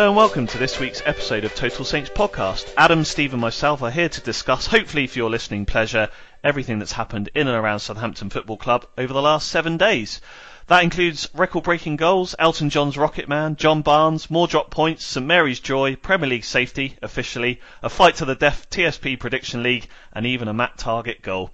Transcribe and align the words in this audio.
Hello 0.00 0.08
and 0.08 0.16
welcome 0.16 0.46
to 0.46 0.56
this 0.56 0.80
week's 0.80 1.02
episode 1.04 1.44
of 1.44 1.54
Total 1.54 1.84
Saints 1.84 2.08
podcast. 2.08 2.72
Adam, 2.78 3.04
Steve, 3.04 3.34
and 3.34 3.40
myself 3.42 3.82
are 3.82 3.90
here 3.90 4.08
to 4.08 4.20
discuss, 4.22 4.66
hopefully 4.66 5.06
for 5.06 5.18
your 5.18 5.28
listening 5.28 5.66
pleasure, 5.66 6.08
everything 6.42 6.78
that's 6.78 6.92
happened 6.92 7.28
in 7.34 7.48
and 7.48 7.54
around 7.54 7.80
Southampton 7.80 8.30
Football 8.30 8.56
Club 8.56 8.86
over 8.96 9.12
the 9.12 9.20
last 9.20 9.50
seven 9.50 9.76
days. 9.76 10.22
That 10.68 10.84
includes 10.84 11.28
record-breaking 11.34 11.96
goals, 11.96 12.34
Elton 12.38 12.70
John's 12.70 12.96
Rocket 12.96 13.28
Man, 13.28 13.56
John 13.56 13.82
Barnes, 13.82 14.30
more 14.30 14.48
drop 14.48 14.70
points, 14.70 15.04
St 15.04 15.26
Mary's 15.26 15.60
joy, 15.60 15.96
Premier 15.96 16.30
League 16.30 16.44
safety, 16.44 16.96
officially, 17.02 17.60
a 17.82 17.90
fight 17.90 18.14
to 18.14 18.24
the 18.24 18.34
death 18.34 18.70
TSP 18.70 19.20
Prediction 19.20 19.62
League, 19.62 19.86
and 20.14 20.24
even 20.24 20.48
a 20.48 20.54
Matt 20.54 20.78
Targett 20.78 21.20
goal. 21.20 21.50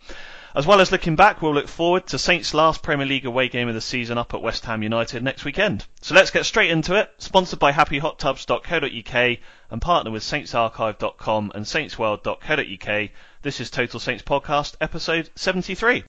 As 0.57 0.67
well 0.67 0.81
as 0.81 0.91
looking 0.91 1.17
back, 1.17 1.43
we'll 1.43 1.53
look 1.53 1.69
forward 1.69 2.07
to 2.07 2.19
Saints' 2.19 2.55
last 2.55 2.83
Premier 2.83 3.05
League 3.05 3.27
away 3.27 3.47
game 3.51 3.69
of 3.69 3.75
the 3.75 3.81
season 3.83 4.17
up 4.17 4.33
at 4.33 4.41
West 4.41 4.65
Ham 4.65 4.83
United 4.83 5.23
next 5.23 5.45
weekend. 5.45 5.85
So 6.01 6.15
let's 6.15 6.31
get 6.31 6.47
straight 6.47 6.71
into 6.71 6.95
it. 6.95 7.11
Sponsored 7.19 7.59
by 7.59 7.73
happyhottubs.co.uk 7.73 9.39
and 9.71 9.83
partner 9.83 10.11
with 10.11 10.23
saintsarchive.com 10.23 11.53
and 11.55 11.67
saintsworld.co.uk. 11.67 13.11
This 13.43 13.61
is 13.61 13.69
Total 13.69 14.01
Saints 14.01 14.23
Podcast, 14.23 14.77
episode 14.81 15.29
73. 15.35 16.05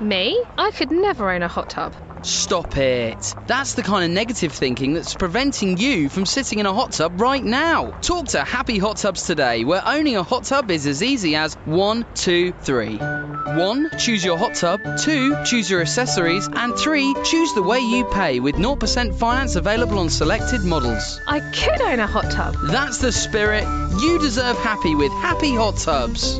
Me? 0.00 0.42
I 0.56 0.70
could 0.70 0.90
never 0.90 1.30
own 1.30 1.42
a 1.42 1.48
hot 1.48 1.68
tub. 1.70 1.94
Stop 2.22 2.76
it. 2.76 3.34
That's 3.46 3.72
the 3.74 3.82
kind 3.82 4.04
of 4.04 4.10
negative 4.10 4.52
thinking 4.52 4.92
that's 4.92 5.14
preventing 5.14 5.78
you 5.78 6.10
from 6.10 6.26
sitting 6.26 6.58
in 6.58 6.66
a 6.66 6.74
hot 6.74 6.92
tub 6.92 7.18
right 7.20 7.42
now. 7.42 7.92
Talk 8.02 8.28
to 8.28 8.44
Happy 8.44 8.78
Hot 8.78 8.98
Tubs 8.98 9.26
today, 9.26 9.64
where 9.64 9.82
owning 9.84 10.16
a 10.16 10.22
hot 10.22 10.44
tub 10.44 10.70
is 10.70 10.86
as 10.86 11.02
easy 11.02 11.34
as 11.34 11.54
one, 11.64 12.04
two, 12.14 12.52
three. 12.60 12.98
One, 12.98 13.90
choose 13.98 14.24
your 14.24 14.36
hot 14.36 14.54
tub. 14.54 14.98
Two, 14.98 15.34
choose 15.44 15.70
your 15.70 15.80
accessories. 15.80 16.46
And 16.52 16.76
three, 16.76 17.14
choose 17.24 17.54
the 17.54 17.62
way 17.62 17.80
you 17.80 18.04
pay 18.04 18.38
with 18.38 18.56
0% 18.56 19.18
finance 19.18 19.56
available 19.56 19.98
on 19.98 20.10
selected 20.10 20.62
models. 20.62 21.18
I 21.26 21.40
could 21.40 21.80
own 21.80 22.00
a 22.00 22.06
hot 22.06 22.30
tub. 22.30 22.54
That's 22.64 22.98
the 22.98 23.12
spirit. 23.12 23.64
You 23.98 24.18
deserve 24.18 24.58
happy 24.58 24.94
with 24.94 25.10
Happy 25.12 25.54
Hot 25.54 25.78
Tubs. 25.78 26.36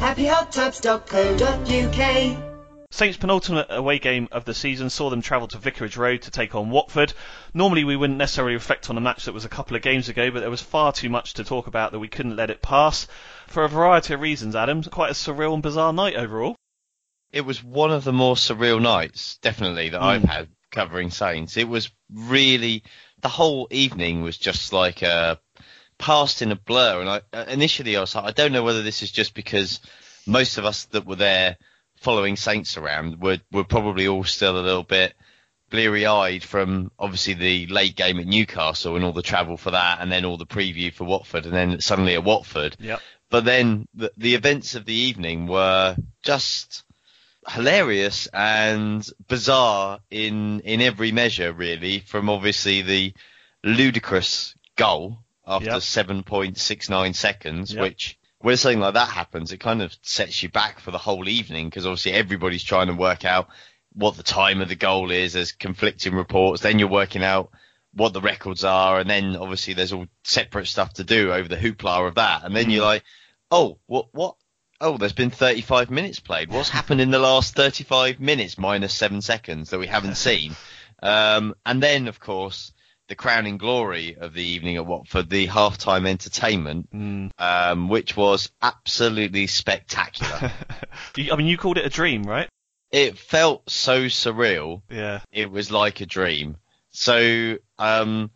happyhottubs.co.uk 0.00 2.51
Saints' 2.92 3.16
penultimate 3.16 3.68
away 3.70 3.98
game 3.98 4.28
of 4.32 4.44
the 4.44 4.52
season 4.52 4.90
saw 4.90 5.08
them 5.08 5.22
travel 5.22 5.48
to 5.48 5.56
Vicarage 5.56 5.96
Road 5.96 6.20
to 6.22 6.30
take 6.30 6.54
on 6.54 6.68
Watford. 6.68 7.14
Normally, 7.54 7.84
we 7.84 7.96
wouldn't 7.96 8.18
necessarily 8.18 8.52
reflect 8.52 8.90
on 8.90 8.98
a 8.98 9.00
match 9.00 9.24
that 9.24 9.32
was 9.32 9.46
a 9.46 9.48
couple 9.48 9.74
of 9.74 9.82
games 9.82 10.10
ago, 10.10 10.30
but 10.30 10.40
there 10.40 10.50
was 10.50 10.60
far 10.60 10.92
too 10.92 11.08
much 11.08 11.32
to 11.34 11.44
talk 11.44 11.66
about 11.66 11.92
that 11.92 12.00
we 12.00 12.08
couldn't 12.08 12.36
let 12.36 12.50
it 12.50 12.60
pass. 12.60 13.08
For 13.46 13.64
a 13.64 13.68
variety 13.68 14.12
of 14.12 14.20
reasons, 14.20 14.54
Adam, 14.54 14.82
quite 14.82 15.10
a 15.10 15.14
surreal 15.14 15.54
and 15.54 15.62
bizarre 15.62 15.94
night 15.94 16.16
overall. 16.16 16.54
it 17.32 17.40
was 17.46 17.64
one 17.64 17.92
of 17.92 18.04
the 18.04 18.12
more 18.12 18.34
surreal 18.34 18.80
nights, 18.80 19.38
definitely, 19.38 19.88
that 19.88 20.02
I've 20.02 20.20
hmm. 20.20 20.28
had 20.28 20.48
covering 20.70 21.10
Saints. 21.10 21.56
It 21.56 21.68
was 21.68 21.90
really 22.12 22.82
the 23.22 23.30
whole 23.30 23.68
evening 23.70 24.20
was 24.20 24.36
just 24.36 24.70
like 24.74 25.00
a 25.00 25.40
passed 25.96 26.42
in 26.42 26.52
a 26.52 26.56
blur. 26.56 27.00
And 27.00 27.08
I 27.08 27.22
initially 27.50 27.96
I 27.96 28.00
was 28.00 28.14
like, 28.14 28.24
I 28.24 28.32
don't 28.32 28.52
know 28.52 28.64
whether 28.64 28.82
this 28.82 29.02
is 29.02 29.10
just 29.10 29.32
because 29.32 29.80
most 30.26 30.58
of 30.58 30.66
us 30.66 30.84
that 30.86 31.06
were 31.06 31.16
there 31.16 31.56
following 32.02 32.36
Saints 32.36 32.76
around 32.76 33.20
were 33.20 33.38
were 33.50 33.64
probably 33.64 34.08
all 34.08 34.24
still 34.24 34.58
a 34.58 34.60
little 34.60 34.82
bit 34.82 35.14
bleary 35.70 36.04
eyed 36.04 36.44
from 36.44 36.90
obviously 36.98 37.32
the 37.34 37.66
late 37.68 37.96
game 37.96 38.18
at 38.20 38.26
Newcastle 38.26 38.94
and 38.94 39.04
all 39.04 39.12
the 39.12 39.22
travel 39.22 39.56
for 39.56 39.70
that, 39.70 40.00
and 40.00 40.12
then 40.12 40.24
all 40.26 40.36
the 40.36 40.44
preview 40.46 40.92
for 40.92 41.04
Watford, 41.04 41.46
and 41.46 41.54
then 41.54 41.80
suddenly 41.80 42.14
at 42.14 42.24
Watford. 42.24 42.76
Yep. 42.78 43.00
But 43.30 43.44
then 43.46 43.88
the, 43.94 44.12
the 44.18 44.34
events 44.34 44.74
of 44.74 44.84
the 44.84 44.92
evening 44.94 45.46
were 45.46 45.96
just 46.22 46.84
hilarious 47.48 48.26
and 48.26 49.08
bizarre 49.28 50.00
in 50.10 50.60
in 50.60 50.82
every 50.82 51.12
measure, 51.12 51.52
really. 51.52 52.00
From 52.00 52.28
obviously 52.28 52.82
the 52.82 53.14
ludicrous 53.64 54.54
goal 54.76 55.18
after 55.46 55.70
Yep. 55.70 55.80
7.69 55.80 57.14
seconds, 57.14 57.72
Yep. 57.72 57.82
which 57.82 58.18
when 58.42 58.56
something 58.56 58.80
like 58.80 58.94
that 58.94 59.08
happens, 59.08 59.52
it 59.52 59.58
kind 59.58 59.82
of 59.82 59.94
sets 60.02 60.42
you 60.42 60.48
back 60.48 60.80
for 60.80 60.90
the 60.90 60.98
whole 60.98 61.28
evening 61.28 61.68
because 61.68 61.86
obviously 61.86 62.12
everybody's 62.12 62.62
trying 62.62 62.88
to 62.88 62.94
work 62.94 63.24
out 63.24 63.48
what 63.94 64.16
the 64.16 64.22
time 64.22 64.60
of 64.60 64.68
the 64.68 64.74
goal 64.74 65.10
is. 65.10 65.32
There's 65.32 65.52
conflicting 65.52 66.14
reports. 66.14 66.62
Then 66.62 66.78
you're 66.78 66.88
working 66.88 67.22
out 67.22 67.50
what 67.94 68.12
the 68.12 68.20
records 68.20 68.64
are, 68.64 68.98
and 68.98 69.08
then 69.08 69.36
obviously 69.36 69.74
there's 69.74 69.92
all 69.92 70.06
separate 70.24 70.66
stuff 70.66 70.94
to 70.94 71.04
do 71.04 71.32
over 71.32 71.48
the 71.48 71.56
hoopla 71.56 72.08
of 72.08 72.14
that. 72.16 72.44
And 72.44 72.56
then 72.56 72.70
you're 72.70 72.84
like, 72.84 73.04
oh, 73.50 73.78
what, 73.86 74.08
what? 74.12 74.36
Oh, 74.80 74.98
there's 74.98 75.12
been 75.12 75.30
35 75.30 75.90
minutes 75.90 76.18
played. 76.18 76.50
What's 76.50 76.68
happened 76.68 77.00
in 77.00 77.12
the 77.12 77.18
last 77.20 77.54
35 77.54 78.18
minutes 78.18 78.58
minus 78.58 78.92
seven 78.92 79.20
seconds 79.20 79.70
that 79.70 79.78
we 79.78 79.86
haven't 79.86 80.16
seen? 80.16 80.56
Um, 81.02 81.54
and 81.64 81.82
then, 81.82 82.08
of 82.08 82.18
course, 82.18 82.72
the 83.08 83.14
crowning 83.14 83.58
glory 83.58 84.16
of 84.18 84.32
the 84.32 84.42
evening 84.42 84.76
at 84.76 84.86
Watford, 84.86 85.28
the 85.28 85.46
halftime 85.48 86.06
entertainment, 86.06 86.88
um, 87.38 87.88
which 87.88 88.16
was 88.16 88.50
absolutely 88.62 89.46
spectacular. 89.46 90.50
I 91.16 91.36
mean, 91.36 91.46
you 91.46 91.58
called 91.58 91.78
it 91.78 91.84
a 91.86 91.90
dream, 91.90 92.22
right? 92.22 92.48
it 92.90 93.16
felt 93.16 93.70
so 93.70 94.04
surreal. 94.04 94.82
Yeah. 94.90 95.20
It 95.32 95.50
was 95.50 95.70
like 95.70 96.02
a 96.02 96.06
dream. 96.06 96.58
So, 96.90 97.56
um, 97.78 98.30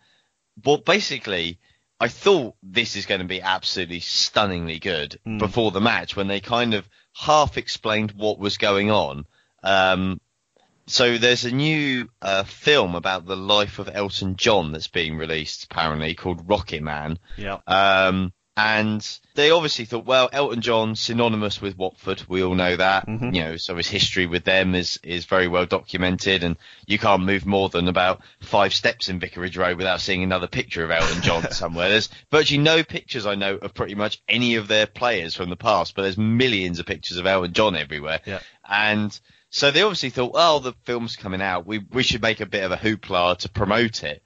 well, 0.64 0.78
basically, 0.78 1.58
I 2.00 2.08
thought 2.08 2.54
this 2.62 2.96
is 2.96 3.04
going 3.04 3.20
to 3.20 3.26
be 3.26 3.42
absolutely 3.42 4.00
stunningly 4.00 4.78
good 4.78 5.20
Mm. 5.26 5.38
before 5.38 5.72
the 5.72 5.80
match 5.82 6.16
when 6.16 6.26
they 6.26 6.40
kind 6.40 6.72
of 6.72 6.88
half 7.12 7.58
explained 7.58 8.12
what 8.12 8.38
was 8.38 8.56
going 8.56 8.90
on. 8.90 9.26
Um, 9.62 10.20
So 10.88 11.18
there's 11.18 11.44
a 11.44 11.50
new 11.50 12.08
uh, 12.22 12.44
film 12.44 12.94
about 12.94 13.26
the 13.26 13.36
life 13.36 13.78
of 13.78 13.90
Elton 13.92 14.36
John 14.36 14.72
that's 14.72 14.88
being 14.88 15.16
released, 15.16 15.64
apparently 15.64 16.14
called 16.14 16.48
Rocket 16.48 16.82
Man. 16.82 17.18
Yeah. 17.36 17.58
Um, 17.66 18.32
and 18.58 19.06
they 19.34 19.50
obviously 19.50 19.84
thought, 19.84 20.06
well, 20.06 20.30
Elton 20.32 20.62
John 20.62 20.96
synonymous 20.96 21.60
with 21.60 21.76
Watford. 21.76 22.22
We 22.26 22.42
all 22.42 22.54
know 22.54 22.74
that. 22.76 23.06
Mhm. 23.06 23.34
You 23.34 23.40
know, 23.42 23.56
so 23.58 23.76
his 23.76 23.88
history 23.88 24.26
with 24.26 24.44
them 24.44 24.74
is 24.74 24.98
is 25.02 25.26
very 25.26 25.46
well 25.46 25.66
documented, 25.66 26.42
and 26.42 26.56
you 26.86 26.98
can't 26.98 27.24
move 27.24 27.44
more 27.44 27.68
than 27.68 27.86
about 27.86 28.22
five 28.40 28.72
steps 28.72 29.10
in 29.10 29.20
Vicarage 29.20 29.58
Road 29.58 29.76
without 29.76 30.00
seeing 30.00 30.22
another 30.22 30.46
picture 30.46 30.82
of 30.84 30.90
Elton 30.90 31.20
John 31.20 31.50
somewhere. 31.50 31.90
There's 31.90 32.08
virtually 32.30 32.62
no 32.62 32.82
pictures 32.82 33.26
I 33.26 33.34
know 33.34 33.56
of 33.56 33.74
pretty 33.74 33.94
much 33.94 34.22
any 34.26 34.54
of 34.54 34.68
their 34.68 34.86
players 34.86 35.34
from 35.36 35.50
the 35.50 35.56
past, 35.56 35.94
but 35.94 36.02
there's 36.02 36.16
millions 36.16 36.78
of 36.78 36.86
pictures 36.86 37.18
of 37.18 37.26
Elton 37.26 37.52
John 37.52 37.76
everywhere. 37.76 38.20
Yeah. 38.24 38.40
And 38.66 39.18
so 39.56 39.70
they 39.70 39.80
obviously 39.80 40.10
thought, 40.10 40.34
well, 40.34 40.60
the 40.60 40.74
film's 40.84 41.16
coming 41.16 41.40
out. 41.40 41.66
We 41.66 41.78
we 41.78 42.02
should 42.02 42.20
make 42.20 42.40
a 42.40 42.46
bit 42.46 42.62
of 42.62 42.72
a 42.72 42.76
hoopla 42.76 43.38
to 43.38 43.48
promote 43.48 44.04
it 44.04 44.22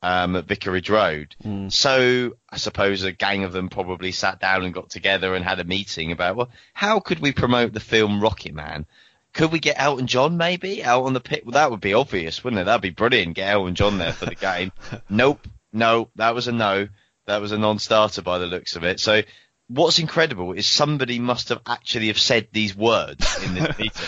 um, 0.00 0.36
at 0.36 0.46
Vicarage 0.46 0.88
Road. 0.88 1.36
So 1.70 2.32
I 2.48 2.56
suppose 2.56 3.02
a 3.02 3.12
gang 3.12 3.44
of 3.44 3.52
them 3.52 3.68
probably 3.68 4.10
sat 4.10 4.40
down 4.40 4.64
and 4.64 4.72
got 4.72 4.88
together 4.88 5.34
and 5.34 5.44
had 5.44 5.60
a 5.60 5.64
meeting 5.64 6.12
about, 6.12 6.36
well, 6.36 6.48
how 6.72 6.98
could 6.98 7.20
we 7.20 7.32
promote 7.32 7.74
the 7.74 7.80
film 7.80 8.22
Rocket 8.22 8.54
Man? 8.54 8.86
Could 9.34 9.52
we 9.52 9.58
get 9.58 9.76
Elton 9.78 10.06
John 10.06 10.38
maybe 10.38 10.82
out 10.82 11.04
on 11.04 11.12
the 11.12 11.20
pit? 11.20 11.44
Well, 11.44 11.52
that 11.52 11.70
would 11.70 11.82
be 11.82 11.92
obvious, 11.92 12.42
wouldn't 12.42 12.62
it? 12.62 12.64
That'd 12.64 12.80
be 12.80 12.88
brilliant. 12.88 13.34
Get 13.34 13.50
Elton 13.50 13.74
John 13.74 13.98
there 13.98 14.14
for 14.14 14.24
the 14.24 14.34
game. 14.34 14.72
nope, 15.10 15.46
no, 15.74 16.08
that 16.16 16.34
was 16.34 16.48
a 16.48 16.52
no. 16.52 16.88
That 17.26 17.42
was 17.42 17.52
a 17.52 17.58
non-starter 17.58 18.22
by 18.22 18.38
the 18.38 18.46
looks 18.46 18.76
of 18.76 18.84
it. 18.84 18.98
So 18.98 19.20
what's 19.68 19.98
incredible 19.98 20.52
is 20.52 20.66
somebody 20.66 21.18
must 21.18 21.50
have 21.50 21.60
actually 21.66 22.06
have 22.06 22.18
said 22.18 22.48
these 22.50 22.74
words 22.74 23.44
in 23.44 23.52
this 23.52 23.68
meeting. 23.78 24.02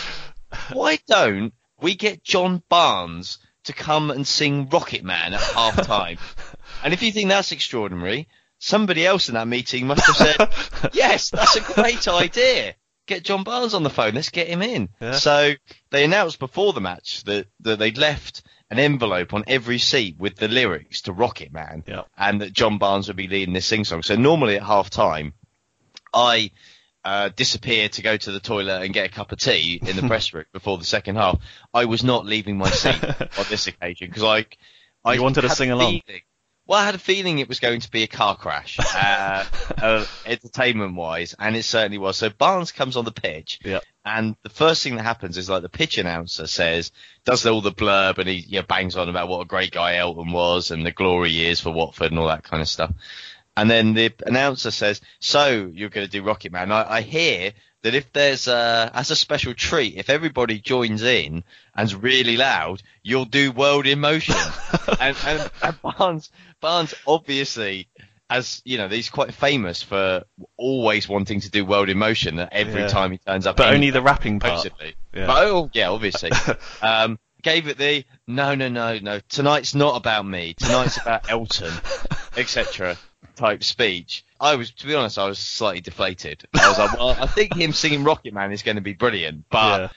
Why 0.71 0.99
don't 1.07 1.53
we 1.81 1.95
get 1.95 2.23
John 2.23 2.63
Barnes 2.69 3.39
to 3.65 3.73
come 3.73 4.11
and 4.11 4.25
sing 4.27 4.69
Rocket 4.69 5.03
Man 5.03 5.33
at 5.33 5.41
half 5.41 5.75
time? 5.85 6.17
and 6.83 6.93
if 6.93 7.01
you 7.03 7.11
think 7.11 7.29
that's 7.29 7.51
extraordinary, 7.51 8.27
somebody 8.59 9.05
else 9.05 9.29
in 9.29 9.35
that 9.35 9.47
meeting 9.47 9.87
must 9.87 10.05
have 10.05 10.15
said, 10.15 10.89
yes, 10.93 11.29
that's 11.29 11.55
a 11.55 11.73
great 11.73 12.07
idea. 12.07 12.75
Get 13.05 13.23
John 13.23 13.43
Barnes 13.43 13.73
on 13.73 13.83
the 13.83 13.89
phone. 13.89 14.13
Let's 14.15 14.29
get 14.29 14.47
him 14.47 14.61
in. 14.61 14.87
Yeah. 15.01 15.11
So 15.13 15.53
they 15.91 16.05
announced 16.05 16.39
before 16.39 16.71
the 16.71 16.79
match 16.81 17.23
that, 17.25 17.47
that 17.61 17.77
they'd 17.79 17.97
left 17.97 18.43
an 18.69 18.79
envelope 18.79 19.33
on 19.33 19.43
every 19.45 19.77
seat 19.77 20.15
with 20.17 20.35
the 20.37 20.47
lyrics 20.47 21.01
to 21.03 21.11
Rocket 21.13 21.51
Man 21.51 21.83
Yeah. 21.85 22.03
and 22.17 22.41
that 22.41 22.53
John 22.53 22.77
Barnes 22.77 23.07
would 23.07 23.17
be 23.17 23.27
leading 23.27 23.53
this 23.53 23.65
sing 23.65 23.83
song. 23.83 24.03
So 24.03 24.15
normally 24.15 24.55
at 24.55 24.63
half 24.63 24.89
time, 24.89 25.33
I 26.13 26.51
uh, 27.05 27.29
disappear 27.35 27.89
to 27.89 28.01
go 28.01 28.15
to 28.17 28.31
the 28.31 28.39
toilet 28.39 28.83
and 28.83 28.93
get 28.93 29.05
a 29.05 29.09
cup 29.09 29.31
of 29.31 29.39
tea 29.39 29.79
in 29.85 29.95
the 29.95 30.07
press 30.07 30.33
room 30.33 30.45
before 30.53 30.77
the 30.77 30.85
second 30.85 31.15
half. 31.17 31.39
I 31.73 31.85
was 31.85 32.03
not 32.03 32.25
leaving 32.25 32.57
my 32.57 32.69
seat 32.69 33.03
on 33.37 33.45
this 33.49 33.67
occasion 33.67 34.07
because 34.07 34.23
I, 34.23 34.45
I 35.03 35.15
You 35.15 35.23
wanted 35.23 35.41
to 35.41 35.49
sing 35.49 35.71
along. 35.71 36.01
feeling- 36.05 36.21
Well, 36.65 36.79
I 36.79 36.85
had 36.85 36.95
a 36.95 36.99
feeling 36.99 37.39
it 37.39 37.49
was 37.49 37.59
going 37.59 37.81
to 37.81 37.91
be 37.91 38.03
a 38.03 38.07
car 38.07 38.37
crash, 38.37 38.79
uh, 38.79 39.43
uh, 39.81 40.05
entertainment 40.25 40.95
wise, 40.95 41.35
and 41.37 41.55
it 41.57 41.63
certainly 41.63 41.97
was. 41.97 42.15
So 42.17 42.29
Barnes 42.29 42.71
comes 42.71 42.95
on 42.95 43.03
the 43.03 43.11
pitch, 43.11 43.59
Yeah. 43.65 43.79
and 44.05 44.37
the 44.43 44.49
first 44.49 44.81
thing 44.81 44.95
that 44.95 45.03
happens 45.03 45.37
is 45.37 45.49
like 45.49 45.61
the 45.61 45.67
pitch 45.67 45.97
announcer 45.97 46.47
says, 46.47 46.93
does 47.25 47.45
all 47.45 47.59
the 47.59 47.71
blurb, 47.73 48.17
and 48.17 48.29
he 48.29 48.35
you 48.35 48.59
know, 48.59 48.65
bangs 48.65 48.95
on 48.95 49.09
about 49.09 49.27
what 49.27 49.41
a 49.41 49.45
great 49.45 49.71
guy 49.71 49.97
Elton 49.97 50.31
was 50.31 50.71
and 50.71 50.85
the 50.85 50.91
glory 50.93 51.31
years 51.31 51.59
for 51.59 51.71
Watford 51.71 52.11
and 52.11 52.19
all 52.19 52.27
that 52.29 52.43
kind 52.43 52.61
of 52.61 52.69
stuff. 52.69 52.91
And 53.55 53.69
then 53.69 53.93
the 53.93 54.13
announcer 54.25 54.71
says, 54.71 55.01
"So 55.19 55.69
you're 55.73 55.89
going 55.89 56.05
to 56.07 56.11
do 56.11 56.23
Rocket 56.23 56.51
Man?" 56.51 56.71
I, 56.71 56.95
I 56.97 57.01
hear 57.01 57.53
that 57.83 57.93
if 57.93 58.11
there's 58.13 58.47
uh, 58.47 58.89
as 58.93 59.11
a 59.11 59.15
special 59.15 59.53
treat, 59.53 59.95
if 59.97 60.09
everybody 60.09 60.59
joins 60.59 61.03
in 61.03 61.43
and's 61.75 61.93
really 61.93 62.37
loud, 62.37 62.81
you'll 63.03 63.25
do 63.25 63.51
World 63.51 63.85
in 63.85 63.99
Motion. 63.99 64.35
and, 64.99 65.17
and, 65.25 65.51
and 65.61 65.81
Barnes, 65.81 66.31
Barnes 66.61 66.93
obviously, 67.05 67.89
as 68.29 68.61
you 68.65 68.77
know, 68.77 68.87
he's 68.87 69.09
quite 69.09 69.33
famous 69.33 69.83
for 69.83 70.23
always 70.57 71.07
wanting 71.09 71.41
to 71.41 71.51
do 71.51 71.65
World 71.65 71.89
in 71.89 71.97
Motion. 71.97 72.39
Every 72.51 72.81
Yeah. 72.81 72.87
time 72.87 73.11
he 73.11 73.17
turns 73.17 73.45
up, 73.45 73.57
But 73.57 73.73
only 73.73 73.89
the 73.91 74.01
rapping 74.01 74.39
part. 74.39 74.65
Yeah. 75.13 75.27
But, 75.27 75.43
oh, 75.45 75.69
yeah, 75.73 75.89
obviously. 75.89 76.31
um, 76.81 77.19
gave 77.43 77.67
it 77.67 77.77
the 77.77 78.05
no, 78.25 78.55
no, 78.55 78.69
no, 78.69 78.97
no. 78.99 79.19
Tonight's 79.29 79.75
not 79.75 79.97
about 79.97 80.25
me. 80.25 80.53
Tonight's 80.53 80.97
about 80.97 81.29
Elton, 81.29 81.73
etc. 82.37 82.97
type 83.35 83.63
speech. 83.63 84.25
I 84.39 84.55
was, 84.55 84.71
to 84.71 84.87
be 84.87 84.95
honest, 84.95 85.17
I 85.17 85.27
was 85.27 85.39
slightly 85.39 85.81
deflated. 85.81 86.43
I 86.53 86.69
was 86.69 86.77
like, 86.77 86.97
well, 86.97 87.09
I 87.09 87.27
think 87.27 87.55
him 87.55 87.73
singing 87.73 88.03
Rocket 88.03 88.33
Man 88.33 88.51
is 88.51 88.63
going 88.63 88.75
to 88.75 88.81
be 88.81 88.93
brilliant, 88.93 89.45
but. 89.49 89.81
Yeah. 89.81 89.89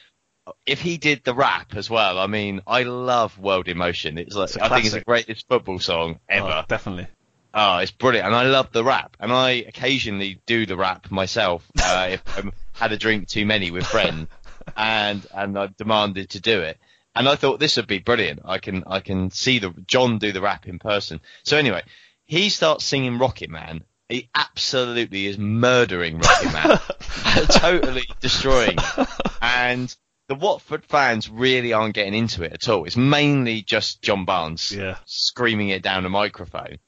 If 0.65 0.81
he 0.81 0.97
did 0.97 1.25
the 1.25 1.35
rap 1.35 1.75
as 1.75 1.91
well, 1.91 2.21
I 2.21 2.29
mean, 2.29 2.63
I 2.69 2.85
love 2.85 3.37
World 3.37 3.67
in 3.67 3.79
Motion. 3.79 4.17
It's 4.17 4.37
like 4.37 4.51
It's 4.51 4.57
I 4.57 4.69
think 4.69 4.85
it's 4.85 4.95
the 4.95 5.01
greatest 5.01 5.49
football 5.49 5.81
song 5.81 6.21
ever. 6.29 6.47
Oh, 6.47 6.63
definitely. 6.69 7.09
Oh, 7.53 7.79
it's 7.79 7.91
brilliant, 7.91 8.27
and 8.27 8.37
I 8.37 8.45
love 8.45 8.71
the 8.71 8.85
rap. 8.85 9.17
And 9.19 9.33
I 9.33 9.65
occasionally 9.67 10.41
do 10.47 10.67
the 10.67 10.77
rap 10.77 11.11
myself 11.11 11.67
uh, 11.83 12.11
if 12.13 12.23
I 12.39 12.43
had 12.75 12.93
a 12.93 12.97
drink 12.97 13.27
too 13.27 13.45
many 13.45 13.73
with 13.73 13.87
friends, 13.87 14.29
and 14.77 15.27
and 15.35 15.59
I 15.59 15.69
demanded 15.77 16.31
to 16.31 16.41
do 16.41 16.61
it. 16.61 16.79
And 17.15 17.27
I 17.27 17.35
thought 17.35 17.59
this 17.59 17.77
would 17.77 17.87
be 17.87 17.99
brilliant. 17.99 18.43
I 18.45 18.59
can 18.59 18.85
I 18.87 19.01
can 19.01 19.31
see 19.31 19.59
the 19.59 19.71
John 19.87 20.19
do 20.19 20.33
the 20.33 20.43
rap 20.43 20.69
in 20.69 20.79
person. 20.79 21.21
So 21.45 21.57
anyway, 21.57 21.83
he 22.27 22.49
starts 22.51 22.85
singing 22.85 23.19
Rocket 23.19 23.51
Man. 23.51 23.83
He 24.09 24.29
absolutely 24.35 25.27
is 25.27 25.37
murdering 25.39 26.19
Rocket 26.19 26.53
Man, 26.53 26.79
totally 27.51 28.05
destroying. 28.21 28.77
It. 28.79 29.09
And 29.43 29.95
the 30.29 30.35
Watford 30.37 30.85
fans 30.85 31.29
really 31.29 31.73
aren't 31.73 31.95
getting 31.95 32.15
into 32.15 32.43
it 32.45 32.53
at 32.53 32.69
all. 32.69 32.85
It's 32.85 32.97
mainly 32.97 33.63
just 33.63 34.03
John 34.03 34.25
Barnes 34.25 34.71
Yeah. 34.73 34.97
screaming 35.07 35.71
it 35.71 35.83
down 35.83 36.05
a 36.05 36.09
microphone. 36.09 36.79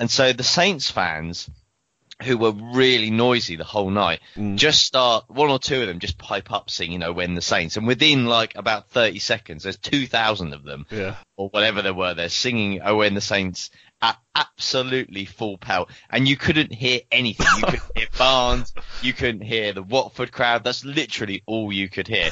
And 0.00 0.10
so 0.10 0.32
the 0.32 0.42
Saints 0.42 0.90
fans, 0.90 1.48
who 2.22 2.36
were 2.38 2.52
really 2.52 3.10
noisy 3.10 3.56
the 3.56 3.64
whole 3.64 3.90
night, 3.90 4.20
Mm. 4.36 4.56
just 4.56 4.84
start, 4.84 5.24
one 5.28 5.50
or 5.50 5.58
two 5.60 5.80
of 5.82 5.86
them 5.88 5.98
just 6.00 6.18
pipe 6.18 6.50
up 6.52 6.70
singing, 6.70 6.92
you 6.94 6.98
know, 6.98 7.12
when 7.12 7.34
the 7.34 7.42
Saints. 7.42 7.76
And 7.76 7.86
within 7.86 8.26
like 8.26 8.54
about 8.56 8.90
30 8.90 9.18
seconds, 9.20 9.62
there's 9.64 9.76
2,000 9.78 10.52
of 10.54 10.62
them, 10.64 10.86
Yeah. 10.90 11.16
or 11.36 11.48
whatever 11.50 11.82
there 11.82 11.94
were, 11.94 12.14
they're 12.14 12.28
singing 12.28 12.80
Oh 12.84 12.96
When 12.96 13.14
the 13.14 13.20
Saints 13.20 13.70
at 14.02 14.18
absolutely 14.34 15.24
full 15.24 15.58
pelt. 15.58 15.90
And 16.10 16.28
you 16.28 16.36
couldn't 16.36 16.72
hear 16.72 17.00
anything. 17.10 17.46
You 17.56 17.62
couldn't 17.62 17.96
hear 17.96 18.06
Barnes, 18.18 18.72
you 19.02 19.12
couldn't 19.12 19.42
hear 19.42 19.72
the 19.72 19.82
Watford 19.82 20.32
crowd. 20.32 20.64
That's 20.64 20.84
literally 20.84 21.42
all 21.46 21.72
you 21.72 21.88
could 21.88 22.08
hear. 22.08 22.30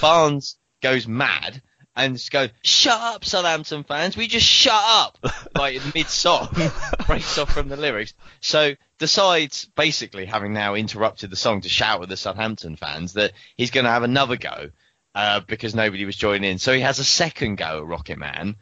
Barnes 0.00 0.56
goes 0.82 1.06
mad 1.08 1.62
and 1.96 2.16
just 2.16 2.30
goes, 2.30 2.50
shut 2.62 3.00
up, 3.00 3.24
Southampton 3.24 3.82
fans. 3.84 4.16
We 4.16 4.26
just 4.28 4.46
shut 4.46 4.82
up. 4.84 5.18
Like 5.56 5.76
in 5.76 5.92
mid 5.94 6.08
song, 6.08 6.48
breaks 7.06 7.38
off 7.38 7.52
from 7.52 7.68
the 7.68 7.76
lyrics. 7.76 8.12
So 8.40 8.74
decides, 8.98 9.64
basically, 9.74 10.26
having 10.26 10.52
now 10.52 10.74
interrupted 10.74 11.30
the 11.30 11.36
song 11.36 11.62
to 11.62 11.68
shout 11.68 12.02
at 12.02 12.08
the 12.10 12.16
Southampton 12.16 12.76
fans, 12.76 13.14
that 13.14 13.32
he's 13.56 13.70
going 13.70 13.84
to 13.84 13.90
have 13.90 14.02
another 14.02 14.36
go 14.36 14.70
uh, 15.14 15.40
because 15.40 15.74
nobody 15.74 16.04
was 16.04 16.16
joining 16.16 16.50
in. 16.50 16.58
So 16.58 16.74
he 16.74 16.82
has 16.82 16.98
a 16.98 17.04
second 17.04 17.56
go 17.56 17.78
at 17.78 17.86
Rocket 17.86 18.18
Man. 18.18 18.56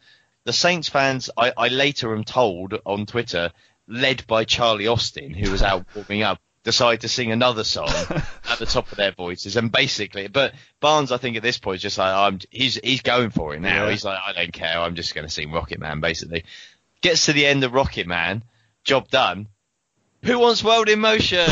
The 0.45 0.53
Saints 0.53 0.89
fans, 0.89 1.31
I, 1.37 1.53
I 1.57 1.69
later 1.69 2.15
am 2.15 2.25
told 2.25 2.75
on 2.85 3.07
Twitter, 3.07 3.51
led 3.89 4.27
by 4.27 4.45
Charlie 4.45 4.87
Austin, 4.87 5.33
who 5.33 5.51
was 5.51 5.63
out 5.63 5.87
warming 5.95 6.23
up, 6.23 6.41
decide 6.65 7.03
to 7.03 7.09
sing 7.09 7.31
another 7.33 7.65
song 7.65 7.89
at 7.89 8.59
the 8.59 8.67
top 8.67 8.91
of 8.91 8.97
their 8.97 9.13
voices. 9.13 9.57
And 9.57 9.71
basically, 9.71 10.29
but 10.29 10.55
Barnes, 10.81 11.13
I 11.13 11.19
think 11.19 11.37
at 11.37 11.43
this 11.43 11.59
point 11.59 11.77
is 11.77 11.83
just 11.83 11.99
like, 11.99 12.13
I'm, 12.13 12.41
he's, 12.51 12.77
he's 12.77 13.03
going 13.03 13.31
for 13.31 13.55
it 13.55 13.61
now. 13.61 13.85
Yeah. 13.85 13.91
He's 13.91 14.05
like, 14.05 14.19
I 14.25 14.33
don't 14.33 14.53
care. 14.53 14.79
I'm 14.79 14.95
just 14.95 15.15
going 15.15 15.27
to 15.27 15.33
sing 15.33 15.53
Rocket 15.53 15.79
Man, 15.79 16.01
basically. 16.01 16.45
Gets 17.01 17.27
to 17.27 17.33
the 17.33 17.47
end 17.47 17.65
of 17.65 17.73
Rocket 17.73 18.07
Man, 18.07 18.43
job 18.83 19.09
done. 19.09 19.49
Who 20.25 20.39
wants 20.39 20.65
World 20.65 20.89
in 20.89 21.01
Motion? 21.01 21.39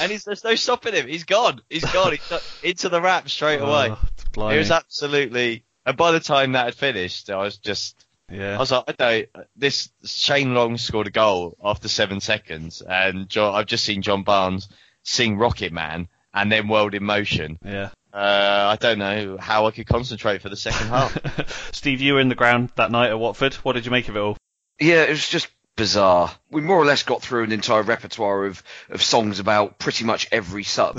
and 0.00 0.12
he's, 0.12 0.24
there's 0.24 0.44
no 0.44 0.54
stopping 0.54 0.92
him. 0.92 1.08
He's 1.08 1.24
gone. 1.24 1.62
He's 1.70 1.84
gone. 1.84 2.12
He's 2.12 2.60
into 2.62 2.90
the 2.90 3.00
rap 3.00 3.30
straight 3.30 3.60
oh, 3.60 3.66
away. 3.66 3.96
Oh. 4.36 4.48
It 4.48 4.58
was 4.58 4.70
absolutely. 4.70 5.64
And 5.84 5.96
by 5.96 6.12
the 6.12 6.20
time 6.20 6.52
that 6.52 6.66
had 6.66 6.74
finished, 6.74 7.30
I 7.30 7.42
was 7.42 7.58
just. 7.58 8.06
yeah. 8.30 8.56
I 8.56 8.58
was 8.58 8.70
like, 8.70 8.84
I 8.88 8.92
don't. 8.92 9.46
This 9.56 9.90
Shane 10.04 10.54
Long 10.54 10.78
scored 10.78 11.06
a 11.08 11.10
goal 11.10 11.56
after 11.62 11.88
seven 11.88 12.20
seconds, 12.20 12.82
and 12.82 13.28
John, 13.28 13.54
I've 13.54 13.66
just 13.66 13.84
seen 13.84 14.02
John 14.02 14.22
Barnes 14.22 14.68
sing 15.02 15.36
Rocket 15.38 15.72
Man 15.72 16.08
and 16.34 16.50
then 16.50 16.68
World 16.68 16.94
in 16.94 17.04
Motion. 17.04 17.58
yeah. 17.64 17.90
Uh, 18.12 18.68
I 18.72 18.76
don't 18.76 18.98
know 18.98 19.38
how 19.40 19.66
I 19.66 19.70
could 19.70 19.86
concentrate 19.86 20.42
for 20.42 20.50
the 20.50 20.56
second 20.56 20.88
half. 20.88 21.70
Steve, 21.74 22.02
you 22.02 22.12
were 22.12 22.20
in 22.20 22.28
the 22.28 22.34
ground 22.34 22.70
that 22.76 22.90
night 22.90 23.08
at 23.08 23.18
Watford. 23.18 23.54
What 23.54 23.72
did 23.72 23.86
you 23.86 23.90
make 23.90 24.08
of 24.10 24.16
it 24.16 24.20
all? 24.20 24.36
Yeah, 24.78 25.04
it 25.04 25.10
was 25.10 25.26
just 25.26 25.48
bizarre. 25.76 26.30
We 26.50 26.60
more 26.60 26.76
or 26.76 26.84
less 26.84 27.04
got 27.04 27.22
through 27.22 27.44
an 27.44 27.52
entire 27.52 27.82
repertoire 27.82 28.44
of, 28.44 28.62
of 28.90 29.02
songs 29.02 29.38
about 29.38 29.78
pretty 29.78 30.04
much 30.04 30.28
every 30.30 30.62
sub 30.62 30.98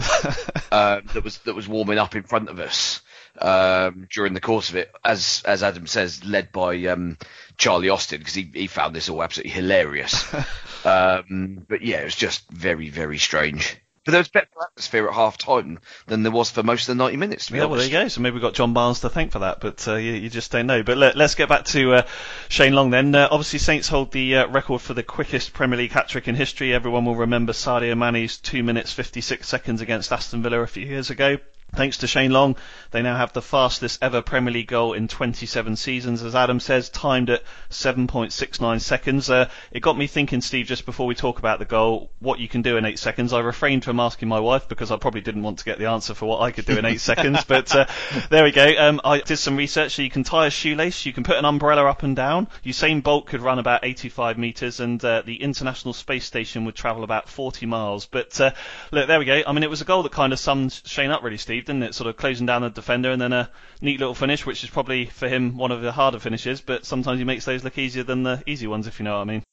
um, 0.72 1.04
that 1.14 1.22
was 1.24 1.38
that 1.40 1.54
was 1.54 1.68
warming 1.68 2.00
up 2.00 2.16
in 2.16 2.24
front 2.24 2.50
of 2.50 2.60
us 2.60 3.02
um, 3.40 4.08
during 4.12 4.34
the 4.34 4.42
course 4.42 4.70
of 4.70 4.76
it. 4.76 4.92
As 5.04 5.42
as 5.46 5.64
Adam 5.64 5.88
says, 5.88 6.24
led 6.24 6.52
by 6.52 6.86
um, 6.86 7.18
Charlie 7.58 7.90
Austin 7.90 8.20
because 8.20 8.34
he 8.34 8.50
he 8.54 8.68
found 8.68 8.96
this 8.96 9.10
all 9.10 9.24
absolutely 9.24 9.52
hilarious. 9.52 10.26
um, 10.86 11.66
but 11.68 11.82
yeah, 11.82 12.02
it 12.02 12.06
was 12.06 12.16
just 12.16 12.50
very 12.50 12.90
very 12.90 13.18
strange. 13.18 13.78
but 14.06 14.12
there 14.12 14.20
was 14.20 14.28
better 14.28 14.48
atmosphere 14.62 15.08
at 15.08 15.14
half 15.14 15.38
time 15.38 15.80
than 16.08 16.24
there 16.24 16.32
was 16.32 16.52
for 16.52 16.62
most 16.62 16.90
of 16.90 16.98
the 16.98 17.04
90 17.04 17.18
minutes. 17.18 17.46
To 17.46 17.54
be 17.54 17.58
Yeah, 17.60 17.66
well, 17.66 17.78
there 17.78 17.86
you 17.86 17.92
go. 17.92 18.08
So 18.10 18.22
maybe 18.22 18.34
we've 18.34 18.42
got 18.42 18.54
John 18.54 18.74
Barnes 18.74 19.00
to 19.02 19.10
thank 19.10 19.32
for 19.32 19.40
that, 19.40 19.62
but 19.62 19.88
uh, 19.88 19.96
you, 19.96 20.14
you 20.14 20.30
just 20.30 20.52
don't 20.52 20.68
know. 20.68 20.84
But 20.84 20.98
let, 20.98 21.20
us 21.20 21.36
get 21.36 21.48
back 21.48 21.66
to 21.66 21.94
uh, 21.94 22.08
Shane 22.50 22.74
Long 22.74 22.90
then. 22.90 23.16
Uh, 23.16 23.30
obviously, 23.32 23.60
Saints 23.60 23.88
hold 23.88 24.12
the 24.12 24.38
uh, 24.38 24.48
record 24.48 24.82
for 24.82 24.94
the 24.94 25.04
quickest 25.04 25.54
Premier 25.54 25.78
League 25.78 25.92
hat 25.92 26.10
trick 26.10 26.28
in 26.28 26.36
history. 26.36 26.74
Everyone 26.74 27.06
will 27.06 27.16
remember 27.16 27.54
Sadio 27.54 27.98
Mane's 27.98 28.38
2 28.38 28.62
minutes 28.62 28.92
56 28.92 29.48
seconds 29.48 29.80
against 29.80 30.12
Aston 30.12 30.44
Villa 30.44 30.60
a 30.60 30.68
few 30.68 30.86
years 30.86 31.10
ago. 31.10 31.38
Thanks 31.76 31.98
to 31.98 32.08
Shane 32.08 32.30
Long, 32.30 32.56
they 32.92 33.02
now 33.02 33.18
have 33.18 33.34
the 33.34 33.42
fastest 33.42 34.04
ever 34.04 34.22
Premier 34.22 34.54
League 34.54 34.68
goal 34.68 34.94
in 34.94 35.08
27 35.08 35.76
seasons, 35.76 36.22
as 36.22 36.36
Adam 36.36 36.60
says, 36.60 36.88
timed 36.90 37.32
at 37.32 37.42
7.69 37.72 38.80
seconds. 38.80 39.28
Uh, 39.28 39.50
it 39.72 39.80
got 39.80 39.98
me 39.98 40.06
thinking, 40.06 40.42
Steve, 40.42 40.68
just 40.68 40.86
before 40.86 41.08
we 41.08 41.16
talk 41.16 41.40
about 41.40 41.58
the 41.58 41.66
goal, 41.66 42.12
what 42.20 42.38
you 42.38 42.48
can 42.48 42.62
do 42.62 42.78
in 42.78 42.86
eight 42.86 43.00
seconds. 43.00 43.34
I 43.34 43.40
refrained 43.40 43.84
from 43.84 44.00
asking 44.00 44.28
my 44.28 44.40
wife 44.40 44.70
because 44.70 44.92
I 44.92 44.98
probably 44.98 45.22
didn't 45.22 45.42
want 45.42 45.60
to 45.60 45.66
get 45.66 45.80
the 45.80 45.88
answer 45.88 46.14
for 46.14 46.28
what 46.28 46.42
I 46.42 46.52
could 46.52 46.66
do 46.66 46.78
in 46.78 46.86
eight 46.86 47.02
seconds, 47.02 47.44
but 47.44 47.76
uh, 47.76 47.88
there 48.30 48.44
we 48.44 48.52
go. 48.52 48.72
Um, 48.78 49.02
I 49.04 49.22
did 49.22 49.38
some 49.38 49.58
research. 49.58 49.96
So 49.96 50.04
you 50.04 50.12
can 50.12 50.24
tie 50.24 50.46
a 50.46 50.52
shoelace, 50.52 51.08
you 51.08 51.14
can 51.14 51.24
put 51.24 51.38
an 51.38 51.46
umbrella 51.46 51.86
up 51.86 52.04
and 52.04 52.16
down. 52.16 52.50
Usain 52.64 53.02
Bolt 53.02 53.26
could 53.26 53.42
run 53.42 53.58
about 53.58 53.84
85 53.84 54.38
metres, 54.38 54.80
and 54.80 55.04
uh, 55.04 55.24
the 55.24 55.42
International 55.42 55.94
Space 55.94 56.26
Station 56.26 56.66
would 56.66 56.76
travel 56.76 57.04
about 57.04 57.30
40 57.30 57.66
miles. 57.66 58.06
But 58.06 58.40
uh, 58.40 58.52
look, 58.92 59.08
there 59.08 59.18
we 59.18 59.26
go. 59.26 59.42
I 59.48 59.52
mean, 59.54 59.64
it 59.64 59.72
was 59.72 59.82
a 59.82 59.86
goal 59.86 60.04
that 60.04 60.12
kind 60.12 60.34
of 60.34 60.38
summed 60.38 60.80
Shane 60.86 61.10
up, 61.10 61.24
really, 61.24 61.38
Steve 61.38 61.63
didn't 61.66 61.84
it? 61.84 61.96
Sort 61.96 62.10
of 62.10 62.18
closing 62.18 62.46
down 62.46 62.62
the 62.62 62.70
defender 62.70 63.12
and 63.12 63.22
then 63.22 63.34
a 63.34 63.50
neat 63.82 64.00
little 64.00 64.16
finish, 64.16 64.46
which 64.46 64.64
is 64.64 64.70
probably 64.70 65.06
for 65.06 65.28
him 65.28 65.58
one 65.58 65.72
of 65.72 65.82
the 65.82 65.92
harder 65.92 66.20
finishes, 66.20 66.62
but 66.62 66.86
sometimes 66.86 67.20
he 67.20 67.26
makes 67.26 67.46
those 67.46 67.64
look 67.64 67.78
easier 67.78 68.04
than 68.04 68.24
the 68.24 68.44
easy 68.46 68.68
ones, 68.68 68.88
if 68.88 69.00
you 69.00 69.06
know 69.06 69.16
what 69.16 69.22
I 69.22 69.26
mean. 69.26 69.44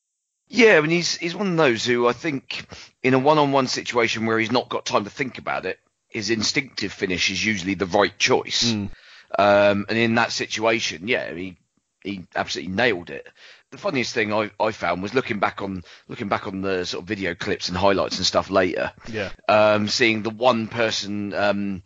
Yeah, 0.49 0.79
I 0.79 0.81
mean 0.81 0.91
he's 0.91 1.17
he's 1.17 1.37
one 1.37 1.47
of 1.53 1.57
those 1.57 1.85
who 1.85 2.09
I 2.09 2.13
think 2.13 2.67
in 3.05 3.15
a 3.15 3.19
one-on-one 3.19 3.69
situation 3.69 4.27
where 4.27 4.39
he's 4.39 4.51
not 4.51 4.69
got 4.69 4.85
time 4.85 5.05
to 5.05 5.11
think 5.11 5.39
about 5.39 5.65
it, 5.65 5.79
his 6.09 6.31
instinctive 6.31 6.93
finish 6.93 7.31
is 7.31 7.45
usually 7.45 7.75
the 7.75 7.87
right 7.87 8.19
choice. 8.19 8.73
Mm. 8.73 8.91
Um, 9.39 9.87
and 9.89 9.97
in 9.97 10.17
that 10.17 10.33
situation, 10.33 11.07
yeah, 11.07 11.33
he 11.33 11.57
he 12.03 12.27
absolutely 12.35 12.75
nailed 12.75 13.11
it. 13.11 13.29
The 13.71 13.79
funniest 13.79 14.13
thing 14.13 14.33
I, 14.33 14.51
I 14.59 14.73
found 14.73 15.03
was 15.03 15.15
looking 15.15 15.39
back 15.39 15.63
on 15.63 15.85
looking 16.09 16.27
back 16.29 16.49
on 16.49 16.63
the 16.63 16.85
sort 16.85 17.03
of 17.03 17.09
video 17.09 17.37
clips 17.37 17.69
and 17.69 17.79
highlights 17.79 18.17
and 18.17 18.27
stuff 18.27 18.51
later, 18.51 18.93
Yeah. 19.07 19.31
um, 19.49 19.87
seeing 19.87 20.25
the 20.25 20.31
one 20.31 20.67
person 20.67 21.33
um, 21.33 21.83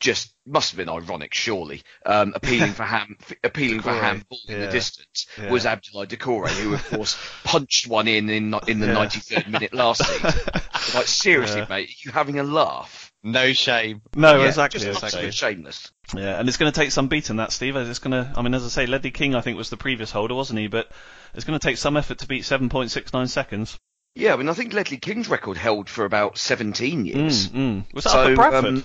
just 0.00 0.34
must 0.46 0.70
have 0.72 0.78
been 0.78 0.88
ironic, 0.88 1.34
surely, 1.34 1.82
um, 2.06 2.32
appealing 2.34 2.72
for 2.72 2.82
ham, 2.84 3.16
appealing 3.44 3.80
for 3.82 3.90
Doucouré, 3.90 4.00
handball 4.00 4.38
in 4.48 4.60
the 4.60 4.66
distance 4.68 5.26
Yeah. 5.38 5.50
was 5.50 5.64
Abdoulaye 5.66 6.08
Doucouré, 6.08 6.48
who 6.48 6.74
of 6.74 6.84
course 6.88 7.16
punched 7.44 7.86
one 7.86 8.08
in 8.08 8.28
in, 8.30 8.54
in 8.66 8.80
the 8.80 8.86
Yeah. 8.88 8.94
93rd 8.94 9.46
minute 9.48 9.74
last 9.74 10.04
season. 10.04 10.40
like 10.94 11.06
seriously, 11.06 11.60
Yeah. 11.60 11.66
mate, 11.68 11.88
are 11.90 11.92
you 12.04 12.10
having 12.12 12.38
a 12.38 12.42
laugh? 12.42 13.12
No 13.22 13.52
shame. 13.52 14.00
No, 14.16 14.40
Yeah, 14.40 14.48
exactly, 14.48 14.80
just 14.80 15.02
exactly. 15.04 15.30
shameless. 15.30 15.92
Yeah, 16.16 16.40
and 16.40 16.48
it's 16.48 16.56
going 16.56 16.72
to 16.72 16.80
take 16.80 16.90
some 16.90 17.08
beating 17.08 17.36
that, 17.36 17.52
Steve. 17.52 17.76
It's 17.76 17.98
going 17.98 18.12
to, 18.12 18.32
I 18.34 18.40
mean, 18.42 18.54
as 18.54 18.64
I 18.64 18.68
say, 18.68 18.86
Ledley 18.86 19.10
King, 19.10 19.34
I 19.34 19.42
think, 19.42 19.58
was 19.58 19.68
the 19.68 19.76
previous 19.76 20.10
holder, 20.10 20.34
wasn't 20.34 20.58
he? 20.58 20.68
But 20.68 20.90
it's 21.34 21.44
going 21.44 21.58
to 21.58 21.62
take 21.64 21.76
some 21.76 21.98
effort 21.98 22.18
to 22.20 22.26
beat 22.26 22.44
7.69 22.44 23.28
seconds. 23.28 23.78
Yeah, 24.16 24.32
I 24.32 24.36
mean, 24.38 24.48
I 24.48 24.54
think 24.54 24.72
Ledley 24.72 24.96
King's 24.96 25.28
record 25.28 25.56
held 25.58 25.88
for 25.90 26.04
about 26.06 26.36
17 26.38 27.04
years. 27.06 27.48
Mm, 27.48 27.54
mm. 27.84 27.94
Was 27.94 28.04
that 28.04 28.10
So, 28.10 28.20
up 28.22 28.28
at 28.30 28.34
Bradford? 28.36 28.64
um, 28.64 28.84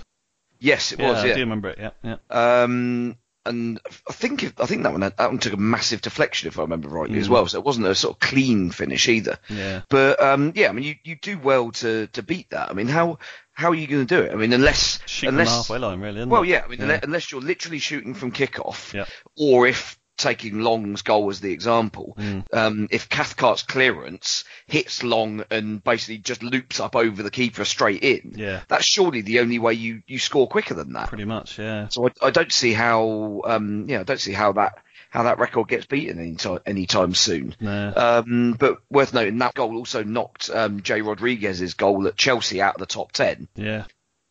yes, 0.58 0.92
it 0.92 0.98
yeah, 1.00 1.08
was. 1.10 1.18
I 1.24 1.26
Yeah, 1.28 1.34
do 1.34 1.40
remember 1.40 1.68
it. 1.70 1.78
Yeah, 1.78 1.90
yeah. 2.02 2.16
Um, 2.62 3.16
and 3.44 3.78
I 4.08 4.12
think 4.12 4.42
if, 4.42 4.60
I 4.60 4.66
think 4.66 4.82
that 4.82 4.90
one 4.90 5.00
that 5.02 5.16
one 5.18 5.38
took 5.38 5.52
a 5.52 5.56
massive 5.56 6.00
deflection 6.00 6.48
if 6.48 6.58
I 6.58 6.62
remember 6.62 6.88
rightly 6.88 7.18
as 7.20 7.28
Mm. 7.28 7.30
well. 7.30 7.46
So 7.46 7.58
it 7.58 7.64
wasn't 7.64 7.86
a 7.86 7.94
sort 7.94 8.16
of 8.16 8.20
clean 8.20 8.70
finish 8.70 9.08
either. 9.08 9.38
Yeah. 9.48 9.82
But 9.88 10.20
um, 10.20 10.52
yeah, 10.56 10.68
I 10.68 10.72
mean, 10.72 10.84
you, 10.84 10.94
you 11.04 11.14
do 11.14 11.38
well 11.38 11.70
to, 11.72 12.08
to 12.08 12.22
beat 12.24 12.50
that. 12.50 12.70
I 12.70 12.72
mean, 12.72 12.88
how 12.88 13.18
how 13.52 13.70
are 13.70 13.74
you 13.74 13.86
going 13.86 14.04
to 14.06 14.16
do 14.16 14.22
it? 14.22 14.32
I 14.32 14.34
mean, 14.34 14.52
unless 14.52 14.98
Shoot 15.06 15.28
unless 15.28 15.48
halfway 15.48 15.78
line, 15.78 16.00
really. 16.00 16.18
Isn't 16.18 16.28
well, 16.28 16.42
it? 16.42 16.48
yeah, 16.48 16.62
I 16.64 16.68
mean, 16.68 16.80
Yeah. 16.80 16.98
unless 17.02 17.30
you're 17.30 17.40
literally 17.40 17.78
shooting 17.78 18.14
from 18.14 18.32
kickoff, 18.32 18.92
Yeah. 18.92 19.04
or 19.38 19.66
if 19.68 19.96
taking 20.16 20.60
Long's 20.60 21.02
goal 21.02 21.28
as 21.30 21.40
the 21.40 21.52
example, 21.52 22.14
Mm. 22.18 22.44
um, 22.52 22.88
if 22.90 23.08
Cathcart's 23.08 23.62
clearance 23.62 24.44
hits 24.66 25.02
Long 25.02 25.44
and 25.50 25.82
basically 25.84 26.18
just 26.18 26.42
loops 26.42 26.80
up 26.80 26.96
over 26.96 27.22
the 27.22 27.30
keeper 27.30 27.64
straight 27.64 28.02
in, 28.02 28.34
Yeah. 28.36 28.60
that's 28.68 28.84
surely 28.84 29.20
the 29.20 29.40
only 29.40 29.58
way 29.58 29.74
you, 29.74 30.02
you 30.06 30.18
score 30.18 30.48
quicker 30.48 30.74
than 30.74 30.94
that. 30.94 31.08
Pretty 31.08 31.24
much, 31.24 31.58
yeah. 31.58 31.88
So 31.88 32.06
I, 32.08 32.26
I 32.26 32.30
don't 32.30 32.52
see 32.52 32.72
how, 32.72 33.42
um, 33.44 33.86
yeah, 33.88 34.00
I 34.00 34.04
don't 34.04 34.20
see 34.20 34.32
how 34.32 34.52
that 34.52 34.78
how 35.08 35.22
that 35.22 35.38
record 35.38 35.68
gets 35.68 35.86
beaten 35.86 36.18
anytime 36.18 36.58
anytime 36.66 37.14
soon. 37.14 37.54
No. 37.60 37.92
Um, 37.96 38.52
but 38.58 38.78
worth 38.90 39.14
noting 39.14 39.38
that 39.38 39.54
goal 39.54 39.76
also 39.76 40.02
knocked 40.02 40.50
um, 40.52 40.82
Jay 40.82 41.00
Rodriguez's 41.00 41.74
goal 41.74 42.06
at 42.06 42.16
Chelsea 42.16 42.60
out 42.60 42.74
of 42.74 42.80
the 42.80 42.86
top 42.86 43.12
ten. 43.12 43.48
Yeah. 43.54 43.84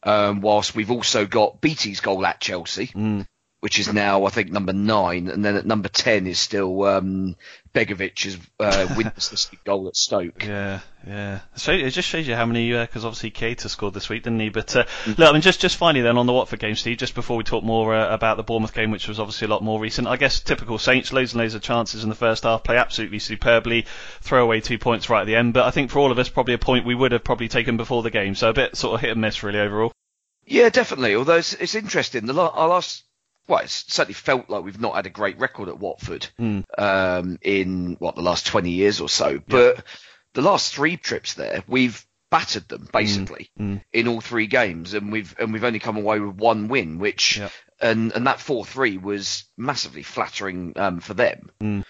Um, 0.04 0.42
whilst 0.42 0.76
we've 0.76 0.92
also 0.92 1.26
got 1.26 1.62
Beattie's 1.62 2.02
goal 2.02 2.24
at 2.26 2.40
Chelsea, 2.40 2.88
Mm. 2.88 3.26
Which 3.66 3.80
is 3.80 3.92
now 3.92 4.26
I 4.26 4.30
think 4.30 4.52
number 4.52 4.74
nine, 4.74 5.28
and 5.28 5.44
then 5.44 5.56
at 5.56 5.66
number 5.66 5.90
ten 5.90 6.28
is 6.28 6.38
still 6.38 6.84
um, 6.84 7.36
Begovic's 7.74 8.38
uh, 8.60 8.86
winless 8.92 9.52
goal 9.64 9.88
at 9.88 9.96
Stoke. 9.96 10.46
Yeah, 10.46 10.82
yeah. 11.08 11.40
So 11.56 11.72
it 11.72 11.90
just 11.90 12.08
shows 12.08 12.28
you 12.28 12.36
how 12.36 12.46
many, 12.46 12.72
because 12.72 13.04
obviously 13.04 13.32
Keita 13.32 13.68
scored 13.68 13.96
this 13.96 14.08
week, 14.08 14.22
didn't 14.22 14.40
he? 14.40 14.50
But 14.50 14.76
uh, 14.76 14.84
Mm. 15.06 15.18
look, 15.18 15.30
I 15.30 15.32
mean, 15.34 15.42
just 15.42 15.60
just 15.60 15.78
finally 15.78 16.04
then 16.04 16.16
on 16.20 16.28
the 16.28 16.32
Watford 16.34 16.60
game, 16.60 16.76
Steve. 16.76 16.98
Just 17.00 17.16
before 17.16 17.38
we 17.38 17.44
talk 17.44 17.64
more 17.64 17.96
uh, 17.96 18.14
about 18.14 18.38
the 18.38 18.44
Bournemouth 18.44 18.74
game, 18.76 18.92
which 18.92 19.08
was 19.08 19.20
obviously 19.20 19.48
a 19.48 19.50
lot 19.50 19.64
more 19.64 19.80
recent. 19.80 20.08
I 20.08 20.18
guess 20.18 20.40
typical 20.42 20.78
Saints, 20.78 21.12
loads 21.12 21.34
and 21.34 21.42
loads 21.42 21.56
of 21.56 21.64
chances 21.64 22.04
in 22.04 22.10
the 22.10 22.16
first 22.16 22.44
half, 22.44 22.64
play 22.64 22.78
absolutely 22.78 23.18
superbly, 23.18 23.88
throw 24.22 24.44
away 24.44 24.62
two 24.62 24.78
points 24.78 25.10
right 25.10 25.22
at 25.22 25.26
the 25.28 25.36
end. 25.36 25.54
But 25.56 25.66
I 25.66 25.72
think 25.72 25.90
for 25.90 25.98
all 26.00 26.12
of 26.12 26.20
us, 26.20 26.30
probably 26.30 26.54
a 26.54 26.60
point 26.60 26.86
we 26.86 26.94
would 26.94 27.14
have 27.14 27.24
probably 27.24 27.48
taken 27.48 27.78
before 27.78 28.04
the 28.04 28.12
game. 28.12 28.36
So 28.36 28.50
a 28.50 28.54
bit 28.54 28.76
sort 28.78 28.94
of 28.94 29.02
hit 29.02 29.10
and 29.12 29.22
miss 29.22 29.42
really 29.42 29.60
overall. 29.60 29.92
Yeah, 30.48 30.70
definitely. 30.70 31.16
Although 31.16 31.38
it's, 31.38 31.54
it's 31.54 31.74
interesting, 31.74 32.28
the 32.28 32.34
la- 32.34 32.50
our 32.54 32.68
last, 32.68 33.04
well, 33.48 33.60
it's 33.60 33.86
certainly 33.94 34.14
felt 34.14 34.50
like 34.50 34.64
we've 34.64 34.80
not 34.82 34.96
had 34.96 35.06
a 35.06 35.10
great 35.12 35.38
record 35.40 35.70
at 35.70 35.80
Watford 35.80 36.28
Mm. 36.40 36.64
um, 36.78 37.38
in 37.42 37.96
what 38.00 38.16
the 38.16 38.22
last 38.22 38.46
twenty 38.48 38.72
years 38.72 39.00
or 39.02 39.10
so. 39.10 39.40
But 39.48 39.84
the 40.34 40.42
last 40.42 40.74
three 40.74 40.98
trips 40.98 41.34
there, 41.36 41.64
we've 41.68 42.06
battered 42.32 42.68
them 42.68 42.88
basically 42.92 43.50
Mm. 43.60 43.82
in 43.94 44.08
all 44.08 44.20
three 44.22 44.48
games, 44.48 44.94
and 44.94 45.12
we've 45.12 45.36
and 45.40 45.54
we've 45.54 45.64
only 45.64 45.80
come 45.80 45.98
away 45.98 46.20
with 46.20 46.36
one 46.36 46.68
win, 46.68 46.98
which 47.00 47.38
Yep. 47.38 47.52
and 47.82 48.12
and 48.14 48.28
that 48.28 48.40
four 48.40 48.66
three 48.66 48.98
was 48.98 49.44
massively 49.58 50.04
flattering 50.04 50.74
um, 50.78 51.00
for 51.00 51.14
them 51.14 51.50
Mm. 51.62 51.86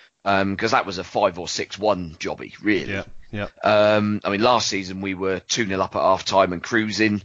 because 0.56 0.72
that 0.72 0.86
was 0.86 0.98
a 0.98 1.04
five 1.04 1.40
or 1.40 1.48
six 1.48 1.80
one 1.80 2.16
jobby 2.20 2.54
really. 2.62 2.92
Yeah, 2.92 3.04
yeah. 3.32 3.48
Um, 3.64 4.20
I 4.24 4.30
mean, 4.30 4.42
last 4.42 4.68
season 4.68 5.00
we 5.02 5.14
were 5.14 5.40
2 5.40 5.66
0 5.68 5.80
up 5.82 5.96
at 5.96 6.02
half 6.02 6.26
time 6.26 6.52
and 6.54 6.62
cruising, 6.62 7.22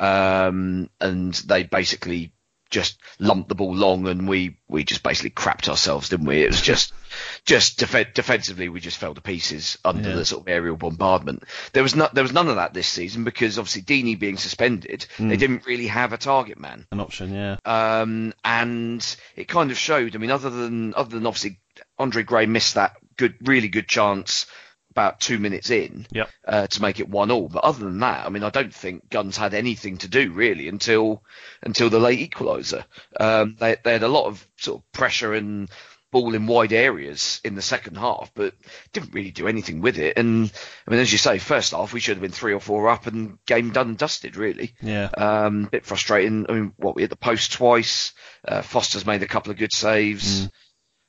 um, 0.00 0.90
and 1.00 1.34
they 1.34 1.62
basically 1.64 2.31
just 2.72 2.98
lumped 3.20 3.48
the 3.48 3.54
ball 3.54 3.72
long 3.74 4.08
and 4.08 4.26
we, 4.28 4.56
we 4.66 4.82
just 4.82 5.04
basically 5.04 5.30
crapped 5.30 5.68
ourselves, 5.68 6.08
didn't 6.08 6.26
we? 6.26 6.42
It 6.42 6.48
was 6.48 6.60
just, 6.60 6.92
just 7.44 7.78
def- 7.78 8.14
defensively, 8.14 8.68
we 8.68 8.80
just 8.80 8.96
fell 8.98 9.14
to 9.14 9.20
pieces 9.20 9.78
under 9.84 10.08
Yeah. 10.08 10.16
the 10.16 10.24
sort 10.24 10.42
of 10.42 10.48
aerial 10.48 10.76
bombardment. 10.76 11.44
There 11.74 11.82
was 11.84 11.94
not, 11.94 12.14
there 12.14 12.24
was 12.24 12.32
none 12.32 12.48
of 12.48 12.56
that 12.56 12.74
this 12.74 12.88
season 12.88 13.22
because 13.22 13.58
obviously 13.58 13.82
Deeney 13.82 14.18
being 14.18 14.38
suspended, 14.38 15.06
Mm. 15.18 15.28
they 15.28 15.36
didn't 15.36 15.66
really 15.66 15.86
have 15.86 16.12
a 16.12 16.18
target 16.18 16.58
man. 16.58 16.86
An 16.90 16.98
option, 17.00 17.32
yeah. 17.32 17.56
Um, 17.64 18.32
and 18.44 19.16
it 19.36 19.46
kind 19.46 19.70
of 19.70 19.78
showed. 19.78 20.16
I 20.16 20.18
mean, 20.18 20.30
other 20.32 20.50
than 20.50 20.94
other 20.94 21.10
than 21.16 21.26
obviously 21.26 21.60
Andre 21.98 22.22
Gray 22.22 22.46
missed 22.46 22.74
that 22.74 22.96
good, 23.16 23.34
really 23.46 23.68
good 23.68 23.86
chance 23.86 24.46
about 24.92 25.20
two 25.20 25.38
minutes 25.38 25.70
in 25.70 26.06
Yep. 26.12 26.30
uh, 26.46 26.66
to 26.68 26.82
make 26.82 27.00
it 27.00 27.08
one 27.08 27.30
all. 27.30 27.48
But 27.48 27.64
other 27.64 27.84
than 27.84 27.98
that, 28.00 28.24
I 28.24 28.28
mean, 28.28 28.44
I 28.44 28.50
don't 28.50 28.74
think 28.74 29.10
Gunn's 29.10 29.36
had 29.36 29.54
anything 29.54 29.98
to 29.98 30.08
do 30.08 30.32
really 30.32 30.68
until 30.68 31.22
until 31.62 31.90
the 31.90 31.98
late 31.98 32.30
equaliser. 32.30 32.84
Um, 33.18 33.56
they 33.58 33.76
they 33.82 33.92
had 33.92 34.02
a 34.02 34.08
lot 34.08 34.26
of 34.26 34.46
sort 34.56 34.80
of 34.80 34.92
pressure 34.92 35.34
and 35.34 35.68
ball 36.10 36.34
in 36.34 36.46
wide 36.46 36.74
areas 36.74 37.40
in 37.42 37.54
the 37.54 37.62
second 37.62 37.96
half, 37.96 38.30
but 38.34 38.54
didn't 38.92 39.14
really 39.14 39.30
do 39.30 39.48
anything 39.48 39.80
with 39.80 39.98
it. 39.98 40.18
And 40.18 40.52
I 40.86 40.90
mean, 40.90 41.00
as 41.00 41.10
you 41.10 41.16
say, 41.16 41.38
first 41.38 41.72
half 41.72 41.94
we 41.94 42.00
should 42.00 42.16
have 42.16 42.22
been 42.22 42.30
three 42.30 42.52
or 42.52 42.60
four 42.60 42.90
up 42.90 43.06
and 43.06 43.38
game 43.46 43.70
done 43.70 43.88
and 43.88 43.98
dusted 43.98 44.36
really. 44.36 44.74
Yeah. 44.82 45.06
Um, 45.06 45.64
bit 45.72 45.86
frustrating. 45.86 46.44
I 46.48 46.52
mean, 46.52 46.74
what 46.76 46.94
we 46.94 47.02
hit 47.02 47.08
the 47.10 47.16
post 47.16 47.52
twice. 47.52 48.12
Uh, 48.46 48.60
Foster's 48.60 49.06
made 49.06 49.22
a 49.22 49.26
couple 49.26 49.52
of 49.52 49.56
good 49.58 49.72
saves. 49.72 50.50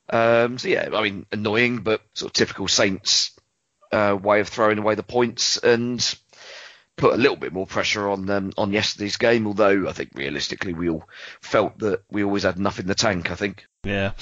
Um, 0.08 0.58
so 0.58 0.68
yeah, 0.68 0.88
I 0.94 1.02
mean, 1.02 1.26
annoying, 1.32 1.78
but 1.78 2.00
sort 2.14 2.30
of 2.30 2.32
typical 2.34 2.68
Saints 2.68 3.33
uh, 3.94 4.16
way 4.16 4.40
of 4.40 4.48
throwing 4.48 4.78
away 4.78 4.96
the 4.96 5.02
points 5.02 5.56
and 5.56 6.16
put 6.96 7.14
a 7.14 7.16
little 7.16 7.36
bit 7.36 7.52
more 7.52 7.66
pressure 7.66 8.08
on 8.08 8.26
them 8.26 8.52
on 8.56 8.72
yesterday's 8.72 9.16
game. 9.16 9.46
Although 9.46 9.88
I 9.88 9.92
think 9.92 10.10
realistically 10.14 10.74
we 10.74 10.88
all 10.88 11.08
felt 11.40 11.78
that 11.78 12.02
we 12.10 12.24
always 12.24 12.42
had 12.42 12.56
enough 12.56 12.78
in 12.78 12.86
the 12.86 12.94
tank. 12.94 13.30
I 13.30 13.34
think. 13.34 13.66
Yeah. 13.84 14.12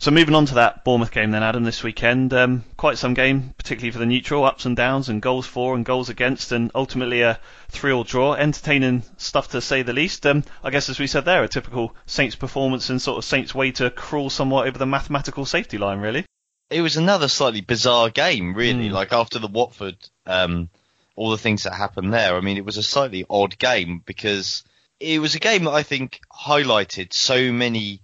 So 0.00 0.10
moving 0.10 0.34
on 0.34 0.46
to 0.46 0.54
that 0.54 0.84
Bournemouth 0.84 1.12
game 1.12 1.30
then, 1.30 1.42
Adam, 1.42 1.64
this 1.64 1.82
weekend. 1.82 2.34
Um, 2.34 2.64
quite 2.76 2.98
some 2.98 3.14
game, 3.14 3.54
particularly 3.56 3.92
for 3.92 3.98
the 3.98 4.06
neutral, 4.06 4.44
ups 4.44 4.66
and 4.66 4.76
downs, 4.76 5.08
and 5.08 5.22
goals 5.22 5.46
for 5.46 5.76
and 5.76 5.84
goals 5.84 6.08
against, 6.08 6.50
and 6.52 6.70
ultimately 6.74 7.22
a 7.22 7.38
three-all 7.68 8.04
draw. 8.04 8.34
Entertaining 8.34 9.04
stuff 9.16 9.50
to 9.52 9.60
say 9.60 9.82
the 9.82 9.92
least. 9.92 10.26
Um, 10.26 10.44
I 10.62 10.70
guess 10.70 10.90
as 10.90 10.98
we 10.98 11.06
said 11.06 11.24
there, 11.24 11.44
a 11.44 11.48
typical 11.48 11.94
Saints 12.06 12.34
performance 12.34 12.90
and 12.90 13.00
sort 13.00 13.18
of 13.18 13.24
Saints 13.24 13.54
way 13.54 13.70
to 13.72 13.90
crawl 13.90 14.30
somewhat 14.30 14.66
over 14.66 14.78
the 14.78 14.86
mathematical 14.86 15.46
safety 15.46 15.78
line, 15.78 16.00
really. 16.00 16.26
It 16.70 16.80
was 16.80 16.96
another 16.96 17.28
slightly 17.28 17.60
bizarre 17.60 18.10
game, 18.10 18.54
really. 18.54 18.88
Mm. 18.88 18.92
Like 18.92 19.12
after 19.12 19.38
the 19.38 19.48
Watford, 19.48 19.96
um, 20.26 20.68
all 21.16 21.30
the 21.30 21.38
things 21.38 21.62
that 21.64 21.74
happened 21.74 22.12
there. 22.12 22.36
I 22.36 22.40
mean, 22.40 22.56
it 22.56 22.64
was 22.64 22.76
a 22.76 22.82
slightly 22.82 23.24
odd 23.28 23.58
game 23.58 24.02
because 24.04 24.64
it 24.98 25.20
was 25.20 25.34
a 25.34 25.38
game 25.40 25.64
that 25.64 25.72
I 25.72 25.82
think 25.82 26.20
highlighted 26.32 27.12
so 27.12 27.52
many 27.52 28.00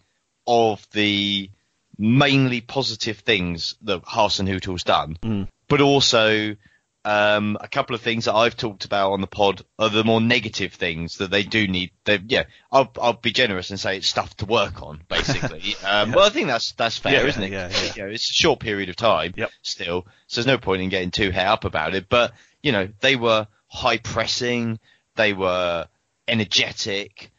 of 0.46 0.86
the 0.92 1.50
mainly 1.98 2.60
positive 2.60 3.18
things 3.18 3.74
that 3.82 4.02
Hasenhüttl's 4.04 4.84
done, 4.84 5.16
Mm. 5.22 5.48
but 5.68 5.80
also 5.80 6.56
um, 7.04 7.56
a 7.60 7.68
couple 7.68 7.94
of 7.94 8.02
things 8.02 8.26
that 8.26 8.34
I've 8.34 8.56
talked 8.56 8.84
about 8.84 9.12
on 9.12 9.20
the 9.20 9.26
pod 9.26 9.62
are 9.78 9.88
the 9.88 10.04
more 10.04 10.20
negative 10.20 10.74
things 10.74 11.16
that 11.18 11.30
they 11.30 11.42
do 11.42 11.66
need. 11.66 11.90
They, 12.04 12.18
yeah, 12.26 12.44
I'll, 12.70 12.92
I'll 13.00 13.14
be 13.14 13.30
generous 13.32 13.70
and 13.70 13.80
say 13.80 13.96
it's 13.96 14.06
stuff 14.08 14.36
to 14.38 14.46
work 14.46 14.82
on, 14.82 15.02
basically. 15.08 15.76
um, 15.86 16.12
Well, 16.12 16.26
I 16.26 16.30
think 16.30 16.48
that's 16.48 16.72
that's 16.72 16.98
fair, 16.98 17.22
Yeah, 17.22 17.26
isn't 17.28 17.42
it? 17.42 17.52
yeah, 17.52 17.68
yeah. 17.70 17.92
You 17.96 18.02
know, 18.02 18.08
it's 18.10 18.28
a 18.30 18.34
short 18.34 18.60
period 18.60 18.88
of 18.90 18.96
time 18.96 19.32
Yep. 19.36 19.50
still, 19.62 20.06
so 20.26 20.40
there's 20.40 20.46
no 20.46 20.58
point 20.58 20.82
in 20.82 20.88
getting 20.90 21.10
too 21.10 21.30
het 21.30 21.46
up 21.46 21.64
about 21.64 21.94
it. 21.94 22.08
But 22.08 22.32
you 22.62 22.72
know, 22.72 22.88
they 23.00 23.16
were 23.16 23.46
high 23.68 23.98
pressing, 23.98 24.78
they 25.16 25.32
were 25.32 25.86
energetic, 26.28 27.30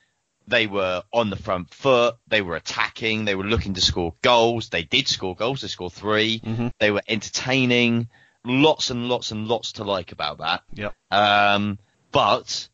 they 0.47 0.67
were 0.67 1.03
on 1.13 1.29
the 1.29 1.35
front 1.35 1.73
foot, 1.73 2.15
they 2.27 2.41
were 2.41 2.55
attacking, 2.55 3.25
they 3.25 3.35
were 3.35 3.43
looking 3.43 3.73
to 3.75 3.81
score 3.81 4.13
goals. 4.21 4.69
They 4.69 4.83
did 4.83 5.07
score 5.07 5.35
goals. 5.35 5.61
They 5.61 5.67
scored 5.67 5.93
3 5.93 6.39
Mm-hmm. 6.39 6.67
They 6.79 6.91
were 6.91 7.03
entertaining. 7.07 8.09
Lots 8.45 8.89
and 8.89 9.07
lots 9.07 9.31
and 9.31 9.47
lots 9.47 9.73
to 9.73 9.83
like 9.83 10.11
about 10.11 10.39
that. 10.39 10.63
Yep. 10.73 10.93
Um, 11.11 11.77
but 12.11 12.67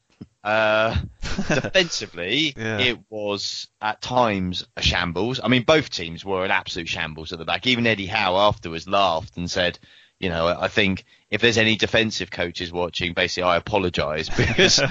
uh, 0.43 0.95
defensively, 1.47 2.53
Yeah. 2.57 2.79
it 2.79 2.99
was 3.09 3.67
at 3.81 4.01
times 4.01 4.65
a 4.77 4.81
shambles. 4.81 5.39
I 5.43 5.47
mean, 5.47 5.63
both 5.63 5.89
teams 5.89 6.23
were 6.23 6.45
an 6.45 6.51
absolute 6.51 6.87
shambles 6.87 7.33
at 7.33 7.39
the 7.39 7.45
back. 7.45 7.67
Even 7.67 7.85
Eddie 7.87 8.05
Howe 8.07 8.37
afterwards 8.37 8.87
laughed 8.87 9.35
and 9.37 9.49
said, 9.51 9.77
"You 10.19 10.29
know, 10.29 10.47
I 10.47 10.67
think 10.69 11.03
if 11.29 11.41
there's 11.41 11.57
any 11.57 11.75
defensive 11.75 12.31
coaches 12.31 12.71
watching, 12.71 13.13
basically, 13.13 13.43
I 13.43 13.57
apologise 13.57 14.29
because 14.37 14.81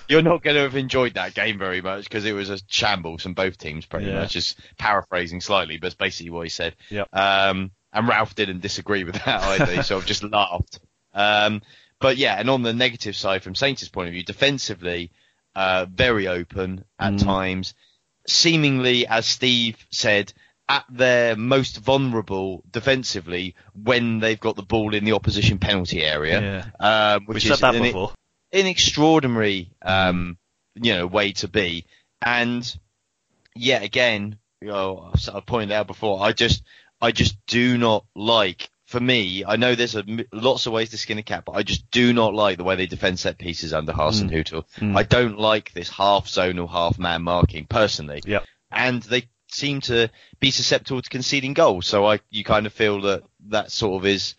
you're 0.08 0.22
not 0.22 0.42
going 0.44 0.54
to 0.56 0.62
have 0.62 0.76
enjoyed 0.76 1.14
that 1.14 1.34
game 1.34 1.58
very 1.58 1.80
much 1.82 2.04
because 2.04 2.24
it 2.24 2.32
was 2.32 2.48
a 2.50 2.58
shambles 2.68 3.22
from 3.24 3.34
both 3.34 3.58
teams, 3.58 3.86
pretty 3.86 4.06
Yeah. 4.06 4.20
much. 4.20 4.32
Just 4.32 4.58
paraphrasing 4.78 5.40
slightly, 5.40 5.78
but 5.78 5.86
it's 5.88 5.96
basically 5.96 6.30
what 6.30 6.42
he 6.42 6.48
said. 6.50 6.76
Yep. 6.90 7.08
Um, 7.12 7.72
and 7.92 8.08
Ralph 8.08 8.34
didn't 8.34 8.60
disagree 8.60 9.04
with 9.04 9.14
that 9.24 9.42
either. 9.42 9.72
he 9.74 9.82
sort 9.82 10.02
of 10.02 10.06
just 10.08 10.22
laughed. 10.24 10.80
Um, 11.14 11.62
but 12.00 12.16
yeah, 12.16 12.34
and 12.38 12.48
on 12.50 12.62
the 12.62 12.72
negative 12.72 13.14
side, 13.16 13.42
from 13.42 13.54
Saints' 13.54 13.88
point 13.88 14.08
of 14.08 14.12
view, 14.12 14.22
defensively, 14.24 15.10
uh, 15.54 15.86
very 15.88 16.26
open 16.28 16.84
at 16.98 17.12
Mm. 17.14 17.22
times, 17.24 17.74
seemingly, 18.26 19.06
as 19.06 19.26
Steve 19.26 19.76
said, 19.90 20.32
at 20.68 20.84
their 20.88 21.36
most 21.36 21.76
vulnerable 21.78 22.62
defensively 22.70 23.54
when 23.74 24.20
they've 24.20 24.40
got 24.40 24.56
the 24.56 24.62
ball 24.62 24.94
in 24.94 25.04
the 25.04 25.12
opposition 25.12 25.58
penalty 25.58 26.02
area. 26.02 26.72
Um, 26.80 27.24
We've 27.26 27.34
which 27.34 27.42
said 27.44 27.52
is 27.54 27.60
that 27.60 27.74
an, 27.74 27.82
before. 27.82 28.12
an 28.52 28.66
extraordinary, 28.66 29.70
um, 29.82 30.38
you 30.74 30.94
know, 30.94 31.06
way 31.06 31.32
to 31.32 31.48
be. 31.48 31.84
And 32.24 32.64
yet 33.54 33.82
again, 33.82 34.38
you 34.60 34.68
know, 34.68 35.10
I've 35.12 35.20
sort 35.20 35.36
of 35.36 35.44
pointed 35.46 35.72
out 35.72 35.88
before, 35.88 36.22
I 36.24 36.32
just, 36.32 36.62
I 37.02 37.12
just 37.12 37.36
do 37.46 37.76
not 37.76 38.06
like. 38.14 38.70
For 38.86 39.00
me, 39.00 39.42
I 39.46 39.56
know 39.56 39.74
there's 39.74 39.96
a, 39.96 40.04
lots 40.32 40.66
of 40.66 40.74
ways 40.74 40.90
to 40.90 40.98
skin 40.98 41.16
a 41.16 41.22
cat, 41.22 41.44
but 41.46 41.52
I 41.52 41.62
just 41.62 41.90
do 41.90 42.12
not 42.12 42.34
like 42.34 42.58
the 42.58 42.64
way 42.64 42.76
they 42.76 42.86
defend 42.86 43.18
set 43.18 43.38
pieces 43.38 43.72
under 43.72 43.90
Hasenhüttl. 43.92 44.64
Mm. 44.76 44.96
I 44.96 45.02
don't 45.02 45.38
like 45.38 45.72
this 45.72 45.88
half 45.88 46.28
zone 46.28 46.56
zonal, 46.56 46.70
half 46.70 46.98
man 46.98 47.22
marking 47.22 47.64
personally. 47.64 48.20
And 48.70 49.02
they 49.02 49.30
seem 49.48 49.80
to 49.82 50.10
be 50.40 50.50
susceptible 50.50 51.00
to 51.00 51.08
conceding 51.08 51.54
goals. 51.54 51.86
So 51.86 52.06
I, 52.06 52.20
you 52.28 52.44
kind 52.44 52.66
of 52.66 52.74
feel 52.74 53.00
that 53.02 53.22
that 53.48 53.72
sort 53.72 54.02
of 54.02 54.06
is, 54.06 54.34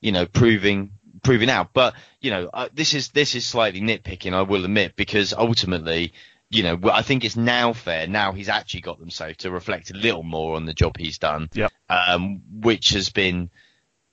you 0.00 0.12
know, 0.12 0.24
proving 0.24 0.92
proving 1.22 1.50
out. 1.50 1.72
But 1.72 1.94
you 2.20 2.30
know, 2.30 2.48
uh, 2.52 2.68
this 2.72 2.94
is 2.94 3.08
this 3.08 3.34
is 3.34 3.46
slightly 3.46 3.80
nitpicking, 3.80 4.32
I 4.32 4.42
will 4.42 4.64
admit, 4.64 4.96
because 4.96 5.32
ultimately, 5.32 6.12
you 6.50 6.62
know, 6.62 6.78
I 6.90 7.02
think 7.02 7.24
it's 7.24 7.36
now 7.36 7.72
fair. 7.72 8.06
Now 8.06 8.32
he's 8.32 8.48
actually 8.48 8.80
got 8.80 8.98
them 8.98 9.10
safe 9.10 9.36
to 9.38 9.50
reflect 9.50 9.90
a 9.90 9.94
little 9.96 10.22
more 10.22 10.56
on 10.56 10.64
the 10.64 10.74
job 10.74 10.96
he's 10.96 11.18
done, 11.18 11.48
Yep. 11.52 11.72
um, 11.90 12.40
which 12.50 12.90
has 12.90 13.10
been 13.10 13.50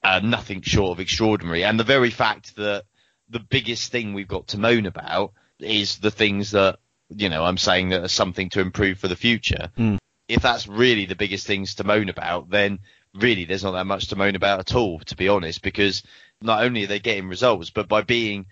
uh, 0.03 0.19
nothing 0.23 0.61
short 0.61 0.91
of 0.91 0.99
extraordinary. 0.99 1.63
And 1.63 1.79
the 1.79 1.83
very 1.85 2.09
fact 2.09 2.55
that 2.57 2.83
the 3.29 3.39
biggest 3.39 3.91
thing 3.91 4.13
we've 4.13 4.27
got 4.27 4.47
to 4.49 4.57
moan 4.59 4.85
about 4.85 5.33
is 5.59 5.97
the 5.99 6.11
things 6.11 6.51
that 6.51 6.79
you 7.09 7.29
know 7.29 7.43
I'm 7.45 7.57
saying 7.57 7.89
that 7.89 8.03
are 8.03 8.07
something 8.09 8.49
to 8.49 8.59
improve 8.61 8.99
for 8.99 9.07
the 9.07 9.15
future. 9.15 9.71
Mm. 9.77 9.97
If 10.27 10.41
that's 10.41 10.67
really 10.67 11.05
the 11.05 11.15
biggest 11.15 11.47
things 11.47 11.75
to 11.75 11.83
moan 11.83 12.09
about, 12.09 12.49
then 12.49 12.79
really 13.13 13.45
there's 13.45 13.63
not 13.63 13.71
that 13.71 13.85
much 13.85 14.07
to 14.07 14.15
moan 14.15 14.35
about 14.35 14.59
at 14.59 14.75
all, 14.75 14.99
to 14.99 15.15
be 15.15 15.29
honest, 15.29 15.61
because 15.61 16.03
not 16.41 16.63
only 16.63 16.83
are 16.83 16.87
they 16.87 16.99
getting 16.99 17.29
results, 17.29 17.69
but 17.69 17.87
by 17.87 18.01
being 18.01 18.47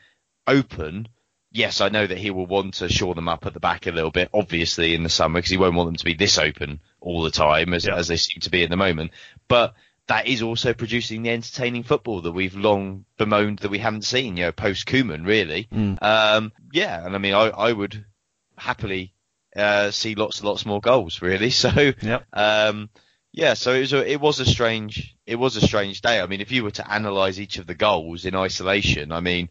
open, 0.48 1.08
yes, 1.54 1.80
I 1.80 1.88
know 1.90 2.06
that 2.06 2.18
he 2.18 2.32
will 2.32 2.46
want 2.48 2.74
to 2.76 2.90
shore 2.90 3.16
them 3.16 3.30
up 3.30 3.46
at 3.46 3.54
the 3.54 3.60
back 3.62 3.88
a 3.88 3.92
little 3.92 4.12
bit, 4.12 4.30
obviously 4.34 4.94
in 4.96 5.04
the 5.04 5.10
summer, 5.10 5.38
because 5.38 5.52
he 5.52 5.58
won't 5.58 5.76
want 5.76 5.88
them 5.88 5.96
to 5.96 6.04
be 6.06 6.16
this 6.16 6.38
open 6.38 6.82
all 7.00 7.22
the 7.24 7.32
time 7.32 7.74
as, 7.74 7.86
Yeah. 7.86 7.96
as 7.96 8.08
they 8.10 8.18
seem 8.18 8.42
to 8.42 8.50
be 8.50 8.64
at 8.64 8.70
the 8.70 8.76
moment. 8.76 9.12
But 9.48 9.76
that 10.08 10.28
is 10.28 10.42
also 10.42 10.74
producing 10.74 11.22
the 11.24 11.30
entertaining 11.30 11.84
football 11.84 12.22
that 12.22 12.32
we've 12.34 12.56
long 12.56 13.06
bemoaned 13.18 13.60
that 13.60 13.72
we 13.72 13.78
haven't 13.80 14.04
seen, 14.04 14.36
you 14.36 14.46
know, 14.46 14.52
post 14.52 14.86
Koeman, 14.88 15.26
really. 15.26 15.68
Mm. 15.72 15.98
Um, 16.02 16.52
yeah, 16.74 17.06
and 17.06 17.16
I 17.16 17.20
mean, 17.20 17.34
I, 17.34 17.48
I 17.50 17.72
would 17.72 18.04
happily 18.58 19.14
uh, 19.56 19.92
see 19.92 20.16
lots 20.16 20.40
and 20.40 20.50
lots 20.50 20.66
more 20.66 20.82
goals, 20.82 21.22
really. 21.22 21.50
So, 21.52 21.70
Yep. 22.02 22.26
um, 22.34 22.90
yeah, 23.32 23.54
so 23.54 23.74
it 23.74 23.80
was 23.80 23.94
a, 23.94 24.12
it 24.12 24.20
was 24.22 24.40
a 24.40 24.46
strange 24.46 25.16
it 25.26 25.36
was 25.38 25.56
a 25.56 25.62
strange 25.62 26.02
day. 26.02 26.20
I 26.20 26.28
mean, 26.28 26.42
if 26.42 26.52
you 26.52 26.64
were 26.64 26.72
to 26.72 26.86
analyse 26.96 27.40
each 27.40 27.58
of 27.58 27.66
the 27.66 27.74
goals 27.76 28.26
in 28.26 28.36
isolation, 28.36 29.12
I 29.12 29.22
mean, 29.22 29.50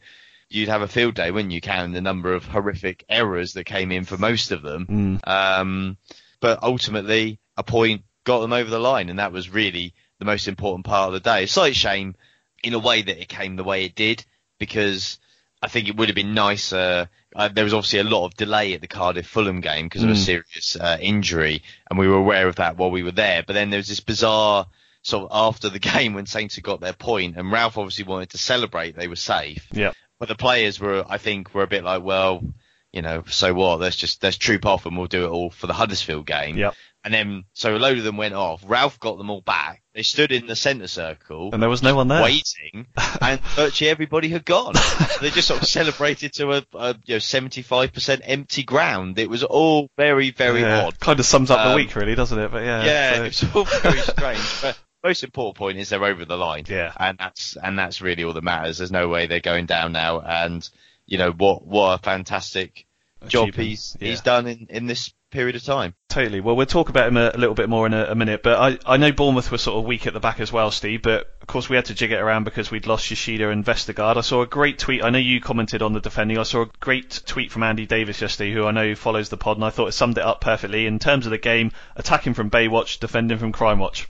you'd 0.55 0.69
have 0.69 0.83
a 0.83 0.89
field 0.89 1.15
day, 1.15 1.31
wouldn't 1.31 1.53
you, 1.53 1.61
counting 1.61 1.93
the 1.93 2.01
number 2.01 2.33
of 2.35 2.45
horrific 2.45 3.05
errors 3.09 3.55
that 3.55 3.65
came 3.65 3.91
in 3.93 4.05
for 4.05 4.17
most 4.19 4.51
of 4.53 4.63
them. 4.63 5.21
Mm. 5.25 5.29
Um, 5.29 5.97
but 6.41 6.63
ultimately, 6.63 7.39
a 7.57 7.63
point 7.63 8.03
got 8.25 8.41
them 8.41 8.53
over 8.53 8.71
the 8.71 8.79
line, 8.79 9.09
and 9.09 9.19
that 9.19 9.33
was 9.33 9.49
really 9.51 9.95
the 10.19 10.25
most 10.25 10.49
important 10.49 10.85
part 10.87 11.09
of 11.09 11.13
the 11.15 11.21
day. 11.21 11.45
It's 11.45 11.57
like 11.57 11.75
shame 11.75 12.15
in 12.63 12.75
a 12.75 12.79
way 12.79 13.03
that 13.03 13.21
it 13.21 13.29
came 13.29 13.57
the 13.57 13.65
way 13.65 13.85
it 13.85 13.95
did, 13.95 14.25
because 14.59 15.19
I 15.61 15.69
think 15.69 15.89
it 15.89 15.97
would 15.97 16.09
have 16.09 16.17
been 16.17 16.35
nicer. 16.35 17.09
Uh, 17.35 17.49
there 17.49 17.65
was 17.65 17.75
obviously 17.75 18.01
a 18.01 18.05
lot 18.05 18.27
of 18.27 18.35
delay 18.35 18.75
at 18.75 18.81
the 18.81 18.89
Cardiff 18.89 19.27
Fulham 19.27 19.61
game 19.61 19.87
because 19.87 20.03
of 20.03 20.11
a 20.11 20.13
Mm. 20.13 20.25
serious 20.25 20.77
uh, 20.77 20.99
injury, 21.01 21.63
and 21.89 21.99
we 21.99 22.07
were 22.09 22.17
aware 22.19 22.47
of 22.49 22.57
that 22.57 22.77
while 22.77 22.91
we 22.91 23.03
were 23.03 23.11
there. 23.13 23.43
But 23.47 23.55
then 23.55 23.71
there 23.71 23.79
was 23.79 23.89
this 23.89 24.01
bizarre 24.01 24.67
sort 25.03 25.25
of 25.25 25.31
after 25.33 25.69
the 25.69 25.79
game 25.93 26.15
when 26.15 26.27
Saints 26.27 26.55
had 26.57 26.65
got 26.65 26.81
their 26.81 26.93
point, 26.93 27.37
and 27.37 27.51
Ralph 27.51 27.79
obviously 27.79 28.05
wanted 28.05 28.31
to 28.31 28.39
celebrate 28.39 28.97
they 28.97 29.09
were 29.09 29.17
safe. 29.17 29.67
Yeah. 29.73 29.93
But 30.23 30.29
the 30.29 30.37
players 30.37 30.79
were, 30.79 31.05
I 31.09 31.19
think, 31.19 31.53
were 31.53 31.65
a 31.65 31.67
bit 31.67 31.83
like, 31.83 32.01
well, 32.05 32.45
you 32.93 33.03
know, 33.03 33.25
so 33.27 33.53
what? 33.55 33.81
Let's 33.81 33.97
just 33.97 34.23
let's 34.23 34.37
troop 34.37 34.65
off 34.65 34.87
and 34.87 34.97
we'll 34.97 35.09
do 35.09 35.25
it 35.25 35.31
all 35.31 35.51
for 35.51 35.67
the 35.67 35.73
Huddersfield 35.73 36.27
game. 36.27 36.57
Yep. 36.57 36.77
And 37.03 37.13
then 37.13 37.43
so 37.55 37.75
a 37.75 37.79
load 37.79 37.99
of 37.99 38.05
them 38.05 38.17
went 38.17 38.33
off. 38.33 38.63
Ralph 38.65 39.01
got 39.01 39.19
them 39.19 39.31
all 39.31 39.41
back. 39.41 39.83
They 39.97 40.05
stood 40.05 40.31
in 40.31 40.47
the 40.47 40.55
centre 40.55 40.87
circle 40.87 41.51
And 41.53 41.61
there 41.61 41.69
was 41.69 41.83
no 41.83 41.97
one 41.97 42.07
there. 42.07 42.23
waiting, 42.23 42.87
and 43.21 43.41
virtually 43.57 43.91
everybody 43.91 44.29
had 44.29 44.45
gone. 44.45 44.77
So 44.77 45.19
they 45.23 45.31
just 45.31 45.49
sort 45.49 45.61
of 45.61 45.67
celebrated 45.67 46.35
to 46.35 46.53
a, 46.53 46.65
a 46.75 46.95
you 47.05 47.17
know 47.17 47.19
seventy 47.19 47.63
five 47.63 47.93
percent 47.93 48.23
empty 48.25 48.63
ground. 48.63 49.19
It 49.19 49.29
was 49.29 49.43
all 49.43 49.89
very 49.97 50.31
very 50.31 50.61
yeah. 50.61 50.85
odd. 50.87 51.01
Kind 51.01 51.19
of 51.19 51.27
sums 51.27 51.51
up 51.51 51.65
the 51.65 51.71
Um, 51.71 51.75
week, 51.75 51.97
really, 51.97 52.15
doesn't 52.15 52.39
it? 52.39 52.53
But 52.53 52.63
yeah. 52.63 52.85
Yeah, 52.85 53.17
so- 53.17 53.25
it's 53.25 53.57
all 53.57 53.65
very 53.65 53.99
strange. 53.99 54.63
But 54.63 54.79
most 55.03 55.25
important 55.25 55.57
point 55.57 55.79
is 55.79 55.89
they're 55.89 56.05
over 56.05 56.25
the 56.25 56.37
line. 56.37 56.65
Yeah. 56.69 56.93
and 56.97 57.19
that's 57.19 57.57
and 57.57 57.79
that's 57.79 58.01
really 58.01 58.25
all 58.25 58.33
that 58.33 58.45
matters. 58.45 58.79
There's 58.79 58.93
no 58.93 59.09
way 59.09 59.27
they're 59.27 59.41
going 59.41 59.67
down 59.67 59.93
now. 59.93 60.21
And 60.21 60.69
you 61.07 61.19
know 61.19 61.33
what 61.33 61.67
what 61.67 62.01
a 62.01 62.03
fantastic 62.03 62.87
job 63.27 63.55
he's 63.55 63.97
yeah. 64.01 64.09
he's 64.09 64.21
done 64.21 64.47
in 64.47 64.67
in 64.71 64.87
this 64.87 65.13
period 65.31 65.57
of 65.57 65.65
time. 65.65 65.95
Totally. 66.09 66.41
Well, 66.41 66.55
we'll 66.55 66.67
talk 66.67 66.91
about 66.91 67.09
him 67.09 67.17
a, 67.17 67.33
a 67.35 67.39
little 67.39 67.55
bit 67.55 67.69
more 67.69 67.87
in 67.87 67.95
a, 67.95 68.05
a 68.05 68.15
minute, 68.15 68.43
but 68.43 68.59
I, 68.61 68.93
I 68.95 68.97
know 68.99 69.13
Bournemouth 69.13 69.51
were 69.51 69.57
sort 69.57 69.79
of 69.79 69.85
weak 69.85 70.07
at 70.07 70.13
the 70.13 70.21
back 70.21 70.41
as 70.41 70.53
well, 70.53 70.71
Steve, 70.71 71.01
but 71.01 71.27
of 71.41 71.49
course 71.49 71.71
we 71.71 71.77
had 71.77 71.87
to 71.87 71.95
jig 71.95 72.13
it 72.13 72.21
around 72.21 72.45
because 72.45 72.71
we'd 72.71 72.87
lost 72.87 73.11
Yoshida 73.11 73.49
and 73.49 73.65
Vestergaard. 73.65 74.19
I 74.19 74.21
saw 74.21 74.43
a 74.43 74.47
great 74.47 74.79
tweet. 74.79 75.03
I 75.03 75.09
know 75.09 75.19
you 75.19 75.41
commented 75.41 75.81
on 75.81 75.95
the 75.95 76.01
defending. 76.01 76.37
I 76.37 76.43
saw 76.43 76.63
a 76.63 76.71
great 76.81 77.23
tweet 77.25 77.51
from 77.51 77.63
Andy 77.63 77.87
Davis 77.87 78.21
yesterday, 78.21 78.53
who 78.53 78.67
I 78.67 78.73
know 78.73 78.95
follows 78.95 79.31
the 79.31 79.39
pod, 79.39 79.57
and 79.57 79.65
I 79.65 79.71
thought 79.71 79.89
it 79.89 79.93
summed 79.93 80.19
it 80.19 80.25
up 80.25 80.43
perfectly 80.43 80.87
in 80.87 80.99
terms 80.99 81.27
of 81.27 81.31
the 81.31 81.39
game, 81.39 81.73
attacking 81.97 82.35
from 82.35 82.51
Baywatch, 82.51 83.01
defending 83.01 83.39
from 83.39 83.53
Crime 83.53 83.79
Watch. 83.79 84.07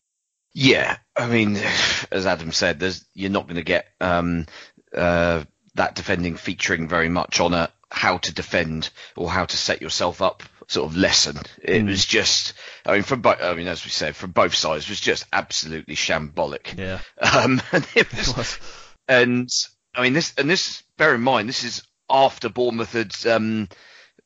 Yeah, 0.55 0.97
I 1.17 1.27
mean, 1.27 1.57
as 2.11 2.27
Adam 2.27 2.53
said, 2.53 2.79
there's 2.79 3.05
you're 3.15 3.31
not 3.31 3.45
going 3.45 3.57
to 3.57 3.63
get 3.63 3.87
um, 4.01 4.47
uh, 4.95 5.45
that 5.75 5.95
defending 5.95 6.37
featuring 6.37 6.89
very 6.89 7.09
much 7.09 7.41
on 7.41 7.55
a 7.55 7.71
how 7.91 8.19
to 8.19 8.33
defend 8.35 8.91
or 9.17 9.31
how 9.31 9.45
to 9.45 9.57
set 9.57 9.83
yourself 9.83 10.23
up 10.23 10.43
sort 10.69 10.91
of 10.91 10.97
lesson. 10.97 11.37
It 11.63 11.83
Mm. 11.83 11.89
was 11.89 12.07
just, 12.07 12.55
I 12.87 12.95
mean, 12.95 13.03
from 13.03 13.21
both, 13.21 13.43
I 13.43 13.53
mean, 13.55 13.67
as 13.69 13.85
we 13.85 13.91
said, 13.91 14.17
from 14.17 14.31
both 14.31 14.55
sides, 14.55 14.85
it 14.85 14.91
was 14.91 15.01
just 15.01 15.27
absolutely 15.33 15.95
shambolic. 15.97 16.79
Yeah. 16.79 17.01
Um, 17.21 17.61
and 17.73 17.87
it 17.95 18.11
was, 18.15 18.29
It 18.31 18.37
was. 18.37 18.59
and 19.09 19.49
I 19.95 20.03
mean, 20.03 20.15
this, 20.15 20.33
and 20.39 20.49
this, 20.49 20.83
bear 20.97 21.15
in 21.15 21.21
mind, 21.21 21.49
this 21.51 21.65
is 21.65 21.83
after 22.09 22.49
Bournemouth 22.49 22.93
had 22.95 23.15
um, 23.27 23.69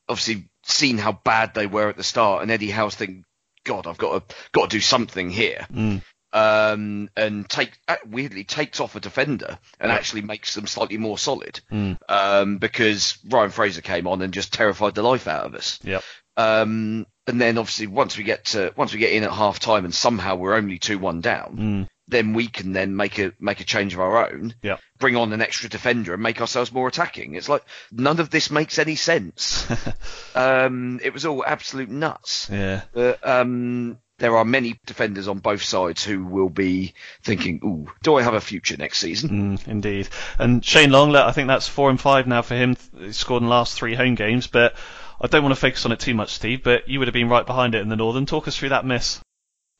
obviously 0.07 0.47
seen 0.63 0.97
how 0.97 1.11
bad 1.11 1.53
they 1.53 1.67
were 1.67 1.89
at 1.89 1.97
the 1.97 2.03
start, 2.03 2.41
and 2.43 2.51
Eddie 2.51 2.69
Howe's 2.71 2.95
thinking, 2.95 3.25
God, 3.65 3.85
I've 3.85 3.97
got 3.97 4.29
to 4.29 4.35
got 4.53 4.69
to 4.69 4.77
do 4.77 4.81
something 4.81 5.29
here. 5.29 5.67
Mm. 5.73 6.01
Um, 6.33 7.09
and 7.15 7.49
take 7.49 7.71
uh, 7.87 7.95
weirdly 8.05 8.43
takes 8.43 8.79
off 8.79 8.95
a 8.95 8.99
defender 8.99 9.57
and 9.79 9.91
actually 9.91 10.21
makes 10.21 10.53
them 10.55 10.67
slightly 10.67 10.97
more 10.97 11.17
solid 11.17 11.59
Mm. 11.71 11.97
um, 12.09 12.57
because 12.57 13.17
Ryan 13.29 13.51
Fraser 13.51 13.81
came 13.81 14.07
on 14.07 14.21
and 14.21 14.33
just 14.33 14.53
terrified 14.53 14.95
the 14.95 15.03
life 15.03 15.27
out 15.27 15.45
of 15.45 15.55
us. 15.55 15.79
Yep. 15.83 16.03
Um, 16.35 17.07
and 17.25 17.41
then 17.41 17.57
obviously 17.57 17.87
once 17.87 18.17
we 18.17 18.23
get 18.23 18.45
to 18.45 18.73
once 18.77 18.93
we 18.93 18.99
get 18.99 19.11
in 19.13 19.23
at 19.23 19.31
half 19.31 19.59
time 19.59 19.85
and 19.85 19.93
somehow 19.95 20.35
we're 20.35 20.53
only 20.55 20.77
two 20.79 20.99
one 20.99 21.21
down, 21.21 21.57
Mm. 21.57 21.87
then 22.09 22.33
we 22.33 22.47
can 22.47 22.73
then 22.73 22.95
make 22.95 23.17
a 23.19 23.33
make 23.39 23.59
a 23.59 23.65
change 23.65 23.93
of 23.93 23.99
our 23.99 24.29
own, 24.31 24.53
Yep. 24.61 24.79
bring 24.99 25.15
on 25.15 25.33
an 25.33 25.41
extra 25.41 25.69
defender 25.69 26.13
and 26.13 26.21
make 26.21 26.39
ourselves 26.39 26.71
more 26.71 26.87
attacking. 26.87 27.33
It's 27.35 27.49
like 27.49 27.63
none 27.91 28.19
of 28.19 28.29
this 28.29 28.51
makes 28.51 28.77
any 28.79 28.95
sense. 28.95 29.65
um, 30.35 30.99
it 31.03 31.13
was 31.13 31.25
all 31.25 31.43
absolute 31.45 31.89
nuts. 31.89 32.49
Yeah. 32.51 32.83
But, 32.93 33.25
um, 33.27 33.97
there 34.19 34.35
are 34.37 34.45
many 34.45 34.79
defenders 34.85 35.27
on 35.27 35.39
both 35.39 35.61
sides 35.61 36.03
who 36.03 36.25
will 36.25 36.49
be 36.49 36.93
thinking, 37.21 37.59
"Ooh, 37.63 37.91
do 38.03 38.15
I 38.15 38.23
have 38.23 38.33
a 38.33 38.41
future 38.41 38.77
next 38.77 38.99
season?" 38.99 39.57
Mm, 39.57 39.67
indeed. 39.67 40.09
And 40.39 40.63
Shane 40.63 40.89
Longlet, 40.89 41.25
I 41.25 41.31
think 41.31 41.47
that's 41.47 41.67
four 41.67 41.89
and 41.89 41.99
five 41.99 42.27
now 42.27 42.41
for 42.41 42.55
him. 42.55 42.75
He 42.97 43.11
scored 43.11 43.43
in 43.43 43.47
the 43.47 43.55
last 43.55 43.77
three 43.77 43.95
home 43.95 44.15
games, 44.15 44.47
but 44.47 44.75
I 45.21 45.27
don't 45.27 45.43
want 45.43 45.53
to 45.53 45.61
focus 45.61 45.85
on 45.85 45.91
it 45.91 45.99
too 45.99 46.13
much, 46.13 46.33
Steve. 46.33 46.63
But 46.63 46.89
you 46.89 46.99
would 46.99 47.07
have 47.07 47.13
been 47.13 47.29
right 47.29 47.45
behind 47.45 47.75
it 47.75 47.81
in 47.81 47.89
the 47.89 47.95
Northam. 47.95 48.25
Talk 48.25 48.47
us 48.47 48.57
through 48.57 48.69
that 48.69 48.85
miss. 48.85 49.19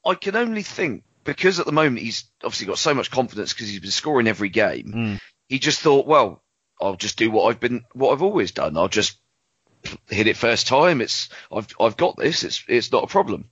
I 0.06 0.16
can 0.16 0.36
only 0.36 0.64
think 0.64 1.04
because 1.24 1.60
at 1.60 1.66
the 1.66 1.72
moment 1.72 2.06
he's 2.06 2.26
obviously 2.44 2.68
got 2.68 2.80
so 2.80 2.94
much 2.94 3.12
confidence 3.12 3.54
because 3.54 3.68
he's 3.70 3.82
been 3.82 3.92
scoring 3.92 4.28
every 4.28 4.50
game. 4.50 4.94
Mm. 4.96 5.20
He 5.50 5.60
just 5.60 5.82
thought, 5.82 6.08
well, 6.08 6.44
I'll 6.80 6.96
just 6.96 7.18
do 7.18 7.32
what 7.32 7.50
I've 7.50 7.60
been, 7.60 7.84
what 7.94 8.14
I've 8.14 8.22
always 8.22 8.52
done. 8.52 8.78
I'll 8.78 8.88
just 8.88 9.18
hit 10.10 10.28
it 10.28 10.38
first 10.38 10.68
time. 10.68 11.02
It's 11.02 11.30
I've 11.52 11.68
I've 11.80 11.98
got 11.98 12.18
this. 12.18 12.44
It's 12.44 12.64
it's 12.68 12.92
not 12.92 13.04
a 13.04 13.08
problem. 13.08 13.50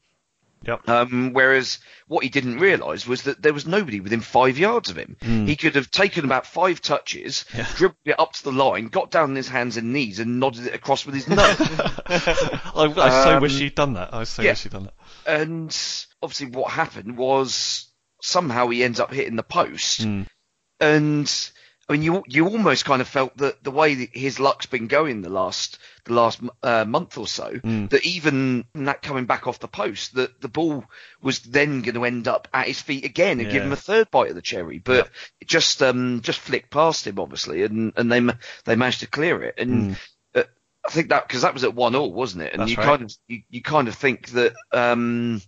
Yep. 0.65 0.89
Um, 0.89 1.34
whereas 1.34 1.80
what 2.08 2.23
he 2.23 2.30
didn't 2.30 2.60
realise 2.60 3.06
was 3.08 3.23
that 3.23 3.41
there 3.41 3.54
was 3.54 3.67
nobody 3.67 3.99
within 3.99 4.21
five 4.21 4.58
yards 4.58 4.89
of 4.89 4.97
him. 4.97 5.15
Mm. 5.21 5.47
He 5.47 5.56
could 5.56 5.75
have 5.75 5.91
taken 5.91 6.25
about 6.25 6.45
five 6.47 6.82
touches, 6.82 7.45
Yeah. 7.56 7.67
dribbled 7.75 7.97
it 8.06 8.19
up 8.19 8.34
to 8.34 8.43
the 8.43 8.51
line, 8.51 8.88
got 8.88 9.12
down 9.12 9.30
on 9.32 9.36
his 9.36 9.47
hands 9.47 9.78
and 9.78 9.93
knees, 9.93 10.19
and 10.19 10.39
nodded 10.39 10.67
it 10.67 10.73
across 10.75 11.06
with 11.06 11.15
his 11.15 11.28
nose. 11.28 11.39
I, 11.39 12.93
I 12.97 13.23
so 13.23 13.36
Um, 13.38 13.41
wish 13.41 13.58
he'd 13.60 13.75
done 13.75 13.93
that. 13.93 14.13
I 14.13 14.23
so 14.23 14.41
yeah. 14.41 14.51
wish 14.51 14.63
he'd 14.63 14.71
done 14.71 14.86
that. 14.86 14.93
and 15.28 15.78
obviously 16.21 16.47
what 16.47 16.71
happened 16.71 17.17
was 17.17 17.91
somehow 18.21 18.67
he 18.69 18.84
ends 18.84 18.99
up 18.99 19.13
hitting 19.13 19.36
the 19.36 19.43
post 19.43 20.01
Mm. 20.01 20.25
and 20.80 21.51
I 21.88 21.93
mean 21.93 22.02
you 22.02 22.24
you 22.28 22.48
almost 22.48 22.86
kind 22.86 23.02
of 23.02 23.08
felt 23.08 23.38
that 23.38 23.63
the 23.63 23.71
way 23.71 23.93
that 23.95 24.10
his 24.15 24.39
luck's 24.39 24.65
been 24.65 24.88
going 24.88 25.21
the 25.21 25.30
last 25.30 25.78
the 26.06 26.13
last 26.13 26.41
uh, 26.63 26.86
month 26.86 27.17
or 27.17 27.28
so 27.28 27.52
Mm. 27.60 27.89
that 27.89 28.06
even 28.06 28.65
that 28.74 29.02
coming 29.04 29.26
back 29.26 29.48
off 29.48 29.60
the 29.60 29.67
post 29.67 30.15
that 30.15 30.41
the 30.41 30.48
ball 30.48 30.84
was 31.21 31.39
then 31.39 31.82
going 31.82 31.95
to 31.95 32.06
end 32.06 32.28
up 32.28 32.48
at 32.54 32.67
his 32.67 32.82
feet 32.82 33.06
again 33.06 33.39
and 33.39 33.50
give 33.52 33.63
him 33.63 33.71
a 33.71 33.76
third 33.78 34.10
bite 34.10 34.30
of 34.30 34.36
the 34.36 34.41
cherry 34.41 34.80
but 34.80 35.10
it 35.39 35.48
just 35.48 35.82
um 35.84 36.21
just 36.21 36.39
flicked 36.39 36.71
past 36.71 37.06
him 37.06 37.19
obviously 37.19 37.63
and 37.63 37.93
and 37.98 38.12
they 38.12 38.21
they 38.65 38.76
managed 38.76 39.02
to 39.02 39.08
clear 39.08 39.43
it 39.43 39.56
and 39.60 39.91
Mm. 39.91 39.98
uh, 40.36 40.43
I 40.86 40.89
think 40.89 41.10
that 41.10 41.28
because 41.28 41.43
that 41.43 41.54
was 41.54 41.63
at 41.63 41.76
one 41.76 41.95
all 41.95 42.12
wasn't 42.12 42.43
it 42.43 42.54
and 42.54 42.62
That's 42.62 42.71
you 42.71 42.78
right. 42.78 42.86
kind 42.86 43.02
of 43.04 43.15
you, 43.28 43.41
you 43.50 43.62
kind 43.62 43.88
of 43.88 43.95
think 43.95 44.30
that 44.30 44.54
um 44.71 45.41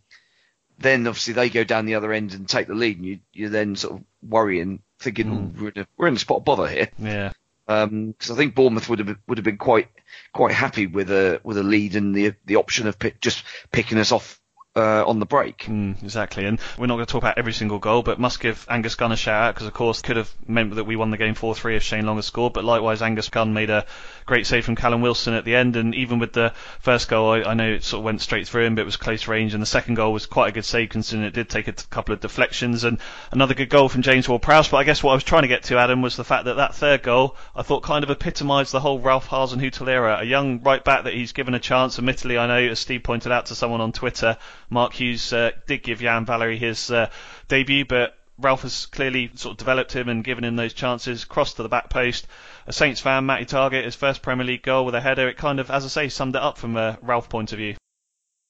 then 0.80 1.08
obviously 1.08 1.34
they 1.34 1.50
go 1.50 1.64
down 1.64 1.86
the 1.86 1.96
other 1.96 2.14
end 2.14 2.34
and 2.34 2.48
take 2.48 2.68
the 2.68 2.76
lead, 2.76 2.98
and 2.98 3.06
you 3.06 3.20
you're 3.34 3.50
then 3.50 3.76
sort 3.76 3.96
of 3.96 4.04
worrying, 4.22 4.84
thinking. 5.00 5.32
"Ooh, 5.32 5.62
we're 5.64 5.70
in 5.70 5.82
a, 5.82 5.88
we're 5.98 6.08
in 6.08 6.16
a 6.16 6.20
spot 6.20 6.38
of 6.38 6.46
bother 6.46 6.68
here. 6.68 6.90
Yeah. 6.98 7.32
Because 7.68 8.32
I 8.32 8.36
think 8.36 8.56
Bournemouth 8.56 8.88
would 8.88 9.00
have 9.00 9.06
been- 9.08 9.20
would 9.28 9.38
have 9.38 9.46
been 9.46 9.58
quite 9.58 9.90
quite 10.34 10.54
happy 10.54 10.88
with 10.88 11.12
a 11.12 11.42
with 11.44 11.58
a 11.58 11.64
lead 11.64 11.96
and 11.96 12.16
the 12.16 12.34
the 12.46 12.56
option 12.56 12.88
of 12.88 12.98
pick, 12.98 13.20
just 13.20 13.44
picking 13.72 13.98
us 13.98 14.12
off 14.14 14.40
uh, 14.78 15.04
on 15.06 15.20
the 15.20 15.26
break. 15.26 15.60
Mm, 15.64 16.02
exactly, 16.04 16.46
and 16.46 16.60
we're 16.78 16.86
not 16.86 16.96
going 16.96 17.06
to 17.08 17.12
talk 17.12 17.24
about 17.24 17.38
every 17.38 17.52
single 17.54 17.80
goal, 17.80 18.04
but 18.04 18.20
must 18.20 18.40
give 18.40 18.66
Angus 18.70 18.96
Gunn 18.96 19.12
a 19.12 19.18
shout 19.18 19.44
out 19.44 19.56
because, 19.56 19.68
of 19.68 19.74
course, 19.74 20.02
could 20.02 20.18
have 20.18 20.32
meant 20.48 20.76
that 20.76 20.84
we 20.84 20.96
won 20.96 21.10
the 21.10 21.18
game 21.18 21.34
4-3 21.34 21.76
if 21.78 21.84
Shane 21.84 22.06
Long 22.06 22.18
had 22.18 22.26
scored. 22.26 22.54
But 22.54 22.64
likewise, 22.64 23.02
Angus 23.02 23.30
Gunn 23.30 23.54
made 23.54 23.72
a 23.72 23.86
great 24.28 24.46
save 24.46 24.66
from 24.66 24.76
Callum 24.76 25.02
Wilson 25.02 25.34
at 25.34 25.46
the 25.46 25.56
end, 25.56 25.76
and 25.76 25.96
even 25.96 26.20
with 26.20 26.34
the 26.34 26.54
first 26.80 27.08
goal, 27.08 27.32
I, 27.32 27.42
I 27.42 27.54
know 27.56 27.72
it 27.72 27.84
sort 27.84 28.02
of 28.02 28.06
went 28.06 28.22
straight 28.22 28.48
through 28.48 28.66
him, 28.66 28.76
but 28.76 28.82
it 28.82 28.86
was 28.86 28.98
close 28.98 29.28
range, 29.28 29.54
and 29.54 29.62
the 29.62 29.66
second 29.66 29.96
goal 29.96 30.14
was 30.14 30.26
quite 30.26 30.50
a 30.50 30.52
good 30.52 30.66
save 30.66 30.90
considering 30.90 31.26
it 31.26 31.34
did 31.34 31.50
take 31.50 31.68
a 31.68 31.74
couple 31.74 32.14
of 32.14 32.20
deflections, 32.20 32.84
and 32.84 33.00
another 33.32 33.56
good 33.56 33.70
goal 33.70 33.90
from 33.90 34.04
James 34.04 34.30
Ward-Prowse. 34.30 34.68
But 34.68 34.78
I 34.78 34.84
guess 34.84 35.02
what 35.02 35.12
I 35.12 35.16
was 35.16 35.24
trying 35.24 35.44
to 35.44 35.48
get 35.48 35.64
to, 35.64 35.78
Adam, 35.78 36.02
was 36.02 36.18
the 36.18 36.24
fact 36.24 36.46
that 36.46 36.58
that 36.58 36.76
third 36.76 37.04
goal 37.04 37.38
I 37.56 37.64
thought 37.64 37.84
kind 37.84 38.04
of 38.04 38.12
epitomised 38.12 38.74
the 38.74 38.82
whole 38.82 39.00
Ralph 39.00 39.30
Hasenhüttl 39.30 39.88
era. 39.88 40.18
A 40.20 40.26
young 40.26 40.62
right 40.62 40.84
back 40.84 41.06
that 41.06 41.14
he's 41.14 41.32
given 41.32 41.54
a 41.54 41.60
chance. 41.60 41.98
Admittedly, 41.98 42.38
I 42.38 42.48
know 42.48 42.72
as 42.72 42.80
Steve 42.80 43.04
pointed 43.04 43.32
out 43.32 43.48
to 43.48 43.56
someone 43.56 43.82
on 43.82 43.94
Twitter, 43.94 44.38
Mark 44.70 44.94
Hughes 44.94 45.32
uh, 45.32 45.52
did 45.68 45.84
give 45.84 46.02
Yan 46.02 46.26
Valery 46.26 46.58
his 46.58 46.92
uh, 46.92 47.10
debut, 47.48 47.86
but 47.86 48.17
Ralph 48.40 48.62
has 48.62 48.86
clearly 48.86 49.32
sort 49.36 49.54
of 49.54 49.58
developed 49.58 49.94
him 49.94 50.10
and 50.10 50.24
given 50.24 50.44
him 50.44 50.56
those 50.56 50.74
chances. 50.74 51.26
Crossed 51.26 51.56
to 51.58 51.64
the 51.64 51.70
back 51.70 51.90
post. 51.90 52.28
A 52.68 52.74
Saints 52.74 53.02
fan, 53.02 53.26
Matty 53.26 53.46
Targett, 53.46 53.84
his 53.86 53.96
first 53.96 54.22
Premier 54.22 54.46
League 54.46 54.62
goal 54.64 54.86
with 54.86 54.94
a 54.96 55.02
header. 55.02 55.28
It 55.28 55.38
kind 55.38 55.60
of, 55.60 55.72
as 55.72 55.86
I 55.86 55.88
say, 55.88 56.10
summed 56.10 56.36
it 56.36 56.42
up 56.42 56.58
from 56.58 56.78
a 56.78 57.00
Ralph 57.02 57.30
point 57.30 57.52
of 57.52 57.58
view. 57.58 57.76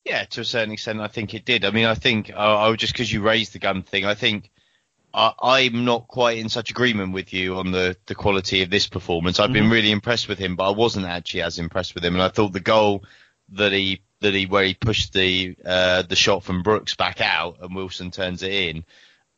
Yeah, 0.04 0.24
to 0.26 0.42
a 0.42 0.46
certain 0.46 0.74
extent, 0.74 1.02
I 1.02 1.08
think 1.08 1.34
it 1.34 1.46
did. 1.46 1.66
I 1.66 1.72
mean, 1.72 1.86
I 1.86 1.94
think 1.94 2.32
uh, 2.34 2.58
I 2.58 2.74
just 2.76 2.94
because 2.94 3.12
you 3.12 3.22
raised 3.22 3.54
the 3.54 3.60
gun 3.60 3.82
thing, 3.84 4.06
I 4.06 4.14
think 4.14 4.50
I, 5.14 5.34
I'm 5.42 5.84
not 5.86 6.08
quite 6.08 6.38
in 6.38 6.50
such 6.50 6.70
agreement 6.70 7.14
with 7.14 7.34
you 7.34 7.56
on 7.58 7.72
the 7.72 7.98
the 8.06 8.16
quality 8.16 8.62
of 8.64 8.70
this 8.70 8.88
performance. 8.88 9.40
I've 9.40 9.52
been 9.54 9.66
Mhm. 9.66 9.72
really 9.72 9.92
impressed 9.92 10.28
with 10.30 10.40
him, 10.40 10.56
but 10.56 10.68
I 10.68 10.72
wasn't 10.72 11.08
actually 11.08 11.42
as 11.42 11.60
impressed 11.60 11.94
with 11.94 12.04
him, 12.06 12.14
and 12.14 12.24
I 12.24 12.30
thought 12.30 12.54
the 12.54 12.60
goal 12.62 13.04
that 13.50 13.72
he 13.74 14.02
that 14.22 14.34
he 14.34 14.46
where 14.46 14.64
he 14.64 14.74
pushed 14.74 15.12
the 15.14 15.56
uh, 15.66 16.02
the 16.04 16.16
shot 16.16 16.44
from 16.44 16.64
Brooks 16.64 16.96
back 16.96 17.20
out 17.22 17.58
and 17.62 17.76
Wilson 17.76 18.12
turns 18.12 18.44
it 18.44 18.52
in. 18.52 18.86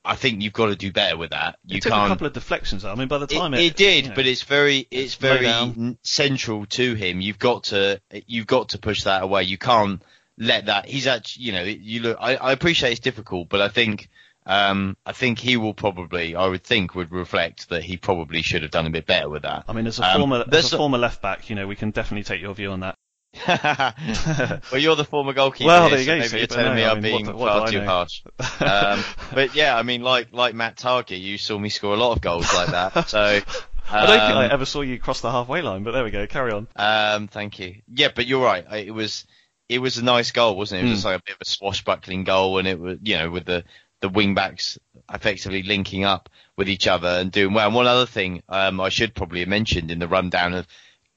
I 0.09 0.15
think 0.15 0.41
you've 0.41 0.53
got 0.53 0.67
to 0.67 0.75
do 0.75 0.91
better 0.91 1.15
with 1.15 1.29
that. 1.29 1.59
You 1.67 1.77
it 1.77 1.83
took 1.83 1.91
can't. 1.93 2.05
a 2.05 2.07
couple 2.07 2.25
of 2.25 2.33
deflections. 2.33 2.83
I 2.83 2.95
mean, 2.95 3.07
by 3.07 3.19
the 3.19 3.27
time 3.27 3.53
it, 3.53 3.59
it, 3.59 3.65
it 3.65 3.75
did, 3.75 4.03
you 4.03 4.09
know, 4.09 4.15
but 4.15 4.25
it's 4.25 4.41
very 4.41 4.87
it's 4.89 5.13
very 5.13 5.95
central 6.03 6.65
to 6.65 6.93
him. 6.95 7.21
You've 7.21 7.37
got 7.37 7.65
to 7.65 8.01
you've 8.25 8.47
got 8.47 8.69
to 8.69 8.79
push 8.79 9.03
that 9.03 9.21
away. 9.21 9.43
You 9.43 9.59
can't 9.59 10.01
let 10.37 10.65
that. 10.65 10.87
He's 10.87 11.05
actually 11.05 11.45
you 11.45 11.51
know 11.51 11.63
you 11.63 12.01
look. 12.01 12.17
I, 12.19 12.35
I 12.37 12.51
appreciate 12.53 12.91
it's 12.91 12.99
difficult, 12.99 13.49
but 13.49 13.61
I 13.61 13.69
think 13.69 14.09
um 14.47 14.97
I 15.05 15.11
think 15.11 15.37
he 15.37 15.57
will 15.57 15.75
probably 15.75 16.35
I 16.35 16.47
would 16.47 16.63
think 16.63 16.95
would 16.95 17.11
reflect 17.11 17.69
that 17.69 17.83
he 17.83 17.97
probably 17.97 18.41
should 18.41 18.63
have 18.63 18.71
done 18.71 18.87
a 18.87 18.89
bit 18.89 19.05
better 19.05 19.29
with 19.29 19.43
that. 19.43 19.65
I 19.67 19.73
mean, 19.73 19.85
as 19.85 19.99
a 19.99 20.05
Um, 20.05 20.21
former 20.21 20.45
as 20.51 20.73
a 20.73 20.75
a- 20.75 20.79
former 20.79 20.97
left 20.97 21.21
back, 21.21 21.49
you 21.51 21.55
know, 21.55 21.67
we 21.67 21.75
can 21.75 21.91
definitely 21.91 22.23
take 22.23 22.41
your 22.41 22.55
view 22.55 22.71
on 22.71 22.79
that. 22.79 22.95
well, 23.47 24.61
you're 24.77 24.95
the 24.95 25.05
former 25.07 25.33
goalkeeper. 25.33 25.67
Well, 25.67 25.89
here, 25.89 25.97
there 26.03 26.17
you 26.17 26.23
so 26.23 26.29
go, 26.29 26.31
maybe 26.31 26.37
you're 26.39 26.47
telling 26.47 26.65
no, 26.65 26.75
me 26.75 26.83
I 26.83 26.91
I'm 26.91 27.01
mean, 27.01 27.23
being 27.25 27.37
far 27.37 27.67
too 27.69 27.81
harsh. 27.81 28.23
Um, 28.61 29.03
but 29.33 29.55
yeah, 29.55 29.77
I 29.77 29.83
mean, 29.83 30.01
like 30.01 30.33
like 30.33 30.55
Matt 30.55 30.77
Targett, 30.77 31.21
you 31.21 31.37
saw 31.37 31.57
me 31.57 31.69
score 31.69 31.93
a 31.93 31.97
lot 31.97 32.13
of 32.15 32.21
goals 32.21 32.53
like 32.53 32.69
that. 32.69 33.07
So 33.09 33.19
I 33.19 34.05
don't 34.05 34.19
think 34.19 34.37
I 34.37 34.45
um, 34.45 34.51
ever 34.51 34.65
saw 34.65 34.81
you 34.81 34.99
cross 34.99 35.21
the 35.21 35.31
halfway 35.31 35.61
line, 35.61 35.83
but 35.83 35.91
there 35.91 36.03
we 36.03 36.11
go. 36.11 36.27
Carry 36.27 36.51
on. 36.51 36.67
Um, 36.75 37.27
thank 37.27 37.59
you. 37.59 37.75
Yeah, 37.93 38.09
but 38.13 38.27
you're 38.27 38.43
right. 38.43 38.65
It 38.73 38.91
was 38.91 39.25
it 39.67 39.79
was 39.79 39.97
a 39.97 40.03
nice 40.03 40.31
goal, 40.31 40.55
wasn't 40.57 40.81
it? 40.81 40.87
It 40.87 40.89
was 40.89 40.91
Mm. 40.91 40.95
just 40.95 41.05
like 41.05 41.19
a 41.19 41.23
bit 41.25 41.35
of 41.35 41.41
a 41.41 41.45
swashbuckling 41.45 42.23
goal, 42.23 42.57
and 42.57 42.67
it 42.67 42.79
was 42.79 42.97
you 43.03 43.17
know 43.17 43.29
with 43.29 43.45
the 43.45 43.63
the 44.01 44.09
wing 44.09 44.33
backs 44.33 44.77
effectively 45.13 45.63
linking 45.63 46.03
up 46.03 46.29
with 46.57 46.69
each 46.69 46.87
other 46.87 47.07
and 47.07 47.31
doing 47.31 47.53
well. 47.53 47.67
And 47.67 47.75
one 47.75 47.87
other 47.87 48.05
thing 48.05 48.41
um, 48.49 48.79
I 48.79 48.89
should 48.89 49.13
probably 49.13 49.39
have 49.41 49.49
mentioned 49.49 49.91
in 49.91 49.99
the 49.99 50.07
rundown 50.07 50.53
of 50.53 50.67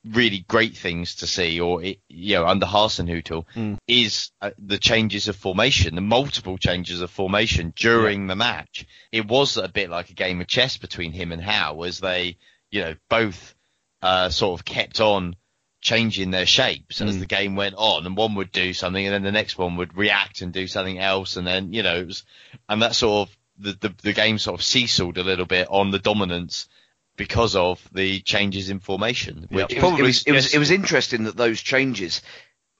really 0.04 0.44
great 0.48 0.76
things 0.76 1.16
to 1.16 1.26
see, 1.26 1.60
or 1.60 1.82
it, 1.82 1.98
you 2.08 2.34
know, 2.34 2.46
under 2.46 2.66
Hasenhüttl, 2.66 3.44
Mm. 3.54 3.78
is 3.86 4.30
uh, 4.40 4.50
the 4.58 4.78
changes 4.78 5.28
of 5.28 5.36
formation, 5.36 5.94
the 5.94 6.00
multiple 6.00 6.58
changes 6.58 7.00
of 7.00 7.10
formation 7.10 7.72
during 7.76 8.26
the 8.26 8.34
match. 8.36 8.84
It 9.12 9.28
was 9.28 9.56
a 9.56 9.68
bit 9.68 9.90
like 9.90 10.10
a 10.10 10.14
game 10.14 10.40
of 10.40 10.48
chess 10.48 10.76
between 10.76 11.12
him 11.12 11.30
and 11.30 11.40
Howe, 11.42 11.82
as 11.82 12.00
they, 12.00 12.36
you 12.70 12.80
know, 12.80 12.94
both 13.08 13.54
uh, 14.02 14.28
sort 14.30 14.58
of 14.58 14.64
kept 14.64 15.00
on 15.00 15.36
changing 15.80 16.30
their 16.30 16.46
shapes 16.46 17.00
as 17.00 17.16
Mm. 17.16 17.20
the 17.20 17.26
game 17.26 17.54
went 17.56 17.74
on, 17.76 18.04
and 18.06 18.16
one 18.16 18.34
would 18.34 18.50
do 18.52 18.72
something, 18.72 19.04
and 19.04 19.14
then 19.14 19.22
the 19.22 19.32
next 19.32 19.56
one 19.58 19.76
would 19.76 19.96
react 19.96 20.40
and 20.40 20.52
do 20.52 20.66
something 20.66 20.98
else, 20.98 21.36
and 21.36 21.46
then 21.46 21.72
you 21.72 21.82
know, 21.84 21.96
it 22.00 22.06
was, 22.08 22.24
and 22.68 22.82
that 22.82 22.94
sort 22.96 23.28
of 23.28 23.36
the, 23.58 23.72
the 23.88 23.94
the 24.02 24.12
game 24.12 24.38
sort 24.38 24.58
of 24.58 24.64
seesawed 24.64 25.18
a 25.18 25.22
little 25.22 25.44
bit 25.46 25.68
on 25.70 25.90
the 25.92 25.98
dominance 26.00 26.68
because 27.16 27.56
of 27.56 27.86
the 27.92 28.20
changes 28.20 28.70
in 28.70 28.80
formation, 28.80 29.46
which 29.50 29.72
It 29.72 29.82
was, 29.82 29.92
it 29.98 30.02
was, 30.02 30.02
it 30.02 30.02
was 30.02 30.16
suggests- 30.18 30.54
it 30.54 30.58
was 30.58 30.70
interesting 30.70 31.24
that 31.24 31.36
those 31.36 31.60
changes, 31.60 32.22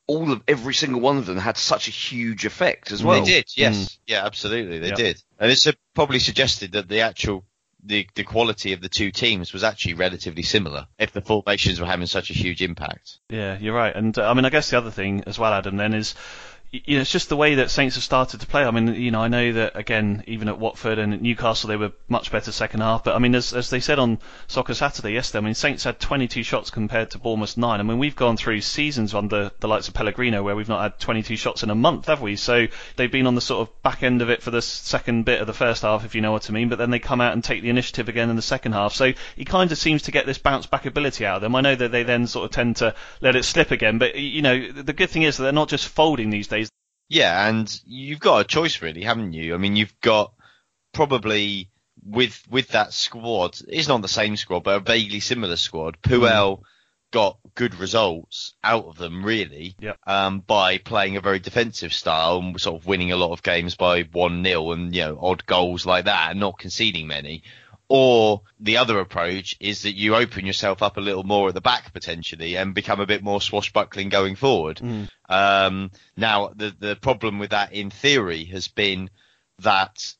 all 0.07 0.33
of 0.33 0.43
every 0.49 0.75
single 0.75 1.01
one 1.01 1.19
of 1.19 1.27
them 1.27 1.39
had 1.39 1.57
such 1.57 1.89
a 1.89 1.91
huge 1.91 2.45
effect 2.45 2.93
as 2.93 3.05
well. 3.05 3.21
They 3.25 3.33
did, 3.33 3.53
yes, 3.57 3.99
yeah, 4.07 4.25
absolutely, 4.25 4.79
they 4.79 4.91
did, 4.93 5.23
and 5.39 5.51
it's 5.51 5.67
uh, 5.67 5.73
probably 5.95 6.19
suggested 6.19 6.73
that 6.73 6.89
the 6.89 7.01
actual 7.01 7.45
the 7.85 8.07
the 8.15 8.23
quality 8.23 8.73
of 8.75 8.81
the 8.81 8.89
two 8.89 9.11
teams 9.11 9.53
was 9.53 9.65
actually 9.65 9.95
relatively 9.95 10.43
similar 10.45 10.87
if 10.99 11.11
the 11.13 11.21
formations 11.21 11.81
were 11.81 11.87
having 11.87 12.07
such 12.07 12.31
a 12.31 12.35
huge 12.35 12.63
impact. 12.63 13.19
Yeah, 13.29 13.59
you're 13.59 13.75
right. 13.75 13.95
And 13.95 14.17
uh, 14.17 14.31
I 14.31 14.35
mean, 14.35 14.45
I 14.45 14.51
guess 14.51 14.71
the 14.71 14.79
other 14.79 14.93
thing 14.93 15.25
as 15.27 15.37
well, 15.39 15.53
Adam, 15.53 15.77
then 15.77 15.93
is 15.93 16.15
you 16.73 16.97
know, 16.97 17.03
it's 17.03 17.11
just 17.11 17.29
the 17.29 17.37
way 17.37 17.57
that 17.57 17.71
Saints 17.71 17.97
have 17.97 18.05
started 18.05 18.41
to 18.41 18.47
play. 18.47 18.65
I 18.65 18.71
mean, 18.71 18.95
you 18.95 19.11
know, 19.11 19.21
I 19.21 19.29
know 19.29 19.53
that 19.53 19.77
again, 19.77 20.25
even 20.27 20.49
at 20.49 20.59
Watford 20.59 20.99
and 20.99 21.13
at 21.13 21.21
Newcastle, 21.21 21.69
they 21.69 21.77
were 21.77 21.93
much 22.09 22.33
better 22.33 22.51
second 22.51 22.81
half. 22.81 23.05
But 23.05 23.15
I 23.15 23.19
mean, 23.19 23.35
as, 23.35 23.53
as 23.53 23.69
they 23.69 23.81
said 23.81 23.99
on 23.99 24.19
Soccer 24.47 24.73
Saturday 24.73 25.13
yesterday, 25.13 25.43
I 25.43 25.45
mean, 25.45 25.55
Saints 25.55 25.85
had 25.85 26.01
22 26.01 26.43
shots 26.43 26.71
compared 26.71 27.11
to 27.11 27.19
Bournemouth's 27.19 27.59
nine. 27.59 27.79
I 27.79 27.83
mean, 27.83 27.99
we've 27.99 28.17
gone 28.17 28.39
through 28.39 28.63
seasons 28.63 29.15
under 29.15 29.51
the 29.61 29.69
likes 29.69 29.89
of 29.89 29.95
Pellegrino 29.95 30.43
where 30.43 30.57
we've 30.57 30.69
not 30.69 30.81
had 30.81 30.99
22 30.99 31.37
shots 31.37 31.63
in 31.63 31.69
a 31.69 31.75
month, 31.75 32.07
have 32.07 32.23
we? 32.23 32.37
So 32.37 32.69
they've 32.97 33.13
been 33.13 33.27
on 33.27 33.35
the 33.35 33.43
sort 33.43 33.69
of 33.69 33.83
back 33.83 34.03
end 34.03 34.23
of 34.23 34.31
it 34.31 34.43
for 34.43 34.51
the 34.51 34.63
second 34.63 35.27
bit 35.27 35.43
of 35.43 35.47
the 35.47 35.53
first 35.53 35.83
half, 35.83 36.07
if 36.07 36.15
you 36.15 36.23
know 36.23 36.33
what 36.33 36.49
I 36.49 36.55
mean. 36.55 36.71
But 36.71 36.79
then 36.79 36.91
they 36.91 37.01
come 37.01 37.21
out 37.21 37.35
and 37.35 37.45
take 37.45 37.61
the 37.61 37.69
initiative 37.69 38.09
again 38.09 38.31
in 38.31 38.37
the 38.37 38.41
second 38.41 38.73
half. 38.73 38.95
So 38.95 39.13
he 39.37 39.45
kind 39.45 39.71
of 39.71 39.77
seems 39.77 40.05
to 40.05 40.11
get 40.11 40.25
this 40.25 40.39
bounce 40.39 40.65
back 40.65 40.87
ability 40.87 41.27
out 41.27 41.37
of 41.37 41.43
them. 41.43 41.55
I 41.55 41.61
know 41.61 41.75
that 41.75 41.93
they 41.93 42.03
then 42.03 42.27
sort 42.27 42.47
of 42.47 42.51
tend 42.51 42.77
to 42.77 42.95
let 43.21 43.37
it 43.37 43.45
slip 43.45 43.73
again, 43.73 43.99
but 43.99 44.15
you 44.15 44.41
know, 44.41 44.73
the 44.73 44.95
good 44.95 45.11
thing 45.11 45.25
is 45.25 45.37
that 45.37 45.43
they're 45.43 45.53
not 45.53 45.69
just 45.69 45.87
folding 45.87 46.31
these 46.31 46.49
days. 46.49 46.62
Yeah, 47.13 47.47
and 47.47 47.81
you've 47.85 48.21
got 48.21 48.41
a 48.41 48.45
choice 48.45 48.81
really, 48.81 49.03
haven't 49.03 49.35
you? 49.35 49.53
I 49.55 49.59
mean, 49.59 49.77
you've 49.77 50.01
got 50.01 50.33
probably 50.95 51.69
with 52.03 52.43
with 52.51 52.69
that 52.69 52.95
squad, 52.95 53.59
it's 53.69 53.87
not 53.87 54.01
the 54.01 54.09
same 54.09 54.35
squad, 54.39 54.65
but 54.65 54.77
a 54.77 54.81
vaguely 54.81 55.21
similar 55.21 55.57
squad. 55.57 56.01
Puel 56.01 56.59
mm. 56.59 56.63
got 57.11 57.39
good 57.55 57.75
results 57.75 58.55
out 58.65 58.87
of 58.87 58.97
them 58.97 59.23
really, 59.23 59.77
yep. 59.79 59.99
um, 60.07 60.41
by 60.41 60.79
playing 60.79 61.19
a 61.19 61.21
very 61.21 61.39
defensive 61.39 61.93
style 61.93 62.39
and 62.39 62.59
sort 62.59 62.81
of 62.81 62.87
winning 62.87 63.13
a 63.13 63.17
lot 63.17 63.33
of 63.33 63.43
games 63.43 63.75
by 63.75 64.05
one 64.05 64.43
0 64.43 64.73
and 64.73 64.95
you 64.97 65.03
know 65.03 65.19
odd 65.21 65.45
goals 65.45 65.85
like 65.85 66.07
that, 66.07 66.31
and 66.31 66.41
not 66.41 66.59
conceding 66.59 67.09
many. 67.09 67.43
Or 67.95 68.41
the 68.59 68.79
other 68.79 68.99
approach 69.01 69.55
is 69.61 69.83
that 69.83 69.93
you 69.93 70.17
open 70.17 70.47
yourself 70.47 70.83
up 70.83 70.97
a 70.97 71.03
little 71.03 71.25
more 71.25 71.49
at 71.49 71.55
the 71.55 71.61
back 71.61 71.93
potentially 71.93 72.57
and 72.57 72.75
become 72.75 73.01
a 73.01 73.07
bit 73.07 73.23
more 73.23 73.39
swashbuckling 73.39 74.09
going 74.09 74.35
forward. 74.35 74.79
Mm. 74.79 75.11
Um, 75.29 75.91
now, 76.17 76.53
the 76.57 76.75
the 76.79 76.97
problem 76.97 77.39
with 77.39 77.51
that 77.51 77.75
in 77.75 77.91
theory 77.91 78.45
has 78.45 78.67
been 78.69 79.11
that 79.59 80.15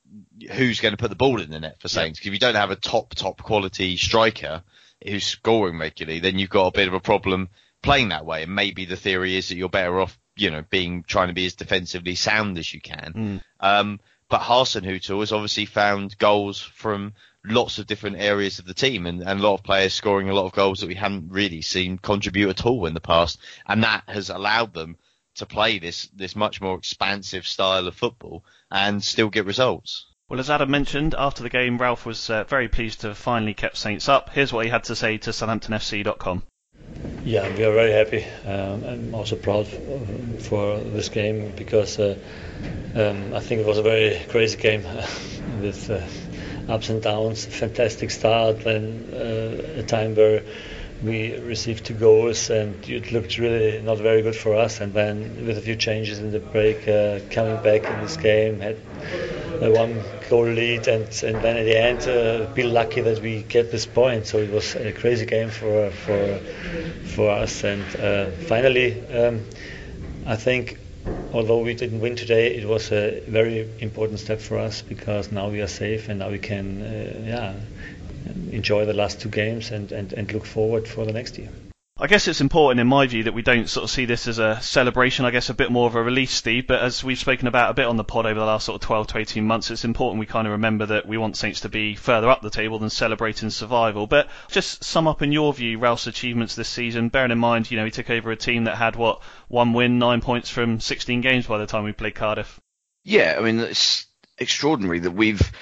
who's 0.53 0.81
going 0.81 0.93
to 0.93 0.99
put 0.99 1.09
the 1.09 1.17
ball 1.17 1.41
in 1.41 1.49
the 1.49 1.61
net 1.61 1.81
for 1.81 1.89
Saints? 1.89 2.19
Because 2.19 2.27
if 2.27 2.35
you 2.35 2.41
don't 2.41 2.57
have 2.57 2.71
a 2.71 2.77
top 2.77 3.15
top 3.15 3.43
quality 3.43 3.97
striker 3.97 4.63
who's 5.03 5.25
scoring 5.25 5.79
regularly, 5.79 6.21
then 6.21 6.39
you've 6.39 6.51
got 6.51 6.67
a 6.67 6.73
bit 6.73 6.89
of 6.89 6.95
a 6.95 7.01
problem 7.01 7.49
playing 7.81 8.11
that 8.11 8.27
way. 8.27 8.43
And 8.43 8.55
maybe 8.55 8.85
the 8.85 8.97
theory 8.97 9.35
is 9.35 9.49
that 9.49 9.57
you're 9.57 9.71
better 9.71 9.99
off, 9.99 10.19
you 10.37 10.51
know, 10.51 10.63
being 10.69 11.05
trying 11.05 11.29
to 11.29 11.35
be 11.35 11.47
as 11.47 11.55
defensively 11.55 12.17
sound 12.17 12.59
as 12.59 12.75
you 12.75 12.83
can. 12.83 13.13
Mm. 13.15 13.43
Um, 13.61 14.01
but 14.29 14.43
Hasenhüttl 14.43 15.21
has 15.21 15.33
obviously 15.33 15.65
found 15.65 16.19
goals 16.19 16.61
from 16.61 17.15
lots 17.45 17.79
of 17.79 17.87
different 17.87 18.17
areas 18.19 18.59
of 18.59 18.67
the 18.67 18.75
team 18.75 19.07
and, 19.07 19.21
and 19.23 19.41
a 19.41 19.43
lot 19.43 19.55
of 19.55 19.65
players 19.65 19.95
scoring 19.95 20.29
a 20.29 20.35
lot 20.35 20.47
of 20.47 20.53
goals 20.53 20.81
that 20.81 20.89
we 20.89 20.95
hadn't 20.95 21.31
really 21.31 21.63
seen 21.63 21.99
contribute 21.99 22.51
at 22.51 22.67
all 22.67 22.87
in 22.87 22.95
the 22.95 23.01
past. 23.01 23.39
And 23.67 23.83
that 23.83 24.05
has 24.07 24.31
allowed 24.31 24.75
them 24.75 24.97
to 25.37 25.47
play 25.47 25.79
this, 25.79 26.09
this 26.15 26.37
much 26.37 26.61
more 26.61 26.77
expansive 26.77 27.47
style 27.47 27.87
of 27.87 27.97
football 27.97 28.45
and 28.71 29.03
still 29.03 29.31
get 29.31 29.47
results. 29.47 30.07
Well, 30.29 30.41
as 30.41 30.51
Adam 30.51 30.71
mentioned, 30.71 31.15
after 31.19 31.43
the 31.43 31.51
game, 31.51 31.79
Ralph 31.79 32.07
was 32.07 32.31
uh, 32.31 32.45
very 32.45 32.69
pleased 32.69 33.01
to 33.01 33.09
have 33.09 33.19
finally 33.19 33.55
kept 33.55 33.77
Saints 33.77 34.09
up. 34.09 34.31
Here's 34.31 34.53
what 34.53 34.65
he 34.65 34.71
had 34.71 34.85
to 34.85 34.97
say 34.97 35.19
to 35.19 35.31
SouthamptonFC.com. 35.31 36.43
Yeah, 37.25 37.55
we 37.55 37.65
are 37.65 37.73
very 37.73 37.93
happy. 37.93 38.25
Um, 38.47 38.85
I'm 38.85 39.15
also 39.15 39.37
proud 39.37 39.67
for 39.67 40.79
this 40.79 41.09
game 41.09 41.53
because 41.57 41.99
uh, 41.99 42.19
um, 42.95 43.35
I 43.35 43.41
think 43.41 43.61
it 43.61 43.67
was 43.67 43.79
a 43.79 43.83
very 43.83 44.19
crazy 44.29 44.57
game 44.57 44.83
with 45.61 45.91
uh, 45.91 46.01
ups 46.69 46.89
and 46.89 47.03
downs. 47.03 47.45
Fantastic 47.47 48.11
start, 48.11 48.61
then 48.65 49.09
uh, 49.13 49.81
a 49.81 49.83
time 49.83 50.15
where 50.15 50.43
we 51.03 51.37
received 51.39 51.85
two 51.85 51.95
goals 51.95 52.49
and 52.49 52.89
it 52.89 53.11
looked 53.11 53.37
really 53.39 53.83
not 53.83 53.99
very 53.99 54.23
good 54.23 54.37
for 54.37 54.55
us. 54.55 54.81
And 54.81 54.93
then 54.93 55.47
with 55.47 55.59
a 55.59 55.61
few 55.61 55.77
changes 55.77 56.19
in 56.21 56.31
the 56.31 56.39
break, 56.39 56.87
uh, 56.87 57.21
coming 57.31 57.57
back 57.57 57.85
in 57.85 58.01
this 58.01 58.17
game, 58.17 58.61
had 58.61 58.77
a 59.61 59.71
one 59.71 60.03
goal 60.29 60.47
lead, 60.47 60.89
and 60.89 61.05
and 61.23 61.43
then 61.43 61.57
at 61.57 61.65
the 61.65 61.79
end, 61.79 62.09
uh, 62.09 62.53
be 62.55 62.63
lucky 62.63 63.01
that 63.01 63.21
we 63.21 63.43
get 63.43 63.71
this 63.71 63.87
point. 63.87 64.27
So 64.27 64.39
it 64.39 64.51
was 64.51 64.75
a 64.75 64.93
crazy 64.93 65.27
game 65.27 65.51
for 65.51 65.91
for 65.91 66.39
for 67.15 67.31
us. 67.31 67.65
And 67.65 67.85
uh, 67.97 68.31
finally, 68.49 69.01
um, 69.09 69.45
I 70.27 70.37
think 70.37 70.79
although 71.33 71.61
we 71.61 71.75
didn't 71.75 72.01
win 72.01 72.17
today, 72.17 72.55
it 72.55 72.67
was 72.67 72.93
a 72.93 73.21
very 73.27 73.69
important 73.81 74.21
step 74.21 74.41
for 74.41 74.59
us 74.59 74.83
because 74.83 75.33
now 75.33 75.49
we 75.49 75.61
are 75.61 75.69
safe 75.69 76.09
and 76.09 76.19
now 76.19 76.31
we 76.31 76.39
can, 76.39 76.83
uh, 76.83 77.27
yeah, 77.27 77.55
enjoy 78.53 78.85
the 78.85 78.95
last 78.95 79.21
two 79.21 79.29
games 79.29 79.71
and, 79.71 79.93
and, 79.93 80.13
and 80.13 80.33
look 80.33 80.45
forward 80.45 80.87
for 80.87 81.05
the 81.05 81.13
next 81.13 81.39
year. 81.39 81.51
I 82.03 82.09
guess 82.09 82.27
it's 82.27 82.41
important 82.41 82.81
in 82.81 82.89
my 82.89 83.07
view 83.07 83.23
that 83.23 83.35
we 83.35 83.43
don't 83.43 83.69
sort 83.69 83.85
of 83.85 83.91
see 83.91 84.07
this 84.07 84.27
as 84.27 84.41
a 84.41 84.61
celebration, 84.61 85.25
I 85.25 85.31
guess 85.31 85.51
a 85.51 85.55
bit 85.55 85.71
more 85.71 85.87
of 85.87 85.95
a 85.95 86.03
release, 86.03 86.33
Steve. 86.33 86.67
But 86.67 86.83
as 86.83 87.05
we've 87.05 87.17
spoken 87.17 87.47
about 87.47 87.71
a 87.71 87.75
bit 87.75 87.87
on 87.87 87.97
the 87.97 88.03
pod 88.03 88.27
over 88.27 88.41
the 88.41 88.45
last 88.45 88.65
sort 88.65 88.83
of 88.83 88.87
12 88.87 89.07
to 89.09 89.19
18 89.19 89.47
months, 89.47 89.71
it's 89.71 89.85
important 89.85 90.19
we 90.19 90.27
kind 90.27 90.49
of 90.49 90.53
remember 90.53 90.87
that 90.87 91.07
we 91.07 91.17
want 91.17 91.37
Saints 91.37 91.61
to 91.61 91.69
be 91.69 91.95
further 91.95 92.29
up 92.29 92.43
the 92.43 92.51
table 92.51 92.81
than 92.81 92.91
celebrating 92.91 93.51
survival. 93.51 94.09
But 94.09 94.29
just 94.49 94.83
sum 94.83 95.07
up 95.07 95.23
in 95.23 95.31
your 95.31 95.55
view 95.55 95.79
Ralph's 95.79 96.09
achievements 96.09 96.57
this 96.57 96.69
season, 96.69 97.09
bearing 97.09 97.31
in 97.31 97.39
mind, 97.39 97.71
you 97.71 97.77
know, 97.77 97.85
he 97.85 97.93
took 97.93 98.11
over 98.11 98.33
a 98.33 98.37
team 98.37 98.65
that 98.65 98.79
had 98.79 98.97
what, 98.97 99.23
one 99.47 99.73
win, 99.73 100.01
nine 100.01 100.23
points 100.23 100.51
from 100.51 100.81
16 100.81 101.21
games 101.21 101.47
by 101.47 101.59
the 101.59 101.67
time 101.67 101.85
we 101.85 101.93
played 101.93 102.17
Cardiff. 102.17 102.59
Yeah, 103.05 103.37
I 103.39 103.43
mean, 103.43 103.61
it's 103.61 104.07
extraordinary 104.39 104.99
that 104.99 105.13
we've 105.13 105.53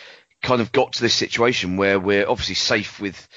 kind 0.43 0.63
of 0.63 0.73
got 0.73 0.95
to 0.95 1.03
this 1.03 1.15
situation 1.15 1.77
where 1.77 2.01
we're 2.01 2.27
obviously 2.27 2.55
safe 2.55 2.99
with 2.99 3.29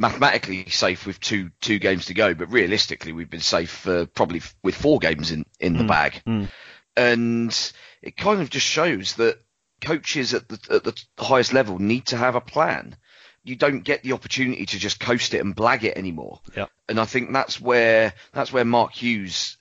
mathematically 0.00 0.68
safe 0.70 1.06
with 1.06 1.20
two 1.20 1.50
two 1.60 1.78
games 1.78 2.06
to 2.06 2.14
go, 2.14 2.34
but 2.34 2.50
realistically 2.50 3.12
we've 3.12 3.30
been 3.30 3.40
safe 3.40 3.70
for 3.70 4.06
probably 4.06 4.40
with 4.64 4.74
four 4.74 4.98
games 4.98 5.30
in 5.30 5.44
in 5.60 5.76
the 5.76 5.84
Mm, 5.84 5.88
bag, 5.88 6.22
mm. 6.26 6.48
and 6.96 7.72
it 8.02 8.16
kind 8.16 8.40
of 8.40 8.50
just 8.50 8.66
shows 8.66 9.14
that 9.16 9.38
coaches 9.82 10.34
at 10.34 10.48
the 10.48 10.58
at 10.74 10.84
the 10.84 10.94
highest 11.18 11.52
level 11.52 11.78
need 11.78 12.06
to 12.06 12.16
have 12.16 12.34
a 12.34 12.40
plan. 12.40 12.96
You 13.44 13.56
don't 13.56 13.80
get 13.84 14.02
the 14.02 14.12
opportunity 14.12 14.66
to 14.66 14.78
just 14.78 15.00
coast 15.00 15.32
it 15.34 15.40
and 15.40 15.56
blag 15.56 15.82
it 15.84 15.96
anymore. 15.96 16.40
Yeah. 16.56 16.66
And 16.88 17.00
I 17.00 17.04
think 17.04 17.32
that's 17.32 17.60
where 17.60 18.12
that's 18.32 18.52
where 18.52 18.64
Mark 18.64 18.92
Hughes 18.92 19.56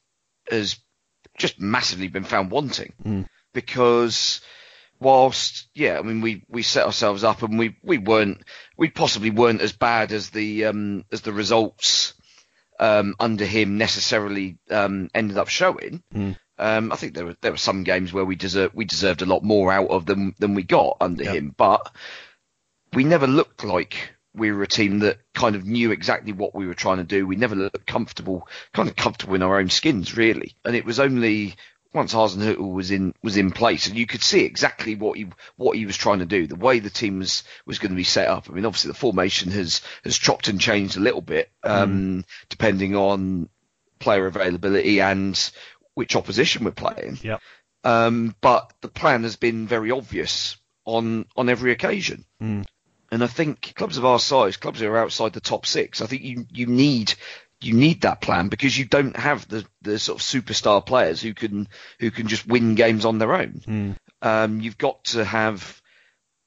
has 0.50 0.78
just 1.38 1.60
massively 1.60 2.08
been 2.08 2.24
found 2.26 2.52
wanting 2.52 2.94
Mm. 3.06 3.28
because 3.54 4.42
whilst 5.00 5.68
yeah, 5.74 6.00
I 6.00 6.02
mean 6.02 6.22
we 6.22 6.44
we 6.48 6.64
set 6.64 6.86
ourselves 6.86 7.24
up 7.24 7.42
and 7.44 7.58
we 7.58 7.78
we 7.84 7.98
weren't 7.98 8.44
we 8.78 8.90
possibly 8.90 9.30
weren't 9.30 9.62
as 9.62 9.74
bad 9.74 10.12
as 10.12 10.30
the 10.30 10.66
um 10.66 11.06
as 11.12 11.22
the 11.22 11.34
results 11.34 12.14
um 12.80 13.16
under 13.20 13.46
him 13.46 13.78
necessarily 13.78 14.58
um 14.70 15.10
ended 15.14 15.38
up 15.38 15.48
showing. 15.50 16.04
Mm. 16.14 16.38
Um, 16.58 16.92
I 16.92 16.98
think 16.98 17.14
there 17.14 17.26
were 17.26 17.38
there 17.42 17.52
were 17.52 17.58
some 17.58 17.84
games 17.84 18.12
where 18.12 18.26
we 18.26 18.36
deserved 18.36 18.76
we 18.76 18.84
deserved 18.86 19.22
a 19.22 19.26
lot 19.26 19.44
more 19.44 19.72
out 19.72 19.90
of 19.90 20.06
them 20.06 20.36
than 20.40 20.56
we 20.56 20.64
got 20.64 20.98
under 21.00 21.24
Yeah. 21.24 21.34
him, 21.34 21.56
but 21.56 21.90
we 22.94 23.04
never 23.06 23.28
looked 23.28 23.64
like 23.64 24.12
we 24.34 24.52
were 24.52 24.64
a 24.64 24.68
team 24.68 25.00
that 25.00 25.20
kind 25.34 25.56
of 25.56 25.66
knew 25.66 25.92
exactly 25.92 26.34
what 26.34 26.54
we 26.54 26.68
were 26.68 26.74
trying 26.76 26.98
to 26.98 27.04
do. 27.04 27.26
We 27.26 27.36
never 27.36 27.56
looked 27.56 27.88
comfortable, 27.88 28.48
kind 28.74 28.90
of 28.90 28.96
comfortable 28.96 29.36
in 29.36 29.42
our 29.42 29.58
own 29.58 29.70
skins, 29.70 30.16
really. 30.18 30.56
And 30.66 30.76
it 30.76 30.86
was 30.86 31.00
only 31.00 31.56
once 31.94 32.14
Hasenhüttl 32.14 32.74
was 32.74 32.92
in 32.92 33.14
was 33.24 33.38
in 33.38 33.52
place, 33.52 33.88
and 33.88 33.98
you 33.98 34.06
could 34.06 34.22
see 34.22 34.42
exactly 34.42 34.96
what 34.96 35.18
he 35.18 35.28
what 35.56 35.78
he 35.78 35.86
was 35.86 35.98
trying 35.98 36.20
to 36.20 36.26
do, 36.26 36.46
the 36.46 36.56
way 36.56 36.80
the 36.80 36.90
team 36.90 37.20
was 37.20 37.44
was 37.66 37.80
going 37.80 37.92
to 37.92 37.96
be 37.96 38.04
set 38.04 38.28
up. 38.28 38.50
I 38.50 38.54
mean, 38.54 38.66
obviously 38.66 38.90
the 38.90 38.98
formation 38.98 39.52
has 39.52 39.82
has 40.04 40.18
chopped 40.18 40.48
and 40.48 40.62
changed 40.62 40.98
a 40.98 41.02
little 41.02 41.22
bit, 41.22 41.50
um, 41.64 42.26
depending 42.50 42.96
on 42.96 43.50
player 44.00 44.28
availability 44.28 45.02
and 45.02 45.52
which 45.96 46.16
opposition 46.16 46.64
we're 46.64 46.72
playing. 46.72 47.18
Yep. 47.22 47.42
Um, 47.84 48.36
but 48.42 48.72
the 48.82 48.88
plan 48.88 49.24
has 49.24 49.36
been 49.36 49.68
very 49.68 49.92
obvious 49.92 50.58
on 50.86 51.26
on 51.36 51.50
every 51.50 51.72
occasion. 51.72 52.26
Mm. 52.42 52.66
And 53.12 53.24
I 53.24 53.28
think 53.28 53.74
clubs 53.76 53.98
of 53.98 54.06
our 54.06 54.20
size, 54.20 54.58
clubs 54.58 54.80
that 54.80 54.88
are 54.88 54.98
outside 54.98 55.34
the 55.34 55.42
top 55.42 55.66
six, 55.66 56.02
I 56.02 56.06
think 56.06 56.22
you 56.22 56.46
you 56.52 56.68
need 56.68 57.16
you 57.62 57.74
need 57.74 58.02
that 58.02 58.22
plan 58.22 58.48
because 58.48 58.78
you 58.78 58.86
don't 58.86 59.18
have 59.18 59.48
the 59.48 59.66
the 59.82 60.00
sort 60.00 60.20
of 60.20 60.26
superstar 60.26 60.86
players 60.86 61.22
who 61.22 61.34
can 61.34 61.68
who 62.00 62.12
can 62.12 62.28
just 62.28 62.48
win 62.48 62.76
games 62.76 63.06
on 63.06 63.18
their 63.18 63.34
own. 63.34 63.62
Mm. 63.68 63.96
Um, 64.22 64.62
you've 64.62 64.78
got 64.78 65.04
to 65.06 65.24
have 65.26 65.82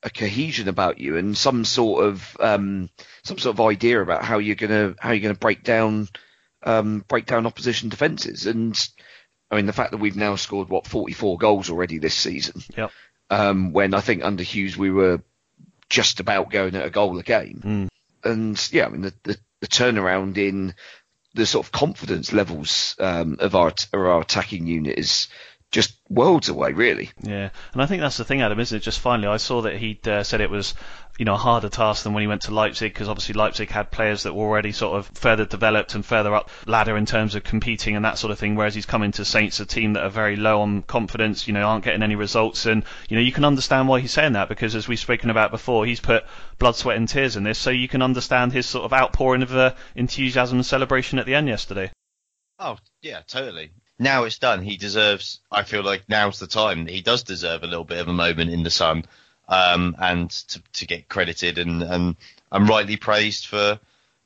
a 0.02 0.10
cohesion 0.10 0.68
about 0.68 0.98
you 0.98 1.16
and 1.16 1.36
some 1.36 1.64
sort 1.64 2.04
of 2.04 2.36
um, 2.40 2.90
some 3.24 3.38
sort 3.38 3.54
of 3.56 3.60
idea 3.60 4.00
about 4.00 4.24
how 4.24 4.38
you're 4.38 4.56
gonna 4.56 4.94
how 4.98 5.12
you're 5.12 5.22
gonna 5.22 5.34
break 5.34 5.62
down 5.62 6.08
um, 6.64 7.04
break 7.08 7.26
down 7.26 7.46
opposition 7.46 7.88
defences. 7.88 8.46
And 8.46 8.76
I 9.50 9.56
mean 9.56 9.66
the 9.66 9.72
fact 9.72 9.90
that 9.92 9.98
we've 9.98 10.16
now 10.16 10.36
scored 10.36 10.68
what 10.68 10.86
44 10.86 11.38
goals 11.38 11.70
already 11.70 11.98
this 11.98 12.14
season, 12.14 12.62
Yep. 12.76 12.90
um, 13.30 13.72
when 13.72 13.94
I 13.94 14.00
think 14.00 14.24
under 14.24 14.42
Hughes 14.42 14.76
we 14.76 14.90
were 14.90 15.22
just 15.88 16.20
about 16.20 16.50
going 16.50 16.74
at 16.74 16.86
a 16.86 16.90
goal 16.90 17.18
a 17.18 17.22
game. 17.22 17.60
Mm. 17.62 17.88
And 18.24 18.68
yeah, 18.72 18.86
I 18.86 18.88
mean 18.88 19.02
the, 19.02 19.14
the, 19.24 19.38
the 19.60 19.66
turnaround 19.68 20.36
in 20.38 20.74
the 21.34 21.46
sort 21.46 21.66
of 21.66 21.72
confidence 21.72 22.32
levels 22.32 22.94
um, 22.98 23.36
of 23.40 23.54
our 23.54 23.72
of 23.92 24.00
our 24.00 24.20
attacking 24.20 24.66
unit 24.66 24.98
is 24.98 25.28
just 25.72 25.98
worlds 26.10 26.50
away, 26.50 26.72
really. 26.72 27.10
Yeah, 27.22 27.48
and 27.72 27.82
I 27.82 27.86
think 27.86 28.02
that's 28.02 28.18
the 28.18 28.26
thing, 28.26 28.42
Adam, 28.42 28.60
isn't 28.60 28.76
it? 28.76 28.82
Just 28.82 29.00
finally, 29.00 29.26
I 29.26 29.38
saw 29.38 29.62
that 29.62 29.76
he'd 29.76 30.06
uh, 30.06 30.22
said 30.22 30.42
it 30.42 30.50
was, 30.50 30.74
you 31.18 31.24
know, 31.24 31.32
a 31.32 31.38
harder 31.38 31.70
task 31.70 32.04
than 32.04 32.12
when 32.12 32.20
he 32.20 32.26
went 32.26 32.42
to 32.42 32.54
Leipzig 32.54 32.92
because 32.92 33.08
obviously 33.08 33.32
Leipzig 33.32 33.70
had 33.70 33.90
players 33.90 34.24
that 34.24 34.34
were 34.34 34.44
already 34.44 34.72
sort 34.72 34.98
of 34.98 35.06
further 35.16 35.46
developed 35.46 35.94
and 35.94 36.04
further 36.04 36.34
up 36.34 36.50
ladder 36.66 36.98
in 36.98 37.06
terms 37.06 37.34
of 37.34 37.42
competing 37.42 37.96
and 37.96 38.04
that 38.04 38.18
sort 38.18 38.30
of 38.30 38.38
thing. 38.38 38.54
Whereas 38.54 38.74
he's 38.74 38.84
coming 38.84 39.12
to 39.12 39.24
Saints, 39.24 39.60
a 39.60 39.66
team 39.66 39.94
that 39.94 40.04
are 40.04 40.10
very 40.10 40.36
low 40.36 40.60
on 40.60 40.82
confidence, 40.82 41.48
you 41.48 41.54
know, 41.54 41.66
aren't 41.66 41.84
getting 41.84 42.02
any 42.02 42.16
results, 42.16 42.66
and 42.66 42.84
you 43.08 43.16
know, 43.16 43.22
you 43.22 43.32
can 43.32 43.46
understand 43.46 43.88
why 43.88 44.00
he's 44.00 44.12
saying 44.12 44.34
that 44.34 44.50
because 44.50 44.74
as 44.74 44.86
we've 44.86 45.00
spoken 45.00 45.30
about 45.30 45.50
before, 45.50 45.86
he's 45.86 46.00
put 46.00 46.24
blood, 46.58 46.76
sweat, 46.76 46.98
and 46.98 47.08
tears 47.08 47.34
in 47.36 47.44
this, 47.44 47.58
so 47.58 47.70
you 47.70 47.88
can 47.88 48.02
understand 48.02 48.52
his 48.52 48.66
sort 48.66 48.84
of 48.84 48.92
outpouring 48.92 49.42
of 49.42 49.56
uh, 49.56 49.72
enthusiasm 49.96 50.58
and 50.58 50.66
celebration 50.66 51.18
at 51.18 51.24
the 51.24 51.34
end 51.34 51.48
yesterday. 51.48 51.90
Oh 52.58 52.76
yeah, 53.00 53.22
totally. 53.26 53.72
Now 54.02 54.24
it's 54.24 54.38
done. 54.38 54.62
He 54.62 54.76
deserves. 54.76 55.40
I 55.50 55.62
feel 55.62 55.82
like 55.82 56.02
now's 56.08 56.38
the 56.38 56.46
time. 56.46 56.86
He 56.86 57.00
does 57.00 57.22
deserve 57.22 57.62
a 57.62 57.66
little 57.66 57.84
bit 57.84 58.00
of 58.00 58.08
a 58.08 58.12
moment 58.12 58.50
in 58.50 58.62
the 58.62 58.70
sun, 58.70 59.04
um, 59.48 59.94
and 59.98 60.30
to, 60.30 60.62
to 60.74 60.86
get 60.86 61.08
credited 61.08 61.58
and, 61.58 61.82
and 61.82 62.16
and 62.50 62.68
rightly 62.68 62.96
praised 62.96 63.46
for 63.46 63.78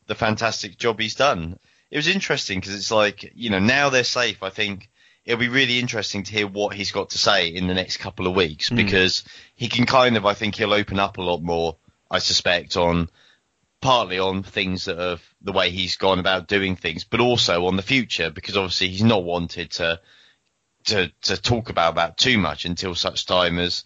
the 0.07 0.15
fantastic 0.15 0.79
job 0.79 0.99
he's 1.01 1.15
done. 1.15 1.59
It 1.91 1.97
was 1.99 2.09
interesting 2.09 2.59
because 2.59 2.75
it's 2.75 2.91
like 2.91 3.33
you 3.35 3.51
know 3.51 3.59
now 3.61 3.91
they're 3.91 4.05
safe. 4.05 4.43
I 4.43 4.51
think 4.51 4.89
it'll 5.25 5.41
be 5.41 5.49
really 5.49 5.79
interesting 5.79 6.23
to 6.25 6.33
hear 6.33 6.47
what 6.47 6.75
he's 6.75 6.93
got 6.93 7.11
to 7.11 7.19
say 7.19 7.49
in 7.49 7.67
the 7.67 7.75
next 7.75 7.99
couple 7.99 8.27
of 8.27 8.35
weeks 8.35 8.71
Mm. 8.71 8.77
because 8.77 9.25
he 9.57 9.69
can 9.69 9.85
kind 9.87 10.17
of. 10.17 10.25
I 10.27 10.35
think 10.35 10.55
he'll 10.55 10.73
open 10.73 10.99
up 10.99 11.19
a 11.19 11.23
lot 11.23 11.43
more. 11.43 11.77
I 12.11 12.19
suspect 12.21 12.77
on 12.77 13.09
partly 13.81 14.19
on 14.19 14.43
things 14.43 14.87
that 14.87 14.99
have 14.99 15.23
the 15.43 15.53
way 15.53 15.71
he's 15.71 15.97
gone 15.97 16.19
about 16.19 16.49
doing 16.49 16.77
things, 16.77 17.05
but 17.05 17.21
also 17.21 17.67
on 17.67 17.77
the 17.77 17.83
future 17.83 18.31
because 18.31 18.57
obviously 18.57 18.89
he's 18.89 19.03
not 19.05 19.25
wanted 19.25 19.71
to 19.73 20.01
to 20.87 21.11
to 21.23 21.37
talk 21.37 21.69
about 21.71 21.97
that 21.97 22.17
too 22.17 22.39
much 22.39 22.65
until 22.65 22.95
such 22.95 23.27
time 23.27 23.59
as 23.59 23.85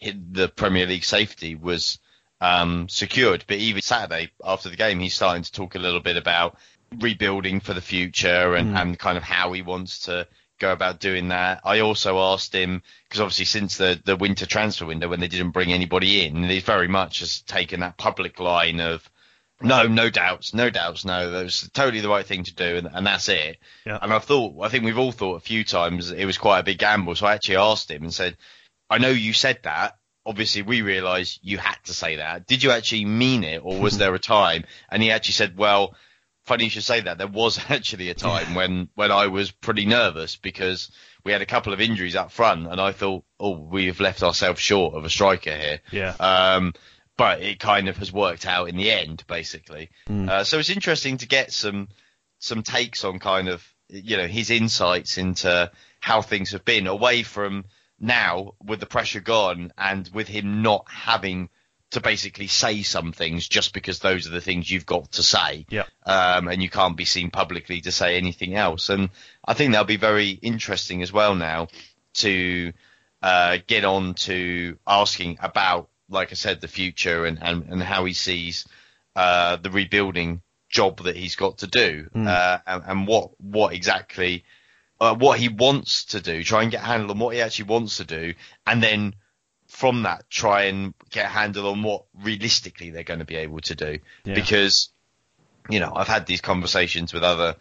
the 0.00 0.48
Premier 0.48 0.86
League 0.86 1.04
safety 1.04 1.54
was 1.54 1.98
um, 2.40 2.88
secured. 2.88 3.44
But 3.46 3.58
even 3.58 3.82
Saturday 3.82 4.30
after 4.44 4.68
the 4.68 4.76
game, 4.76 4.98
he's 4.98 5.14
starting 5.14 5.42
to 5.42 5.52
talk 5.52 5.74
a 5.74 5.78
little 5.80 6.00
bit 6.00 6.16
about 6.16 6.56
rebuilding 6.98 7.60
for 7.60 7.74
the 7.74 7.80
future 7.80 8.54
and, 8.54 8.74
Mm. 8.74 8.80
and 8.80 8.98
kind 8.98 9.16
of 9.16 9.22
how 9.22 9.52
he 9.52 9.62
wants 9.62 10.00
to 10.00 10.26
go 10.58 10.72
about 10.72 11.00
doing 11.00 11.28
that. 11.28 11.60
I 11.64 11.80
also 11.80 12.18
asked 12.18 12.54
him 12.54 12.82
because 13.04 13.20
obviously 13.20 13.44
since 13.46 13.76
the 13.76 14.00
the 14.04 14.16
winter 14.16 14.44
transfer 14.46 14.86
window 14.86 15.08
when 15.08 15.20
they 15.20 15.28
didn't 15.28 15.52
bring 15.52 15.72
anybody 15.72 16.26
in, 16.26 16.44
he 16.44 16.60
very 16.60 16.88
much 16.88 17.20
has 17.20 17.40
taken 17.42 17.80
that 17.80 17.96
public 17.96 18.40
line 18.40 18.80
of 18.80 19.08
no, 19.62 19.86
no 19.86 20.10
doubts, 20.10 20.54
no 20.54 20.70
doubts, 20.70 21.04
no. 21.04 21.30
That 21.30 21.44
was 21.44 21.68
totally 21.72 22.00
the 22.00 22.08
right 22.08 22.26
thing 22.26 22.44
to 22.44 22.54
do, 22.54 22.76
and, 22.76 22.88
and 22.92 23.06
that's 23.06 23.28
it. 23.28 23.58
Yeah. 23.84 23.98
And 24.00 24.12
I 24.12 24.18
thought, 24.18 24.54
I 24.62 24.68
think 24.68 24.84
we've 24.84 24.98
all 24.98 25.12
thought 25.12 25.36
a 25.36 25.40
few 25.40 25.64
times 25.64 26.10
it 26.10 26.24
was 26.24 26.38
quite 26.38 26.60
a 26.60 26.64
big 26.64 26.78
gamble. 26.78 27.14
So 27.14 27.26
I 27.26 27.34
actually 27.34 27.56
asked 27.56 27.90
him 27.90 28.02
and 28.02 28.14
said, 28.14 28.36
I 28.88 28.98
know 28.98 29.10
you 29.10 29.32
said 29.32 29.60
that. 29.64 29.96
Obviously, 30.26 30.62
we 30.62 30.82
realise 30.82 31.38
you 31.42 31.58
had 31.58 31.76
to 31.84 31.94
say 31.94 32.16
that. 32.16 32.46
Did 32.46 32.62
you 32.62 32.70
actually 32.70 33.04
mean 33.04 33.44
it, 33.44 33.62
or 33.64 33.78
was 33.78 33.98
there 33.98 34.14
a 34.14 34.18
time? 34.18 34.64
And 34.90 35.02
he 35.02 35.10
actually 35.10 35.34
said, 35.34 35.56
well, 35.56 35.94
funny 36.44 36.64
you 36.64 36.70
should 36.70 36.84
say 36.84 37.00
that. 37.00 37.18
There 37.18 37.26
was 37.26 37.58
actually 37.68 38.10
a 38.10 38.14
time 38.14 38.54
when, 38.54 38.88
when 38.94 39.12
I 39.12 39.28
was 39.28 39.50
pretty 39.50 39.86
nervous 39.86 40.36
because 40.36 40.90
we 41.24 41.32
had 41.32 41.42
a 41.42 41.46
couple 41.46 41.72
of 41.72 41.80
injuries 41.80 42.16
up 42.16 42.32
front, 42.32 42.66
and 42.66 42.80
I 42.80 42.92
thought, 42.92 43.24
oh, 43.38 43.58
we've 43.58 44.00
left 44.00 44.22
ourselves 44.22 44.60
short 44.60 44.94
of 44.94 45.04
a 45.04 45.10
striker 45.10 45.54
here. 45.54 45.80
Yeah. 45.90 46.14
Um, 46.18 46.74
but 47.20 47.42
it 47.42 47.60
kind 47.60 47.86
of 47.90 47.98
has 47.98 48.10
worked 48.10 48.46
out 48.46 48.70
in 48.70 48.78
the 48.78 48.90
end, 48.90 49.22
basically. 49.26 49.90
Mm. 50.08 50.26
Uh, 50.26 50.42
so 50.42 50.58
it's 50.58 50.70
interesting 50.70 51.18
to 51.18 51.28
get 51.28 51.52
some 51.52 51.88
some 52.38 52.62
takes 52.62 53.04
on 53.04 53.18
kind 53.18 53.50
of 53.50 53.62
you 53.90 54.16
know 54.16 54.26
his 54.26 54.48
insights 54.48 55.18
into 55.18 55.70
how 56.00 56.22
things 56.22 56.52
have 56.52 56.64
been 56.64 56.86
away 56.86 57.22
from 57.22 57.66
now 58.00 58.54
with 58.64 58.80
the 58.80 58.86
pressure 58.86 59.20
gone 59.20 59.70
and 59.76 60.08
with 60.14 60.28
him 60.28 60.62
not 60.62 60.86
having 60.88 61.50
to 61.90 62.00
basically 62.00 62.46
say 62.46 62.80
some 62.80 63.12
things 63.12 63.46
just 63.46 63.74
because 63.74 63.98
those 63.98 64.26
are 64.26 64.30
the 64.30 64.40
things 64.40 64.70
you've 64.70 64.86
got 64.86 65.12
to 65.12 65.22
say. 65.22 65.66
Yeah. 65.68 65.84
Um, 66.06 66.48
and 66.48 66.62
you 66.62 66.70
can't 66.70 66.96
be 66.96 67.04
seen 67.04 67.30
publicly 67.30 67.82
to 67.82 67.92
say 67.92 68.16
anything 68.16 68.54
else. 68.54 68.88
And 68.88 69.10
I 69.44 69.52
think 69.52 69.72
that'll 69.72 69.84
be 69.84 69.98
very 69.98 70.30
interesting 70.30 71.02
as 71.02 71.12
well 71.12 71.34
now 71.34 71.68
to 72.14 72.72
uh, 73.22 73.58
get 73.66 73.84
on 73.84 74.14
to 74.14 74.78
asking 74.86 75.36
about, 75.42 75.89
like 76.10 76.32
I 76.32 76.34
said, 76.34 76.60
the 76.60 76.68
future 76.68 77.24
and, 77.24 77.38
and, 77.40 77.64
and 77.70 77.82
how 77.82 78.04
he 78.04 78.12
sees 78.12 78.66
uh, 79.16 79.56
the 79.56 79.70
rebuilding 79.70 80.42
job 80.68 81.02
that 81.04 81.16
he's 81.16 81.36
got 81.36 81.58
to 81.58 81.66
do 81.66 82.08
Mm. 82.14 82.28
uh, 82.28 82.58
and, 82.66 82.82
and 82.86 83.06
what 83.06 83.30
what 83.40 83.72
exactly 83.72 84.44
uh, 85.00 85.14
what 85.14 85.38
he 85.38 85.48
wants 85.48 86.04
to 86.06 86.20
do. 86.20 86.44
Try 86.44 86.62
and 86.62 86.70
get 86.70 86.82
a 86.82 86.86
handle 86.86 87.10
on 87.10 87.18
what 87.18 87.34
he 87.34 87.40
actually 87.40 87.66
wants 87.66 87.96
to 87.96 88.04
do, 88.04 88.34
and 88.66 88.82
then 88.82 89.14
from 89.66 90.02
that 90.02 90.28
try 90.28 90.64
and 90.64 90.94
get 91.10 91.26
a 91.26 91.28
handle 91.28 91.68
on 91.68 91.82
what 91.82 92.04
realistically 92.22 92.90
they're 92.90 93.04
going 93.04 93.20
to 93.20 93.24
be 93.24 93.36
able 93.36 93.60
to 93.60 93.74
do. 93.74 93.98
Yeah. 94.24 94.34
Because 94.34 94.90
you 95.68 95.80
know 95.80 95.92
I've 95.94 96.08
had 96.08 96.26
these 96.26 96.40
conversations 96.40 97.12
with 97.12 97.22
other 97.22 97.56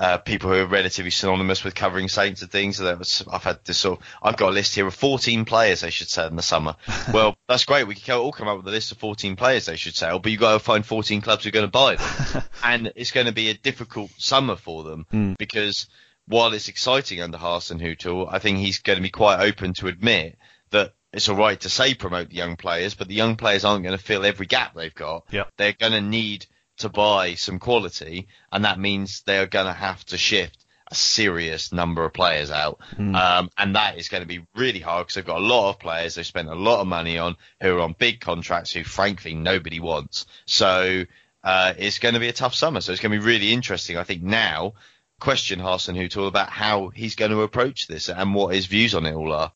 uh, 0.00 0.16
people 0.16 0.50
who 0.50 0.56
are 0.56 0.66
relatively 0.66 1.10
synonymous 1.10 1.62
with 1.62 1.74
covering 1.74 2.08
Saints 2.08 2.40
and 2.40 2.50
things. 2.50 2.78
So 2.78 2.84
that 2.84 2.98
was, 2.98 3.22
I've 3.30 3.44
had 3.44 3.62
this 3.64 3.76
sort 3.76 4.00
of, 4.00 4.06
I've 4.22 4.38
got 4.38 4.48
a 4.48 4.52
list 4.52 4.74
here 4.74 4.86
of 4.86 4.94
14 4.94 5.44
players 5.44 5.82
they 5.82 5.90
should 5.90 6.08
sell 6.08 6.26
in 6.26 6.36
the 6.36 6.42
summer. 6.42 6.74
well, 7.12 7.36
that's 7.46 7.66
great. 7.66 7.86
We 7.86 7.94
can 7.94 8.16
all 8.16 8.32
come 8.32 8.48
up 8.48 8.56
with 8.56 8.66
a 8.66 8.70
list 8.70 8.92
of 8.92 8.98
14 8.98 9.36
players 9.36 9.66
they 9.66 9.76
should 9.76 9.94
sell, 9.94 10.18
but 10.18 10.32
you've 10.32 10.40
got 10.40 10.54
to 10.54 10.58
find 10.58 10.86
14 10.86 11.20
clubs 11.20 11.44
who 11.44 11.48
are 11.48 11.52
going 11.52 11.66
to 11.66 11.70
buy 11.70 11.96
them. 11.96 12.42
and 12.64 12.92
it's 12.96 13.10
going 13.10 13.26
to 13.26 13.32
be 13.32 13.50
a 13.50 13.54
difficult 13.54 14.10
summer 14.16 14.56
for 14.56 14.82
them 14.84 15.06
Mm. 15.12 15.36
because 15.38 15.86
while 16.26 16.52
it's 16.54 16.68
exciting 16.68 17.20
under 17.20 17.36
Hasenhüttl, 17.36 18.28
I 18.32 18.38
think 18.38 18.58
he's 18.58 18.78
going 18.78 18.96
to 18.96 19.02
be 19.02 19.10
quite 19.10 19.40
open 19.40 19.74
to 19.74 19.88
admit 19.88 20.38
that 20.70 20.94
it's 21.12 21.28
all 21.28 21.36
right 21.36 21.60
to 21.60 21.68
say 21.68 21.94
promote 21.94 22.28
the 22.30 22.36
young 22.36 22.56
players, 22.56 22.94
but 22.94 23.08
the 23.08 23.14
young 23.14 23.36
players 23.36 23.64
aren't 23.64 23.82
going 23.82 23.96
to 23.96 24.02
fill 24.02 24.24
every 24.24 24.46
gap 24.46 24.74
they've 24.74 24.94
got. 24.94 25.24
Yeah. 25.30 25.44
They're 25.58 25.72
going 25.72 25.92
to 25.92 26.00
need 26.00 26.46
to 26.80 26.88
buy 26.88 27.34
some 27.34 27.58
quality, 27.58 28.28
and 28.52 28.64
that 28.64 28.78
means 28.78 29.22
they're 29.22 29.46
going 29.46 29.66
to 29.66 29.72
have 29.72 30.04
to 30.06 30.18
shift 30.18 30.64
a 30.90 30.94
serious 30.94 31.72
number 31.72 32.04
of 32.04 32.12
players 32.12 32.50
out. 32.50 32.80
Mm. 32.96 33.14
Um, 33.14 33.50
and 33.56 33.76
that 33.76 33.98
is 33.98 34.08
going 34.08 34.22
to 34.22 34.26
be 34.26 34.44
really 34.56 34.80
hard 34.80 35.06
because 35.06 35.14
they've 35.14 35.24
got 35.24 35.38
a 35.38 35.44
lot 35.44 35.70
of 35.70 35.78
players 35.78 36.16
they've 36.16 36.26
spent 36.26 36.48
a 36.48 36.54
lot 36.54 36.80
of 36.80 36.86
money 36.86 37.16
on 37.16 37.36
who 37.60 37.76
are 37.76 37.80
on 37.80 37.94
big 37.96 38.20
contracts 38.20 38.72
who 38.72 38.82
frankly 38.82 39.34
nobody 39.34 39.78
wants. 39.78 40.26
So 40.46 41.04
uh, 41.44 41.74
it's 41.78 42.00
going 42.00 42.14
to 42.14 42.20
be 42.20 42.28
a 42.28 42.32
tough 42.32 42.54
summer. 42.54 42.80
So 42.80 42.92
it's 42.92 43.00
going 43.00 43.12
to 43.12 43.18
be 43.18 43.24
really 43.24 43.52
interesting. 43.52 43.96
I 43.96 44.04
think 44.04 44.22
now 44.22 44.74
question 45.20 45.60
Hasenhüttl 45.60 46.26
about 46.26 46.50
how 46.50 46.88
he's 46.88 47.14
going 47.14 47.30
to 47.30 47.42
approach 47.42 47.86
this 47.86 48.08
and 48.08 48.34
what 48.34 48.54
his 48.54 48.66
views 48.66 48.94
on 48.94 49.06
it 49.06 49.14
all 49.14 49.32
are. 49.32 49.52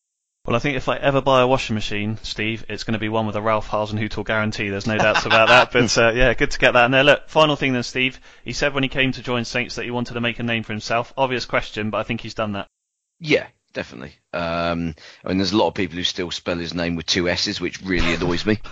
Well, 0.46 0.56
I 0.56 0.58
think 0.58 0.76
if 0.76 0.90
I 0.90 0.96
ever 0.96 1.22
buy 1.22 1.40
a 1.40 1.46
washing 1.46 1.72
machine, 1.72 2.18
Steve, 2.22 2.66
it's 2.68 2.84
going 2.84 2.92
to 2.92 2.98
be 2.98 3.08
one 3.08 3.26
with 3.26 3.34
a 3.34 3.40
Ralph 3.40 3.66
Hasenhüttl 3.70 4.26
guarantee. 4.26 4.68
There's 4.68 4.86
no 4.86 4.98
doubts 4.98 5.24
about 5.24 5.48
that. 5.48 5.72
But 5.72 5.96
uh, 5.96 6.12
yeah, 6.14 6.34
good 6.34 6.50
to 6.50 6.58
get 6.58 6.72
that 6.72 6.84
in 6.84 6.90
there. 6.90 7.02
Look, 7.02 7.30
final 7.30 7.56
thing 7.56 7.72
then, 7.72 7.82
Steve. 7.82 8.20
He 8.44 8.52
said 8.52 8.74
when 8.74 8.82
he 8.82 8.90
came 8.90 9.12
to 9.12 9.22
join 9.22 9.46
Saints 9.46 9.76
that 9.76 9.86
he 9.86 9.90
wanted 9.90 10.14
to 10.14 10.20
make 10.20 10.38
a 10.38 10.42
name 10.42 10.62
for 10.62 10.74
himself. 10.74 11.14
Obvious 11.16 11.46
question, 11.46 11.88
but 11.88 11.96
I 11.96 12.02
think 12.02 12.20
he's 12.20 12.34
done 12.34 12.52
that. 12.52 12.66
Yeah, 13.20 13.46
definitely. 13.72 14.16
Um, 14.34 14.94
I 15.24 15.28
mean, 15.28 15.38
there's 15.38 15.52
a 15.52 15.56
lot 15.56 15.68
of 15.68 15.74
people 15.74 15.96
who 15.96 16.04
still 16.04 16.30
spell 16.30 16.58
his 16.58 16.74
name 16.74 16.94
with 16.96 17.06
two 17.06 17.26
S's, 17.26 17.58
which 17.58 17.80
really 17.80 18.14
annoys 18.14 18.44
me. 18.44 18.58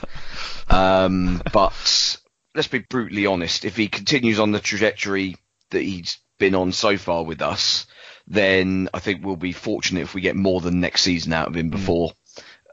Um, 0.71 1.43
but 1.53 2.17
let's 2.55 2.69
be 2.69 2.79
brutally 2.79 3.27
honest. 3.27 3.67
If 3.67 3.77
he 3.77 3.89
continues 3.89 4.39
on 4.41 4.53
the 4.53 4.61
trajectory 4.61 5.37
that 5.71 5.83
he's 5.83 6.19
been 6.39 6.55
on 6.55 6.73
so 6.73 6.97
far 6.97 7.25
with 7.25 7.43
us, 7.43 7.87
then 8.27 8.89
I 8.95 8.99
think 8.99 9.25
we'll 9.25 9.37
be 9.37 9.53
fortunate 9.53 10.03
if 10.03 10.15
we 10.15 10.21
get 10.21 10.37
more 10.37 10.61
than 10.61 10.81
next 10.81 11.03
season 11.03 11.33
out 11.33 11.49
of 11.49 11.57
him 11.57 11.71
before 11.71 12.13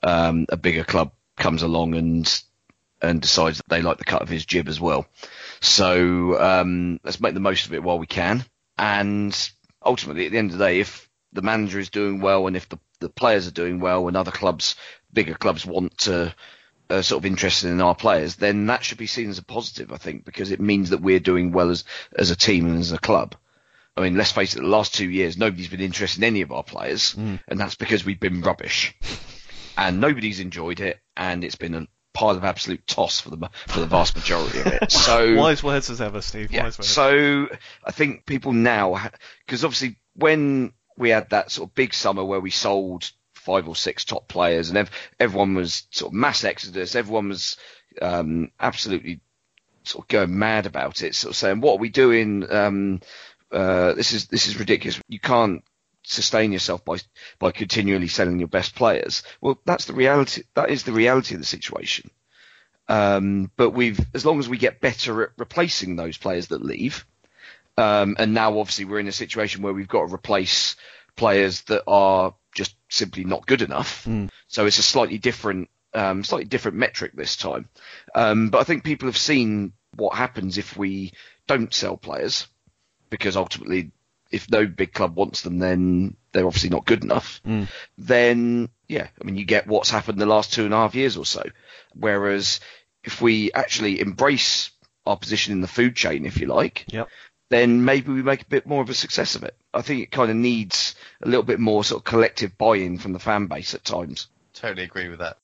um, 0.03 0.45
a 0.49 0.57
bigger 0.57 0.83
club 0.83 1.11
comes 1.37 1.63
along 1.63 1.95
and 1.95 2.41
and 3.01 3.21
decides 3.21 3.57
that 3.57 3.69
they 3.69 3.81
like 3.81 3.97
the 3.97 4.03
cut 4.03 4.21
of 4.21 4.29
his 4.29 4.45
jib 4.45 4.67
as 4.67 4.79
well. 4.79 5.07
So 5.61 6.39
um, 6.39 6.99
let's 7.03 7.21
make 7.21 7.33
the 7.33 7.39
most 7.39 7.65
of 7.65 7.73
it 7.73 7.83
while 7.83 7.97
we 7.97 8.07
can. 8.07 8.43
And 8.77 9.51
ultimately, 9.83 10.25
at 10.25 10.31
the 10.31 10.37
end 10.37 10.51
of 10.51 10.57
the 10.57 10.65
day, 10.65 10.79
if 10.81 11.09
the 11.31 11.41
manager 11.41 11.79
is 11.79 11.89
doing 11.89 12.19
well 12.19 12.47
and 12.47 12.57
if 12.57 12.67
the, 12.67 12.77
the 12.99 13.09
players 13.09 13.47
are 13.47 13.51
doing 13.51 13.79
well 13.79 14.07
and 14.07 14.17
other 14.17 14.31
clubs, 14.31 14.75
bigger 15.13 15.33
clubs 15.33 15.65
want 15.65 15.97
to 15.99 16.33
uh, 16.89 17.01
sort 17.01 17.21
of 17.21 17.25
interested 17.25 17.69
in 17.69 17.81
our 17.81 17.95
players, 17.95 18.35
then 18.35 18.65
that 18.65 18.83
should 18.83 18.97
be 18.97 19.07
seen 19.07 19.29
as 19.29 19.37
a 19.37 19.43
positive, 19.43 19.91
I 19.91 19.97
think, 19.97 20.25
because 20.25 20.51
it 20.51 20.59
means 20.59 20.89
that 20.89 21.01
we're 21.01 21.19
doing 21.19 21.51
well 21.51 21.69
as, 21.69 21.85
as 22.17 22.31
a 22.31 22.35
team 22.35 22.65
and 22.65 22.79
as 22.79 22.91
a 22.91 22.97
club. 22.97 23.35
I 23.99 24.03
mean, 24.03 24.15
let's 24.15 24.31
face 24.31 24.55
it, 24.55 24.61
the 24.61 24.67
last 24.67 24.95
two 24.95 25.09
years, 25.09 25.37
nobody's 25.37 25.67
been 25.67 25.81
interested 25.81 26.19
in 26.21 26.23
any 26.23 26.41
of 26.41 26.51
our 26.51 26.63
players, 26.63 27.13
and 27.15 27.39
that's 27.59 27.75
because 27.75 28.05
we've 28.05 28.19
been 28.19 28.41
rubbish. 28.41 28.95
And 29.77 29.99
nobody's 30.01 30.39
enjoyed 30.39 30.79
it, 30.79 30.99
and 31.17 31.43
it's 31.43 31.55
been 31.55 31.75
a 31.75 31.87
pile 32.13 32.31
of 32.35 32.43
absolute 32.43 32.85
toss 32.87 33.19
for 33.19 33.29
the 33.29 33.49
for 33.67 33.79
the 33.81 33.85
vast 33.85 34.15
majority 34.15 34.59
of 34.59 34.67
it. 34.67 34.91
So 34.91 35.35
Wise 35.35 35.63
words 35.63 35.89
as 35.89 36.01
ever, 36.01 36.21
Steve. 36.21 36.51
yeah. 36.51 36.63
Wise 36.63 36.77
words. 36.79 36.89
So 36.89 37.47
I 37.85 37.91
think 37.91 38.25
people 38.25 38.51
now, 38.53 39.09
because 39.45 39.63
obviously 39.63 39.97
when 40.15 40.73
we 40.97 41.09
had 41.09 41.29
that 41.29 41.51
sort 41.51 41.69
of 41.69 41.75
big 41.75 41.93
summer 41.93 42.23
where 42.25 42.39
we 42.41 42.51
sold 42.51 43.11
five 43.33 43.67
or 43.69 43.75
six 43.75 44.03
top 44.03 44.27
players 44.27 44.69
and 44.69 44.77
ev- 44.77 44.91
everyone 45.19 45.55
was 45.55 45.87
sort 45.91 46.11
of 46.11 46.13
mass 46.13 46.43
exodus, 46.43 46.95
everyone 46.95 47.29
was 47.29 47.55
um, 48.01 48.51
absolutely 48.59 49.21
sort 49.83 50.03
of 50.03 50.07
going 50.09 50.37
mad 50.37 50.65
about 50.65 51.01
it, 51.03 51.15
sort 51.15 51.31
of 51.31 51.37
saying, 51.37 51.61
"What 51.61 51.75
are 51.75 51.79
we 51.79 51.89
doing? 51.89 52.51
Um, 52.51 52.99
uh, 53.51 53.93
this 53.93 54.13
is 54.13 54.27
this 54.27 54.47
is 54.47 54.59
ridiculous. 54.59 54.99
You 55.07 55.19
can't 55.19 55.63
sustain 56.03 56.51
yourself 56.51 56.83
by 56.85 56.97
by 57.39 57.51
continually 57.51 58.07
selling 58.07 58.39
your 58.39 58.47
best 58.47 58.75
players. 58.75 59.23
Well, 59.41 59.59
that's 59.65 59.85
the 59.85 59.93
reality. 59.93 60.43
That 60.55 60.69
is 60.69 60.83
the 60.83 60.91
reality 60.91 61.35
of 61.35 61.41
the 61.41 61.47
situation. 61.47 62.09
Um, 62.87 63.51
but 63.55 63.69
we've, 63.69 63.99
as 64.15 64.25
long 64.25 64.39
as 64.39 64.49
we 64.49 64.57
get 64.57 64.81
better 64.81 65.21
at 65.21 65.29
replacing 65.37 65.95
those 65.95 66.17
players 66.17 66.47
that 66.47 66.65
leave, 66.65 67.05
um, 67.77 68.15
and 68.17 68.33
now 68.33 68.57
obviously 68.59 68.85
we're 68.85 68.99
in 68.99 69.07
a 69.07 69.11
situation 69.11 69.61
where 69.61 69.73
we've 69.73 69.87
got 69.87 70.07
to 70.07 70.13
replace 70.13 70.75
players 71.15 71.61
that 71.63 71.83
are 71.85 72.33
just 72.55 72.75
simply 72.89 73.23
not 73.23 73.45
good 73.45 73.61
enough. 73.61 74.05
So 74.47 74.65
it's 74.65 74.79
a 74.79 74.83
slightly 74.83 75.19
different, 75.19 75.69
um, 75.93 76.23
slightly 76.23 76.45
different 76.45 76.77
metric 76.77 77.11
this 77.13 77.37
time. 77.37 77.69
Um, 78.15 78.49
but 78.49 78.57
I 78.59 78.63
think 78.63 78.83
people 78.83 79.07
have 79.07 79.17
seen 79.17 79.73
what 79.95 80.15
happens 80.15 80.57
if 80.57 80.75
we 80.75 81.13
don't 81.45 81.71
sell 81.73 81.95
players, 81.95 82.47
because 83.09 83.35
ultimately, 83.35 83.91
if 84.31 84.49
no 84.49 84.65
big 84.65 84.93
club 84.93 85.15
wants 85.15 85.41
them, 85.41 85.59
then 85.59 86.15
they're 86.31 86.45
obviously 86.45 86.69
not 86.69 86.85
good 86.85 87.03
enough. 87.03 87.41
Mm. 87.45 87.67
Then 87.97 88.69
yeah, 88.87 89.07
I 89.19 89.23
mean, 89.23 89.37
you 89.37 89.45
get 89.45 89.67
what's 89.67 89.89
happened 89.89 90.19
the 90.19 90.25
last 90.25 90.53
two 90.53 90.65
and 90.65 90.73
a 90.73 90.77
half 90.77 90.95
years 90.95 91.17
or 91.17 91.25
so. 91.25 91.43
Whereas 91.93 92.59
if 93.03 93.21
we 93.21 93.51
actually 93.53 93.99
embrace 93.99 94.71
our 95.05 95.17
position 95.17 95.53
in 95.53 95.61
the 95.61 95.67
food 95.67 95.95
chain, 95.95 96.25
if 96.25 96.39
you 96.39 96.47
like, 96.47 96.85
Yep. 96.89 97.07
then 97.49 97.85
maybe 97.85 98.11
we 98.11 98.21
make 98.21 98.41
a 98.43 98.49
bit 98.49 98.67
more 98.67 98.81
of 98.81 98.89
a 98.89 98.93
success 98.93 99.35
of 99.35 99.43
it. 99.43 99.55
I 99.73 99.81
think 99.81 100.01
it 100.01 100.11
kind 100.11 100.29
of 100.29 100.37
needs 100.37 100.95
a 101.21 101.27
little 101.27 101.43
bit 101.43 101.59
more 101.59 101.83
sort 101.83 102.01
of 102.01 102.05
collective 102.05 102.57
buy-in 102.57 102.97
from 102.97 103.13
the 103.13 103.19
fan 103.19 103.47
base 103.47 103.73
at 103.73 103.83
times. 103.83 104.27
Totally 104.53 104.83
agree 104.83 105.07
with 105.07 105.19
that. 105.19 105.37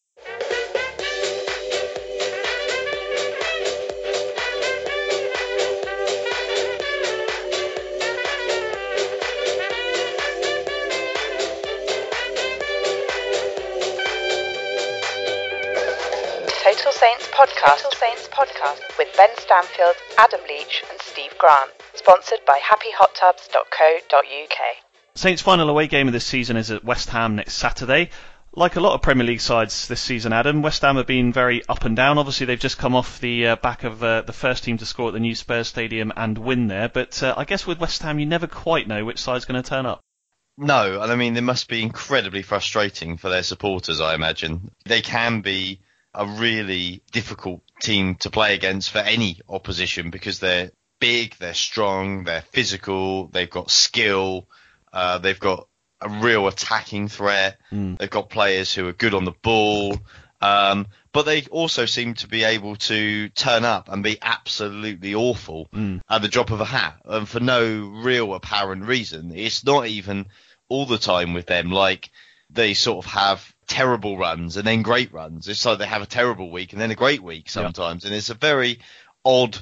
Podcast. 17.36 17.83
Total 17.83 17.99
Saints 17.99 18.29
podcast 18.29 18.79
with 18.97 19.09
Ben 19.17 19.27
Stanfield, 19.38 19.95
Adam 20.17 20.39
Leach, 20.47 20.86
and 20.89 20.97
Steve 21.01 21.38
Grant. 21.38 21.69
Sponsored 21.93 22.39
by 22.47 22.57
HappyHotTubs.co.uk. 22.59 24.59
Saints' 25.15 25.41
final 25.41 25.69
away 25.69 25.88
game 25.88 26.07
of 26.07 26.13
this 26.13 26.25
season 26.25 26.55
is 26.55 26.71
at 26.71 26.86
West 26.86 27.09
Ham 27.09 27.36
next 27.36 27.55
Saturday. 27.55 28.11
Like 28.53 28.77
a 28.77 28.79
lot 28.79 28.93
of 28.93 29.01
Premier 29.01 29.25
League 29.25 29.41
sides 29.41 29.89
this 29.89 29.99
season, 29.99 30.31
Adam, 30.31 30.61
West 30.61 30.81
Ham 30.81 30.95
have 30.95 31.07
been 31.07 31.33
very 31.33 31.61
up 31.67 31.83
and 31.83 31.93
down. 31.93 32.17
Obviously, 32.17 32.45
they've 32.45 32.57
just 32.57 32.77
come 32.77 32.95
off 32.95 33.19
the 33.19 33.47
uh, 33.47 33.55
back 33.57 33.83
of 33.83 34.01
uh, 34.01 34.21
the 34.21 34.31
first 34.31 34.63
team 34.63 34.77
to 34.77 34.86
score 34.86 35.09
at 35.09 35.13
the 35.13 35.19
new 35.19 35.36
Spurs 35.36 35.67
Stadium 35.67 36.13
and 36.15 36.38
win 36.38 36.67
there. 36.67 36.88
But 36.88 37.21
uh, 37.21 37.33
I 37.36 37.43
guess 37.43 37.67
with 37.67 37.81
West 37.81 38.01
Ham, 38.03 38.17
you 38.17 38.25
never 38.25 38.47
quite 38.47 38.88
know 38.88 39.03
which 39.03 39.19
side's 39.19 39.43
going 39.43 39.61
to 39.61 39.69
turn 39.69 39.86
up. 39.86 39.99
No, 40.57 41.01
and 41.01 41.11
I 41.11 41.17
mean, 41.17 41.36
it 41.36 41.41
must 41.41 41.67
be 41.67 41.81
incredibly 41.81 42.43
frustrating 42.43 43.17
for 43.17 43.27
their 43.27 43.43
supporters, 43.43 43.99
I 43.99 44.15
imagine. 44.15 44.71
They 44.86 45.01
can 45.01 45.41
be 45.41 45.81
a 46.18 46.26
really 46.26 47.01
difficult 47.11 47.61
team 47.82 48.16
to 48.16 48.30
play 48.30 48.55
against 48.55 48.91
for 48.91 48.99
any 48.99 49.39
opposition 49.49 50.09
because 50.09 50.39
they're 50.39 50.72
big, 50.99 51.36
they're 51.39 51.53
strong, 51.53 52.24
they're 52.24 52.41
physical, 52.51 53.28
they've 53.28 53.49
got 53.49 53.70
skill, 53.72 54.47
uh, 54.93 55.18
they've 55.18 55.39
got 55.39 55.68
a 56.01 56.09
real 56.09 56.47
attacking 56.47 57.07
threat, 57.07 57.57
they've 57.97 58.09
got 58.09 58.30
players 58.30 58.74
who 58.74 58.88
are 58.88 58.93
good 58.93 59.13
on 59.13 59.26
the 59.26 59.34
ball. 59.41 59.97
Um, 60.41 60.88
but 61.11 61.24
they 61.26 61.43
also 61.45 61.86
seem 61.86 62.13
to 62.16 62.28
be 62.28 62.43
able 62.43 62.76
to 62.76 63.30
turn 63.30 63.63
up 63.63 63.89
and 63.89 64.03
be 64.03 64.18
absolutely 64.22 65.16
awful 65.16 65.70
at 66.09 66.22
the 66.22 66.28
drop 66.28 66.51
of 66.51 66.59
a 66.61 66.66
hat, 66.66 66.97
and 67.05 67.28
for 67.28 67.39
no 67.39 67.88
real 68.03 68.34
apparent 68.34 68.84
reason. 68.84 69.32
It's 69.34 69.63
not 69.66 69.88
even 69.88 70.26
all 70.68 70.86
the 70.86 70.97
time 70.97 71.34
with 71.34 71.45
them 71.45 71.72
like 71.72 72.09
they 72.49 72.74
sort 72.74 73.05
of 73.05 73.11
have 73.11 73.54
terrible 73.68 74.18
runs 74.18 74.57
and 74.57 74.66
then 74.66 74.82
great 74.82 75.11
runs. 75.13 75.47
It's 75.47 75.66
like 75.66 75.80
they 75.80 75.86
have 75.86 76.01
a 76.01 76.07
terrible 76.07 76.51
week 76.51 76.74
and 76.74 76.82
then 76.82 76.91
a 76.91 76.95
great 76.95 77.22
week 77.22 77.49
sometimes, 77.49 78.05
and 78.05 78.13
it's 78.13 78.30
a 78.30 78.36
very 78.36 78.80
odd 79.24 79.57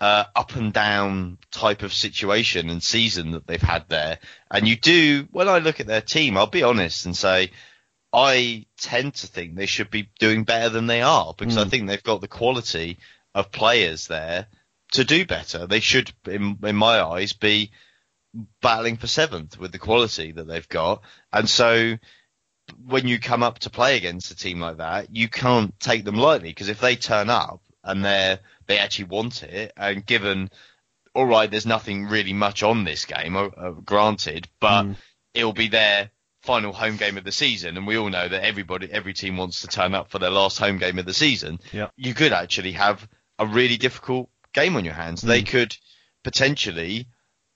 uh, 0.00 0.24
up 0.34 0.54
and 0.56 0.72
down 0.72 1.38
type 1.50 1.82
of 1.82 1.92
situation 1.92 2.68
and 2.70 2.82
season 2.82 3.30
that 3.32 3.46
they've 3.46 3.62
had 3.62 3.88
there. 3.88 4.18
And 4.50 4.68
you 4.68 4.76
do, 4.76 5.26
when 5.30 5.48
I 5.48 5.58
look 5.58 5.80
at 5.80 5.86
their 5.86 6.02
team, 6.02 6.36
I'll 6.36 6.46
be 6.46 6.62
honest 6.62 7.06
and 7.06 7.16
say, 7.16 7.50
I 8.12 8.66
tend 8.78 9.14
to 9.16 9.26
think 9.26 9.54
they 9.54 9.66
should 9.66 9.90
be 9.90 10.10
doing 10.18 10.44
better 10.44 10.68
than 10.68 10.86
they 10.86 11.02
are 11.02 11.34
because 11.36 11.56
I 11.56 11.64
Mm. 11.64 11.70
think 11.70 11.86
they've 11.88 12.02
got 12.02 12.20
the 12.20 12.28
quality 12.28 12.98
of 13.34 13.52
players 13.52 14.06
there 14.06 14.46
to 14.92 15.04
do 15.04 15.26
better. 15.26 15.66
They 15.66 15.80
should, 15.80 16.12
in, 16.26 16.58
in 16.62 16.76
my 16.76 17.02
eyes, 17.02 17.32
be 17.32 17.72
battling 18.60 18.96
for 18.96 19.06
seventh 19.06 19.58
with 19.58 19.72
the 19.72 19.78
quality 19.78 20.32
that 20.32 20.46
they've 20.46 20.68
got. 20.68 21.02
And 21.32 21.48
so 21.48 21.96
when 22.86 23.06
you 23.06 23.18
come 23.18 23.42
up 23.42 23.60
to 23.60 23.70
play 23.70 23.96
against 23.96 24.30
a 24.30 24.36
team 24.36 24.60
like 24.60 24.78
that, 24.78 25.14
you 25.14 25.28
can't 25.28 25.78
take 25.80 26.04
them 26.04 26.16
lightly 26.16 26.50
because 26.50 26.68
if 26.68 26.80
they 26.80 26.96
turn 26.96 27.30
up 27.30 27.60
and 27.84 28.04
they 28.04 28.38
they 28.66 28.78
actually 28.78 29.06
want 29.06 29.42
it, 29.42 29.72
and 29.76 30.04
given 30.04 30.50
all 31.14 31.26
right, 31.26 31.50
there's 31.50 31.66
nothing 31.66 32.06
really 32.06 32.34
much 32.34 32.62
on 32.62 32.84
this 32.84 33.06
game, 33.06 33.36
uh, 33.36 33.48
granted, 33.84 34.46
but 34.60 34.86
it'll 35.32 35.54
be 35.54 35.68
their 35.68 36.10
final 36.42 36.72
home 36.72 36.96
game 36.96 37.16
of 37.16 37.24
the 37.24 37.32
season, 37.32 37.76
and 37.76 37.86
we 37.86 37.96
all 37.96 38.10
know 38.10 38.28
that 38.28 38.44
everybody, 38.44 38.90
every 38.92 39.14
team 39.14 39.36
wants 39.36 39.62
to 39.62 39.66
turn 39.66 39.94
up 39.94 40.10
for 40.10 40.18
their 40.18 40.30
last 40.30 40.58
home 40.58 40.78
game 40.78 40.98
of 40.98 41.06
the 41.06 41.14
season. 41.14 41.58
Yeah. 41.72 41.88
You 41.96 42.12
could 42.12 42.32
actually 42.32 42.72
have 42.72 43.06
a 43.38 43.46
really 43.46 43.78
difficult 43.78 44.28
game 44.52 44.76
on 44.76 44.84
your 44.84 44.94
hands. 44.94 45.22
They 45.22 45.42
could 45.42 45.76
potentially 46.22 47.08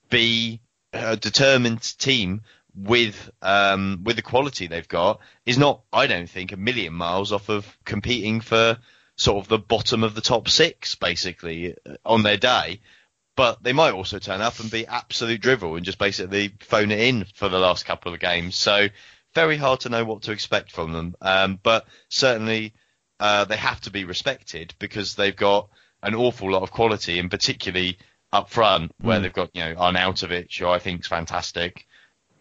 be 0.09 0.59
a 0.93 1.15
determined 1.15 1.81
team 1.99 2.41
with 2.75 3.29
um, 3.41 4.01
with 4.03 4.15
the 4.15 4.21
quality 4.21 4.67
they've 4.67 4.87
got 4.87 5.19
is 5.45 5.57
not, 5.57 5.81
I 5.91 6.07
don't 6.07 6.29
think, 6.29 6.51
a 6.51 6.57
million 6.57 6.93
miles 6.93 7.31
off 7.31 7.49
of 7.49 7.65
competing 7.85 8.41
for 8.41 8.77
sort 9.15 9.43
of 9.43 9.49
the 9.49 9.59
bottom 9.59 10.03
of 10.03 10.15
the 10.15 10.21
top 10.21 10.49
six, 10.49 10.95
basically, 10.95 11.75
uh, 11.85 11.95
on 12.05 12.23
their 12.23 12.37
day. 12.37 12.81
But 13.35 13.63
they 13.63 13.73
might 13.73 13.93
also 13.93 14.19
turn 14.19 14.41
up 14.41 14.59
and 14.59 14.69
be 14.69 14.85
absolute 14.87 15.41
drivel 15.41 15.75
and 15.75 15.85
just 15.85 15.97
basically 15.97 16.53
phone 16.59 16.91
it 16.91 16.99
in 16.99 17.25
for 17.35 17.49
the 17.49 17.59
last 17.59 17.85
couple 17.85 18.13
of 18.13 18.19
games. 18.19 18.55
So 18.55 18.87
very 19.33 19.55
hard 19.57 19.81
to 19.81 19.89
know 19.89 20.03
what 20.03 20.23
to 20.23 20.31
expect 20.31 20.71
from 20.71 20.91
them. 20.91 21.15
Um, 21.21 21.59
but 21.61 21.85
certainly 22.09 22.73
uh, 23.19 23.45
they 23.45 23.55
have 23.55 23.79
to 23.81 23.91
be 23.91 24.03
respected 24.03 24.73
because 24.79 25.15
they've 25.15 25.35
got 25.35 25.69
an 26.03 26.15
awful 26.15 26.51
lot 26.51 26.63
of 26.63 26.71
quality, 26.71 27.19
and 27.19 27.29
particularly 27.29 27.97
up 28.33 28.49
front 28.49 28.91
where 28.99 29.19
Mm. 29.19 29.23
they've 29.23 29.33
got 29.33 29.49
you 29.53 29.63
know 29.63 29.75
Arnautovic, 29.75 30.57
who 30.57 30.67
I 30.67 30.79
think 30.79 31.01
is 31.01 31.07
fantastic. 31.07 31.85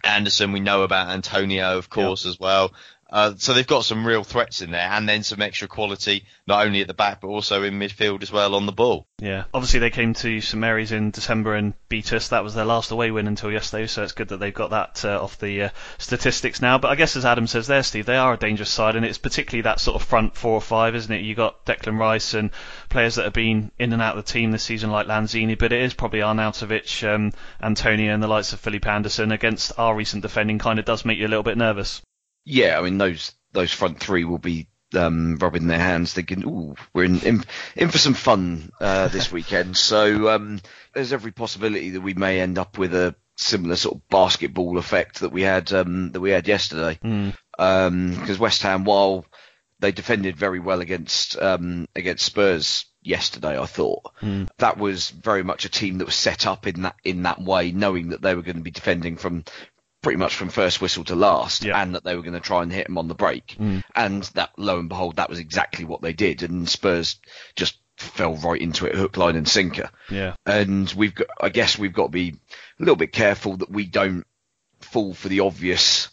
Anderson, 0.02 0.52
we 0.52 0.60
know 0.60 0.82
about 0.82 1.08
Antonio, 1.10 1.78
of 1.78 1.90
course, 1.90 2.26
as 2.26 2.38
well. 2.38 2.72
Uh, 3.10 3.34
so 3.36 3.52
they've 3.52 3.66
got 3.66 3.84
some 3.84 4.06
real 4.06 4.24
threats 4.24 4.62
in 4.62 4.70
there, 4.70 4.88
and 4.90 5.08
then 5.08 5.22
some 5.22 5.42
extra 5.42 5.68
quality, 5.68 6.24
not 6.46 6.64
only 6.64 6.80
at 6.80 6.86
the 6.86 6.94
back 6.94 7.20
but 7.20 7.28
also 7.28 7.62
in 7.62 7.78
midfield 7.78 8.22
as 8.22 8.30
well 8.30 8.54
on 8.54 8.66
the 8.66 8.72
ball. 8.72 9.06
Yeah, 9.20 9.44
obviously 9.52 9.80
they 9.80 9.90
came 9.90 10.14
to 10.14 10.40
St 10.40 10.60
Mary's 10.60 10.92
in 10.92 11.10
December 11.10 11.54
and 11.54 11.74
beat 11.88 12.12
us. 12.12 12.28
That 12.28 12.44
was 12.44 12.54
their 12.54 12.64
last 12.64 12.90
away 12.90 13.10
win 13.10 13.26
until 13.26 13.50
yesterday, 13.50 13.86
so 13.86 14.02
it's 14.02 14.12
good 14.12 14.28
that 14.28 14.38
they've 14.38 14.54
got 14.54 14.70
that 14.70 15.04
uh, 15.04 15.22
off 15.22 15.38
the 15.38 15.64
uh, 15.64 15.68
statistics 15.98 16.62
now. 16.62 16.78
But 16.78 16.92
I 16.92 16.94
guess 16.94 17.16
as 17.16 17.24
Adam 17.24 17.46
says 17.46 17.66
there, 17.66 17.82
Steve, 17.82 18.06
they 18.06 18.16
are 18.16 18.34
a 18.34 18.38
dangerous 18.38 18.70
side, 18.70 18.96
and 18.96 19.04
it's 19.04 19.18
particularly 19.18 19.62
that 19.62 19.80
sort 19.80 20.00
of 20.00 20.06
front 20.06 20.36
four 20.36 20.52
or 20.52 20.60
five, 20.60 20.94
isn't 20.94 21.12
it? 21.12 21.22
You 21.22 21.34
got 21.34 21.66
Declan 21.66 21.98
Rice 21.98 22.34
and 22.34 22.50
players 22.88 23.16
that 23.16 23.24
have 23.24 23.32
been 23.32 23.72
in 23.78 23.92
and 23.92 24.00
out 24.00 24.16
of 24.16 24.24
the 24.24 24.32
team 24.32 24.52
this 24.52 24.62
season, 24.62 24.90
like 24.90 25.06
Lanzini, 25.06 25.58
but 25.58 25.72
it 25.72 25.82
is 25.82 25.94
probably 25.94 26.20
Arnautovic, 26.20 27.12
um, 27.12 27.32
Antonio, 27.60 28.14
and 28.14 28.22
the 28.22 28.28
likes 28.28 28.52
of 28.52 28.60
Philip 28.60 28.86
Anderson 28.86 29.32
against 29.32 29.72
our 29.78 29.94
recent 29.94 30.22
defending. 30.22 30.58
Kind 30.58 30.78
of 30.78 30.84
does 30.84 31.04
make 31.04 31.18
you 31.18 31.26
a 31.26 31.28
little 31.28 31.42
bit 31.42 31.58
nervous. 31.58 32.02
Yeah, 32.44 32.78
I 32.78 32.82
mean 32.82 32.98
those 32.98 33.32
those 33.52 33.72
front 33.72 34.00
three 34.00 34.24
will 34.24 34.38
be 34.38 34.68
um, 34.94 35.36
rubbing 35.36 35.66
their 35.66 35.78
hands, 35.78 36.12
thinking, 36.12 36.44
"Ooh, 36.44 36.74
we're 36.92 37.04
in 37.04 37.20
in, 37.20 37.44
in 37.76 37.90
for 37.90 37.98
some 37.98 38.14
fun 38.14 38.70
uh, 38.80 39.08
this 39.08 39.30
weekend." 39.32 39.76
So 39.76 40.28
um, 40.30 40.60
there's 40.94 41.12
every 41.12 41.32
possibility 41.32 41.90
that 41.90 42.00
we 42.00 42.14
may 42.14 42.40
end 42.40 42.58
up 42.58 42.78
with 42.78 42.94
a 42.94 43.14
similar 43.36 43.76
sort 43.76 43.96
of 43.96 44.08
basketball 44.08 44.78
effect 44.78 45.20
that 45.20 45.32
we 45.32 45.42
had 45.42 45.72
um, 45.72 46.12
that 46.12 46.20
we 46.20 46.30
had 46.30 46.48
yesterday. 46.48 46.98
Because 47.52 48.38
West 48.38 48.62
Ham, 48.62 48.84
while 48.84 49.26
they 49.80 49.92
defended 49.92 50.36
very 50.36 50.60
well 50.60 50.80
against 50.80 51.40
um, 51.40 51.86
against 51.94 52.24
Spurs 52.24 52.86
yesterday, 53.02 53.58
I 53.58 53.66
thought 53.66 54.12
that 54.58 54.78
was 54.78 55.10
very 55.10 55.42
much 55.42 55.64
a 55.64 55.70
team 55.70 55.98
that 55.98 56.06
was 56.06 56.14
set 56.14 56.46
up 56.46 56.66
in 56.66 56.82
that 56.82 56.96
in 57.04 57.22
that 57.22 57.40
way, 57.40 57.72
knowing 57.72 58.10
that 58.10 58.22
they 58.22 58.34
were 58.34 58.42
going 58.42 58.56
to 58.56 58.62
be 58.62 58.70
defending 58.70 59.16
from 59.16 59.44
pretty 60.02 60.16
much 60.18 60.34
from 60.34 60.48
first 60.48 60.80
whistle 60.80 61.04
to 61.04 61.14
last, 61.14 61.64
and 61.82 61.94
that 61.94 62.04
they 62.04 62.16
were 62.16 62.22
going 62.22 62.34
to 62.34 62.40
try 62.40 62.62
and 62.62 62.72
hit 62.72 62.86
them 62.86 62.98
on 62.98 63.08
the 63.08 63.14
break. 63.14 63.56
And 63.94 64.22
that, 64.34 64.50
lo 64.56 64.78
and 64.78 64.88
behold, 64.88 65.16
that 65.16 65.28
was 65.30 65.38
exactly 65.38 65.84
what 65.84 66.00
they 66.02 66.12
did, 66.12 66.42
and 66.42 66.68
Spurs 66.68 67.16
just 67.56 67.76
fell 67.98 68.34
right 68.36 68.60
into 68.60 68.86
it, 68.86 68.94
hook, 68.94 69.16
line, 69.18 69.36
and 69.36 69.46
sinker. 69.46 69.90
Yeah. 70.08 70.34
And 70.46 70.90
we've 70.92 71.14
got, 71.14 71.26
I 71.40 71.50
guess, 71.50 71.78
we've 71.78 71.92
got 71.92 72.06
to 72.06 72.10
be 72.12 72.30
a 72.30 72.82
little 72.82 72.96
bit 72.96 73.12
careful 73.12 73.58
that 73.58 73.70
we 73.70 73.84
don't 73.84 74.24
fall 74.80 75.12
for 75.12 75.28
the 75.28 75.40
obvious, 75.40 76.08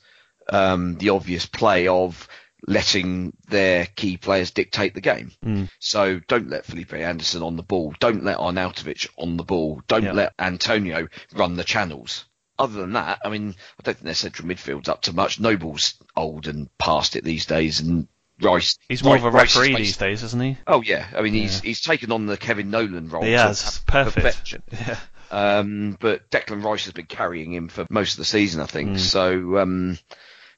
um, 0.50 0.98
the 0.98 1.10
obvious 1.12 1.46
play 1.46 1.88
of 1.88 2.28
letting 2.68 3.32
their 3.48 3.86
key 3.86 4.18
players 4.18 4.52
dictate 4.52 4.96
the 4.96 5.00
game. 5.02 5.32
Mm. 5.46 5.70
So 5.80 6.20
don't 6.28 6.50
let 6.50 6.66
Felipe 6.66 6.94
Anderson 6.94 7.42
on 7.44 7.56
the 7.56 7.64
ball. 7.64 7.94
Don't 8.02 8.26
let 8.26 8.40
Arnautovic 8.40 9.08
on 9.18 9.38
the 9.38 9.44
ball. 9.46 9.82
Don't 9.88 10.04
Yeah. 10.04 10.12
let 10.12 10.34
Antonio 10.38 11.08
run 11.34 11.56
the 11.56 11.64
channels. 11.64 12.26
Other 12.60 12.82
than 12.82 12.94
that, 12.94 13.20
I 13.24 13.30
mean, 13.30 13.50
I 13.50 13.84
don't 13.84 13.94
think 13.96 14.06
their 14.06 14.14
central 14.16 14.48
midfield's 14.48 14.90
up 14.90 15.04
to 15.04 15.14
much. 15.14 15.40
Noble's 15.40 15.94
old 16.16 16.48
and 16.48 16.76
past 16.78 17.16
it 17.16 17.24
these 17.24 17.46
days, 17.46 17.80
and 17.80 18.08
Rice. 18.42 18.78
He's 18.88 19.04
more 19.04 19.16
Rice- 19.16 19.22
of 19.22 19.34
a 19.34 19.38
referee 19.38 19.76
these 19.76 19.98
days, 19.98 20.24
isn't 20.24 20.42
he? 20.42 20.58
Oh 20.68 20.82
yeah, 20.82 21.08
I 21.16 21.22
mean 21.22 21.34
he's 21.34 21.62
he's 21.62 21.82
taken 21.82 22.12
on 22.12 22.26
the 22.26 22.38
Kevin 22.38 22.70
Nolan 22.70 23.10
role. 23.10 23.24
He 23.24 23.32
to 23.32 23.38
has. 23.38 23.80
Perfect. 23.86 24.16
perfection. 24.16 24.64
Yeah. 24.72 25.00
Um, 25.30 25.98
but 26.00 26.30
Declan 26.30 26.64
Rice 26.64 26.86
has 26.86 26.94
been 26.94 27.06
carrying 27.06 27.54
him 27.54 27.68
for 27.68 27.86
most 27.90 28.14
of 28.14 28.18
the 28.20 28.26
season, 28.26 28.62
I 28.62 28.66
think. 28.66 28.92
Mm. 28.92 29.00
So 29.00 29.58
um, 29.58 30.00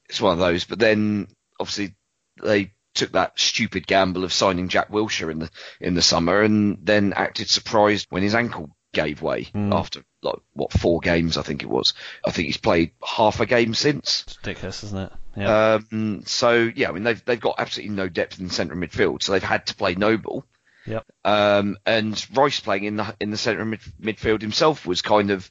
it's 0.08 0.22
one 0.22 0.34
of 0.34 0.40
those. 0.40 0.66
But 0.66 0.78
then 0.78 1.28
obviously 1.60 1.96
they 2.42 2.74
took 2.94 3.14
that 3.14 3.40
stupid 3.40 3.88
gamble 3.88 4.24
of 4.24 4.34
signing 4.34 4.68
Jack 4.68 4.92
Wilshere 4.92 5.32
in 5.32 5.40
the 5.40 5.50
in 5.80 5.94
the 5.96 6.02
summer, 6.02 6.42
and 6.42 6.78
then 6.84 7.14
acted 7.14 7.50
surprised 7.50 8.08
when 8.10 8.24
his 8.24 8.36
ankle 8.36 8.76
gave 8.94 9.22
way 9.22 9.44
Mm. 9.46 9.74
after 9.74 10.04
like 10.22 10.36
what 10.54 10.74
four 10.74 11.00
games 11.00 11.38
I 11.38 11.44
think 11.44 11.64
it 11.64 11.70
was. 11.70 11.94
I 12.26 12.32
think 12.32 12.48
he's 12.48 12.58
played 12.58 12.92
half 13.06 13.40
a 13.40 13.46
game 13.46 13.74
since. 13.74 14.24
It's 14.28 14.38
ridiculous, 14.38 14.84
isn't 14.84 14.98
it? 14.98 15.12
Yeah. 15.38 15.74
Um, 15.76 16.24
so 16.26 16.70
yeah, 16.76 16.90
I 16.90 16.92
mean 16.92 17.04
they've 17.04 17.24
they've 17.24 17.40
got 17.40 17.56
absolutely 17.60 17.96
no 17.96 18.10
depth 18.10 18.40
in 18.40 18.50
centre 18.50 18.76
midfield, 18.76 19.22
so 19.24 19.32
they've 19.32 19.44
had 19.44 19.68
to 19.68 19.76
play 19.76 19.96
Noble. 19.96 20.46
Yep. 20.86 21.06
Um, 21.24 21.78
and 21.86 22.26
Rice 22.34 22.60
playing 22.60 22.86
in 22.86 22.96
the 22.98 23.16
in 23.20 23.32
the 23.32 23.38
centre 23.38 23.64
mid, 23.66 23.82
midfield 24.02 24.42
himself 24.42 24.86
was 24.88 25.02
kind 25.02 25.30
of 25.30 25.50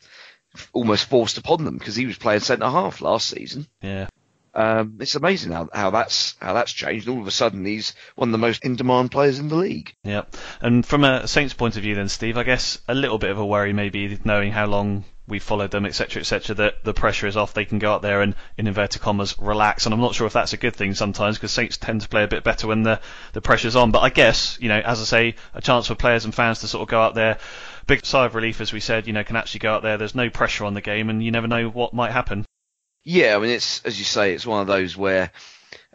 almost 0.72 1.08
forced 1.08 1.38
upon 1.38 1.64
them 1.64 1.78
because 1.78 1.94
he 1.94 2.06
was 2.06 2.18
playing 2.18 2.40
centre 2.40 2.64
half 2.68 3.00
last 3.00 3.28
season. 3.28 3.66
Yeah. 3.82 4.08
Um, 4.58 4.96
it's 4.98 5.14
amazing 5.14 5.52
how, 5.52 5.68
how 5.72 5.90
that's 5.90 6.34
how 6.40 6.52
that's 6.52 6.72
changed. 6.72 7.08
All 7.08 7.20
of 7.20 7.28
a 7.28 7.30
sudden, 7.30 7.64
he's 7.64 7.94
one 8.16 8.30
of 8.30 8.32
the 8.32 8.38
most 8.38 8.64
in 8.64 8.74
demand 8.74 9.12
players 9.12 9.38
in 9.38 9.46
the 9.46 9.54
league. 9.54 9.94
Yeah. 10.02 10.22
And 10.60 10.84
from 10.84 11.04
a 11.04 11.28
Saints 11.28 11.54
point 11.54 11.76
of 11.76 11.82
view, 11.82 11.94
then, 11.94 12.08
Steve, 12.08 12.36
I 12.36 12.42
guess 12.42 12.80
a 12.88 12.94
little 12.94 13.18
bit 13.18 13.30
of 13.30 13.38
a 13.38 13.46
worry, 13.46 13.72
maybe 13.72 14.18
knowing 14.24 14.50
how 14.50 14.66
long 14.66 15.04
we 15.28 15.38
followed 15.38 15.70
them, 15.70 15.86
etc., 15.86 16.18
etc., 16.20 16.56
that 16.56 16.82
the 16.82 16.92
pressure 16.92 17.28
is 17.28 17.36
off. 17.36 17.54
They 17.54 17.66
can 17.66 17.78
go 17.78 17.92
out 17.92 18.02
there 18.02 18.20
and, 18.20 18.34
in 18.56 18.66
inverted 18.66 19.00
commas, 19.00 19.36
relax. 19.38 19.86
And 19.86 19.94
I'm 19.94 20.00
not 20.00 20.16
sure 20.16 20.26
if 20.26 20.32
that's 20.32 20.54
a 20.54 20.56
good 20.56 20.74
thing 20.74 20.92
sometimes 20.94 21.36
because 21.36 21.52
Saints 21.52 21.76
tend 21.76 22.00
to 22.00 22.08
play 22.08 22.24
a 22.24 22.28
bit 22.28 22.42
better 22.42 22.66
when 22.66 22.82
the 22.82 23.00
the 23.34 23.40
pressure's 23.40 23.76
on. 23.76 23.92
But 23.92 24.00
I 24.00 24.10
guess, 24.10 24.58
you 24.60 24.68
know, 24.68 24.80
as 24.80 25.00
I 25.00 25.04
say, 25.04 25.34
a 25.54 25.60
chance 25.60 25.86
for 25.86 25.94
players 25.94 26.24
and 26.24 26.34
fans 26.34 26.62
to 26.62 26.66
sort 26.66 26.82
of 26.82 26.88
go 26.88 27.00
out 27.00 27.14
there. 27.14 27.38
Big 27.86 28.04
sigh 28.04 28.26
of 28.26 28.34
relief, 28.34 28.60
as 28.60 28.72
we 28.72 28.80
said, 28.80 29.06
you 29.06 29.12
know, 29.12 29.22
can 29.22 29.36
actually 29.36 29.60
go 29.60 29.72
out 29.72 29.82
there. 29.84 29.98
There's 29.98 30.16
no 30.16 30.30
pressure 30.30 30.64
on 30.64 30.74
the 30.74 30.80
game, 30.80 31.10
and 31.10 31.22
you 31.22 31.30
never 31.30 31.46
know 31.46 31.68
what 31.68 31.94
might 31.94 32.10
happen. 32.10 32.44
Yeah, 33.10 33.36
I 33.36 33.38
mean, 33.38 33.48
it's 33.48 33.82
as 33.86 33.98
you 33.98 34.04
say, 34.04 34.34
it's 34.34 34.44
one 34.44 34.60
of 34.60 34.66
those 34.66 34.94
where 34.94 35.32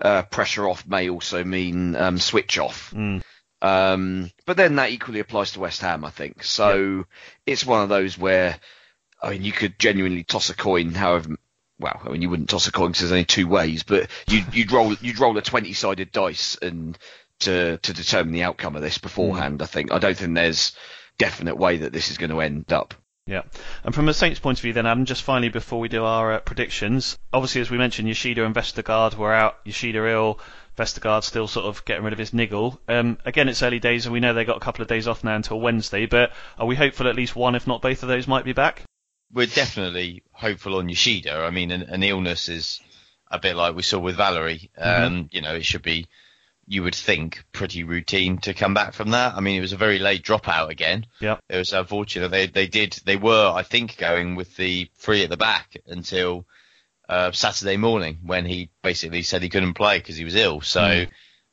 uh, 0.01 0.23
pressure 0.23 0.67
off 0.67 0.87
may 0.87 1.11
also 1.11 1.43
mean 1.43 1.95
um, 1.95 2.17
switch 2.17 2.57
off. 2.57 2.91
Mm. 2.91 3.21
Um, 3.61 4.31
but 4.47 4.57
then 4.57 4.77
that 4.77 4.89
equally 4.89 5.19
applies 5.19 5.51
to 5.51 5.59
West 5.59 5.81
Ham, 5.81 6.03
I 6.05 6.09
think. 6.09 6.43
So 6.43 7.05
it's 7.45 7.67
one 7.67 7.83
of 7.83 7.89
those 7.89 8.17
where, 8.17 8.57
I 9.21 9.29
mean, 9.29 9.43
you 9.43 9.51
could 9.51 9.77
genuinely 9.77 10.23
toss 10.23 10.49
a 10.49 10.55
coin, 10.55 10.95
however. 10.95 11.35
Well, 11.77 12.01
I 12.03 12.09
mean, 12.09 12.23
you 12.23 12.31
wouldn't 12.31 12.49
toss 12.49 12.65
a 12.65 12.71
coin 12.71 12.87
because 12.87 13.01
there's 13.01 13.11
only 13.11 13.25
two 13.25 13.47
ways, 13.47 13.83
but 13.83 14.09
you'd, 14.27 14.51
you'd 14.51 14.71
roll 14.71 14.95
you'd 14.95 15.19
roll 15.19 15.37
a 15.37 15.43
twenty-sided 15.43 16.11
dice 16.11 16.57
and 16.63 16.97
to 17.41 17.77
to 17.77 17.93
determine 17.93 18.33
the 18.33 18.41
outcome 18.41 18.75
of 18.75 18.81
this 18.81 18.97
beforehand. 18.97 19.61
I 19.61 19.67
think 19.67 19.91
I 19.91 19.99
don't 19.99 20.17
think 20.17 20.33
there's 20.33 20.75
definite 21.19 21.57
way 21.57 21.77
that 21.77 21.93
this 21.93 22.09
is 22.09 22.17
going 22.17 22.31
to 22.31 22.41
end 22.41 22.73
up. 22.73 22.95
Yeah. 23.25 23.43
And 23.83 23.95
from 23.95 24.09
a 24.09 24.13
Saints 24.13 24.39
point 24.39 24.57
of 24.57 24.61
view, 24.63 24.73
then, 24.73 24.85
Adam, 24.85 25.05
just 25.05 25.23
finally 25.23 25.49
before 25.49 25.79
we 25.79 25.87
do 25.87 26.03
our 26.03 26.33
uh, 26.33 26.39
predictions, 26.39 27.17
obviously, 27.31 27.61
as 27.61 27.71
we 27.71 27.77
mentioned, 27.77 28.07
Yoshida 28.07 28.45
and 28.45 28.53
Vestergaard 28.53 29.15
were 29.15 29.33
out. 29.33 29.59
Yoshida 29.63 30.05
ill, 30.09 30.39
Vestergaard 30.77 31.23
still 31.23 31.47
sort 31.47 31.65
of 31.65 31.85
getting 31.85 32.03
rid 32.03 32.11
of 32.11 32.19
his 32.19 32.33
niggle. 32.33 32.81
Um, 32.89 33.17
again, 33.23 33.47
it's 33.47 33.63
early 33.63 33.79
days, 33.79 34.05
and 34.05 34.13
we 34.13 34.19
know 34.19 34.33
they 34.33 34.43
got 34.43 34.57
a 34.57 34.61
couple 34.61 34.81
of 34.81 34.89
days 34.89 35.07
off 35.07 35.23
now 35.23 35.35
until 35.35 35.59
Wednesday, 35.59 36.05
but 36.05 36.33
are 36.59 36.67
we 36.67 36.75
hopeful 36.75 37.07
at 37.07 37.15
least 37.15 37.35
one, 37.35 37.55
if 37.55 37.65
not 37.65 37.81
both 37.81 38.03
of 38.03 38.09
those, 38.09 38.27
might 38.27 38.43
be 38.43 38.53
back? 38.53 38.83
We're 39.31 39.47
definitely 39.47 40.23
hopeful 40.33 40.75
on 40.75 40.89
Yoshida. 40.89 41.33
I 41.33 41.49
mean, 41.49 41.71
an, 41.71 41.83
an 41.83 42.03
illness 42.03 42.49
is 42.49 42.81
a 43.31 43.39
bit 43.39 43.55
like 43.55 43.73
we 43.73 43.83
saw 43.83 43.99
with 43.99 44.17
Valery. 44.17 44.69
Um, 44.77 45.29
You 45.31 45.41
know, 45.41 45.55
it 45.55 45.65
should 45.65 45.81
be, 45.81 46.07
you 46.67 46.83
would 46.83 46.95
think, 46.95 47.43
pretty 47.51 47.83
routine 47.83 48.37
to 48.39 48.53
come 48.53 48.73
back 48.73 48.93
from 48.93 49.11
that. 49.11 49.35
I 49.35 49.41
mean, 49.41 49.57
it 49.57 49.61
was 49.61 49.73
a 49.73 49.77
very 49.77 49.99
late 49.99 50.23
dropout 50.23 50.69
again. 50.69 51.05
Yeah. 51.19 51.37
It 51.49 51.57
was 51.57 51.73
unfortunate. 51.73 52.29
They 52.29 52.47
they 52.47 52.67
did 52.67 52.93
they 53.05 53.17
were 53.17 53.51
I 53.53 53.63
think 53.63 53.97
going 53.97 54.35
with 54.35 54.55
the 54.55 54.89
three 54.95 55.23
at 55.23 55.29
the 55.29 55.37
back 55.37 55.75
until 55.87 56.45
uh, 57.09 57.31
Saturday 57.33 57.75
morning 57.77 58.19
when 58.23 58.45
he 58.45 58.69
basically 58.81 59.23
said 59.23 59.41
he 59.43 59.49
couldn't 59.49 59.73
play 59.73 59.97
because 59.99 60.15
he 60.15 60.23
was 60.25 60.35
ill. 60.35 60.61
So 60.61 60.81
Mm. 60.81 61.09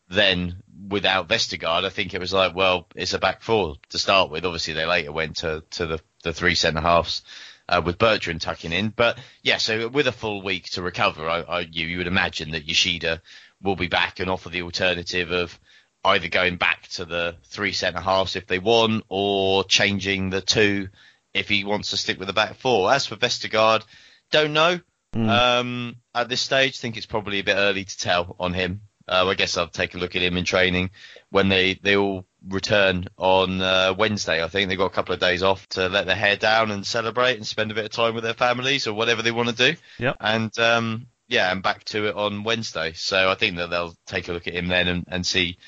then 0.08 0.62
without 0.88 1.28
Vestergaard, 1.28 1.84
I 1.84 1.88
think 1.90 2.14
it 2.14 2.20
was 2.20 2.32
like 2.32 2.54
well 2.54 2.86
it's 2.94 3.12
a 3.14 3.18
back 3.18 3.42
four 3.42 3.76
to 3.90 3.98
start 3.98 4.30
with. 4.30 4.44
Obviously 4.44 4.74
they 4.74 4.86
later 4.86 5.12
went 5.12 5.36
to 5.38 5.64
to 5.70 5.86
the 5.86 6.00
the 6.22 6.32
three 6.32 6.54
centre 6.54 6.80
halves. 6.80 7.22
Uh, 7.68 7.80
with 7.80 7.98
Bertrand 7.98 8.40
tucking 8.40 8.72
in, 8.72 8.88
but 8.88 9.16
yeah, 9.44 9.56
so 9.58 9.86
with 9.86 10.08
a 10.08 10.12
full 10.12 10.42
week 10.42 10.64
to 10.70 10.82
recover, 10.82 11.30
I, 11.30 11.42
I, 11.42 11.60
you, 11.60 11.86
you 11.86 11.98
would 11.98 12.08
imagine 12.08 12.50
that 12.50 12.66
Yoshida 12.66 13.22
will 13.62 13.76
be 13.76 13.88
back 13.88 14.20
and 14.20 14.30
offer 14.30 14.48
the 14.48 14.62
alternative 14.62 15.30
of 15.30 15.58
either 16.04 16.28
going 16.28 16.56
back 16.56 16.88
to 16.88 17.04
the 17.04 17.36
three 17.44 17.72
centre 17.72 18.00
halves 18.00 18.36
if 18.36 18.46
they 18.46 18.58
want, 18.58 19.04
or 19.08 19.64
changing 19.64 20.30
the 20.30 20.40
two 20.40 20.88
if 21.34 21.48
he 21.48 21.64
wants 21.64 21.90
to 21.90 21.96
stick 21.96 22.18
with 22.18 22.26
the 22.26 22.32
back 22.32 22.56
four. 22.56 22.92
As 22.92 23.06
for 23.06 23.16
Vestergaard, 23.16 23.84
don't 24.30 24.52
know. 24.52 24.80
Um, 25.28 25.96
at 26.14 26.28
this 26.28 26.40
stage, 26.40 26.78
think 26.78 26.96
it's 26.96 27.06
probably 27.06 27.40
a 27.40 27.44
bit 27.44 27.56
early 27.56 27.84
to 27.84 27.98
tell 27.98 28.36
on 28.38 28.54
him. 28.54 28.82
Uh, 29.08 29.26
I 29.26 29.34
guess 29.34 29.56
I'll 29.56 29.66
take 29.66 29.94
a 29.94 29.98
look 29.98 30.14
at 30.14 30.22
him 30.22 30.36
in 30.36 30.44
training 30.44 30.90
when 31.30 31.48
they, 31.48 31.74
they 31.74 31.96
all 31.96 32.26
return 32.48 33.08
on 33.16 33.60
uh, 33.60 33.92
Wednesday. 33.98 34.42
I 34.42 34.46
think 34.46 34.68
they've 34.68 34.78
got 34.78 34.86
a 34.86 34.94
couple 34.94 35.14
of 35.14 35.20
days 35.20 35.42
off 35.42 35.68
to 35.70 35.88
let 35.88 36.06
their 36.06 36.14
hair 36.14 36.36
down 36.36 36.70
and 36.70 36.86
celebrate 36.86 37.36
and 37.36 37.46
spend 37.46 37.72
a 37.72 37.74
bit 37.74 37.86
of 37.86 37.90
time 37.90 38.14
with 38.14 38.22
their 38.22 38.34
families 38.34 38.86
or 38.86 38.94
whatever 38.94 39.22
they 39.22 39.32
want 39.32 39.48
to 39.48 39.72
do. 39.72 39.78
Yep. 39.98 40.16
And 40.20 40.58
um, 40.60 41.06
yeah, 41.30 41.50
and 41.52 41.62
back 41.62 41.84
to 41.84 42.08
it 42.08 42.16
on 42.16 42.42
Wednesday. 42.42 42.92
So 42.92 43.30
I 43.30 43.36
think 43.36 43.56
that 43.56 43.70
they'll 43.70 43.94
take 44.04 44.28
a 44.28 44.32
look 44.32 44.48
at 44.48 44.54
him 44.54 44.66
then 44.66 44.88
and, 44.88 45.04
and 45.08 45.24
see, 45.24 45.58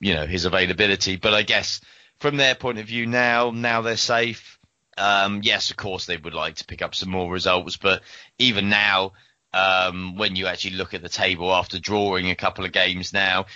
you 0.00 0.14
know, 0.14 0.26
his 0.26 0.46
availability. 0.46 1.16
But 1.16 1.34
I 1.34 1.42
guess 1.42 1.82
from 2.20 2.38
their 2.38 2.54
point 2.54 2.78
of 2.78 2.86
view 2.86 3.06
now, 3.06 3.50
now 3.50 3.82
they're 3.82 3.98
safe. 3.98 4.58
Um, 4.96 5.40
yes, 5.42 5.70
of 5.70 5.76
course 5.76 6.06
they 6.06 6.16
would 6.16 6.32
like 6.32 6.56
to 6.56 6.64
pick 6.64 6.80
up 6.80 6.94
some 6.94 7.10
more 7.10 7.30
results, 7.30 7.76
but 7.76 8.02
even 8.38 8.70
now, 8.70 9.12
um, 9.52 10.16
when 10.16 10.36
you 10.36 10.46
actually 10.46 10.76
look 10.76 10.94
at 10.94 11.02
the 11.02 11.08
table 11.08 11.52
after 11.52 11.78
drawing 11.78 12.30
a 12.30 12.34
couple 12.34 12.64
of 12.64 12.72
games 12.72 13.12
now, 13.12 13.46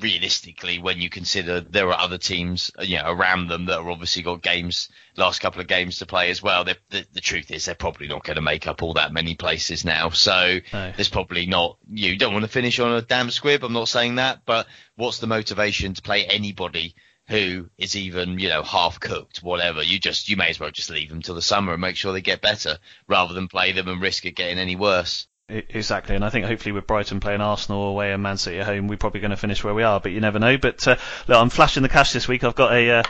realistically, 0.00 0.78
when 0.78 1.00
you 1.00 1.10
consider 1.10 1.60
there 1.60 1.88
are 1.88 1.98
other 1.98 2.18
teams, 2.18 2.70
you 2.80 2.96
know, 2.98 3.10
around 3.10 3.48
them 3.48 3.66
that 3.66 3.78
have 3.78 3.86
obviously 3.88 4.22
got 4.22 4.42
games, 4.42 4.88
last 5.16 5.40
couple 5.40 5.60
of 5.60 5.66
games 5.66 5.98
to 5.98 6.06
play 6.06 6.30
as 6.30 6.42
well. 6.42 6.64
The, 6.64 6.76
the, 6.90 7.06
the 7.12 7.20
truth 7.20 7.50
is 7.50 7.64
they're 7.64 7.74
probably 7.74 8.08
not 8.08 8.24
going 8.24 8.36
to 8.36 8.42
make 8.42 8.66
up 8.66 8.82
all 8.82 8.94
that 8.94 9.12
many 9.12 9.34
places 9.34 9.84
now. 9.84 10.10
So 10.10 10.60
No. 10.72 10.92
there's 10.96 11.08
probably 11.08 11.46
not, 11.46 11.78
you 11.90 12.16
don't 12.16 12.32
want 12.32 12.44
to 12.44 12.50
finish 12.50 12.78
on 12.80 12.92
a 12.92 13.02
damn 13.02 13.30
squib. 13.30 13.64
I'm 13.64 13.72
not 13.72 13.88
saying 13.88 14.16
that, 14.16 14.40
but 14.46 14.66
what's 14.96 15.18
the 15.18 15.26
motivation 15.26 15.94
to 15.94 16.02
play 16.02 16.24
anybody 16.24 16.94
who 17.28 17.68
is 17.78 17.94
even, 17.94 18.38
you 18.38 18.48
know, 18.48 18.62
half 18.62 18.98
cooked, 18.98 19.42
whatever? 19.42 19.82
You 19.82 19.98
just, 19.98 20.28
you 20.28 20.36
may 20.36 20.48
as 20.48 20.58
well 20.58 20.70
just 20.70 20.90
leave 20.90 21.08
them 21.10 21.22
till 21.22 21.34
the 21.34 21.42
summer 21.42 21.72
and 21.72 21.80
make 21.80 21.96
sure 21.96 22.12
they 22.12 22.20
get 22.22 22.40
better 22.40 22.78
rather 23.06 23.34
than 23.34 23.48
play 23.48 23.72
them 23.72 23.88
and 23.88 24.00
risk 24.00 24.24
it 24.24 24.36
getting 24.36 24.58
any 24.58 24.76
worse. 24.76 25.26
Exactly, 25.68 26.14
and 26.16 26.24
I 26.24 26.30
think 26.30 26.46
hopefully 26.46 26.72
with 26.72 26.86
Brighton 26.86 27.20
playing 27.20 27.40
Arsenal 27.42 27.88
away 27.88 28.12
and 28.12 28.22
Man 28.22 28.38
City 28.38 28.58
at 28.60 28.66
home, 28.66 28.88
we're 28.88 28.96
probably 28.96 29.20
going 29.20 29.32
to 29.32 29.36
finish 29.36 29.62
where 29.62 29.74
we 29.74 29.82
are, 29.82 30.00
but 30.00 30.12
you 30.12 30.20
never 30.20 30.38
know. 30.38 30.56
But 30.56 30.86
uh, 30.88 30.96
look, 31.28 31.38
I'm 31.38 31.50
flashing 31.50 31.82
the 31.82 31.88
cash 31.88 32.12
this 32.12 32.26
week. 32.26 32.42
I've 32.44 32.54
got 32.54 32.72
a 32.72 32.90
uh, 32.90 33.02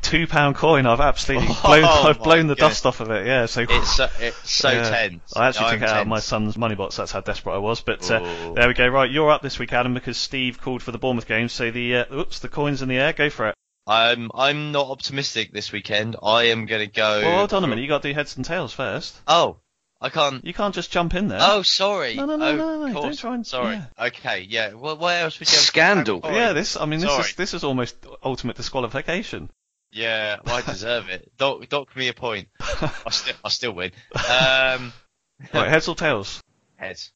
two 0.00 0.26
pound 0.28 0.54
coin. 0.56 0.86
I've 0.86 1.00
absolutely 1.00 1.48
Oh, 1.50 1.60
blown, 1.64 1.84
I've 1.84 2.22
blown 2.22 2.46
the 2.46 2.54
goodness. 2.54 2.82
dust 2.82 2.86
off 2.86 3.00
of 3.00 3.10
it. 3.10 3.26
Yeah, 3.26 3.46
so 3.46 3.62
It's 3.68 3.96
so, 3.96 4.08
it's 4.20 4.50
so 4.50 4.70
Yeah. 4.70 4.90
tense. 4.90 5.32
I 5.36 5.48
actually 5.48 5.66
I'm 5.66 5.72
took 5.80 5.88
it 5.88 5.88
out 5.92 6.02
of 6.02 6.06
my 6.08 6.20
son's 6.20 6.56
money 6.56 6.76
box. 6.76 6.96
That's 6.96 7.10
how 7.10 7.20
desperate 7.20 7.54
I 7.54 7.58
was. 7.58 7.80
But 7.80 8.08
uh, 8.10 8.52
there 8.54 8.68
we 8.68 8.74
go. 8.74 8.86
Right, 8.86 9.10
you're 9.10 9.30
up 9.30 9.42
this 9.42 9.58
week, 9.58 9.72
Adam, 9.72 9.94
because 9.94 10.16
Steve 10.16 10.60
called 10.60 10.82
for 10.82 10.92
the 10.92 10.98
Bournemouth 10.98 11.26
game. 11.26 11.48
So 11.48 11.70
the 11.70 11.96
uh, 11.96 12.14
oops, 12.14 12.38
the 12.38 12.48
coins 12.48 12.80
in 12.80 12.88
the 12.88 12.96
air. 12.98 13.12
Go 13.12 13.28
for 13.28 13.48
it. 13.48 13.54
I'm 13.88 14.30
I'm 14.34 14.70
not 14.72 14.86
optimistic 14.88 15.50
this 15.52 15.72
weekend. 15.72 16.14
I 16.22 16.44
am 16.44 16.66
going 16.66 16.86
to 16.86 16.92
go. 16.92 17.22
Well, 17.22 17.38
hold 17.38 17.54
on 17.54 17.64
a 17.64 17.66
minute. 17.66 17.82
You 17.82 17.88
got 17.88 18.02
to 18.02 18.08
do 18.08 18.14
heads 18.14 18.36
and 18.36 18.44
tails 18.44 18.72
first. 18.72 19.18
Oh, 19.26 19.56
I 20.00 20.10
can't. 20.10 20.44
You 20.44 20.54
can't 20.54 20.74
just 20.74 20.92
jump 20.92 21.14
in 21.14 21.26
there. 21.28 21.40
Oh, 21.42 21.62
sorry. 21.62 22.14
No, 22.14 22.24
no, 22.26 22.36
no, 22.36 22.46
oh, 22.46 22.56
no, 22.56 22.78
no, 22.78 22.86
of 22.86 22.92
don't 23.02 23.18
try 23.18 23.34
and- 23.34 23.46
Sorry. 23.46 23.80
Okay, 23.98 24.46
yeah. 24.48 24.74
Well, 24.74 24.96
what 24.96 25.16
else 25.16 25.38
would 25.40 25.48
you 25.50 25.56
have? 25.56 25.64
Scandal. 25.64 26.20
Sorry. 26.22 26.34
yeah. 26.36 26.52
This. 26.52 26.76
I 26.76 26.86
mean, 26.86 27.00
this 27.00 27.10
Sorry. 27.10 27.24
is 27.24 27.34
this 27.34 27.54
is 27.54 27.64
almost 27.64 27.96
ultimate 28.22 28.56
disqualification. 28.56 29.50
Yeah, 29.90 30.36
well, 30.44 30.56
I 30.56 30.62
deserve 30.62 31.08
it. 31.08 31.32
Dock, 31.38 31.68
dock 31.68 31.96
me 31.96 32.08
a 32.08 32.12
point. 32.12 32.48
I 32.60 33.10
still, 33.10 33.34
I 33.44 33.48
still 33.48 33.72
win. 33.72 33.90
Um, 34.14 34.92
right, 35.54 35.68
heads 35.68 35.88
or 35.88 35.94
tails? 35.94 36.42
heads. 36.76 37.10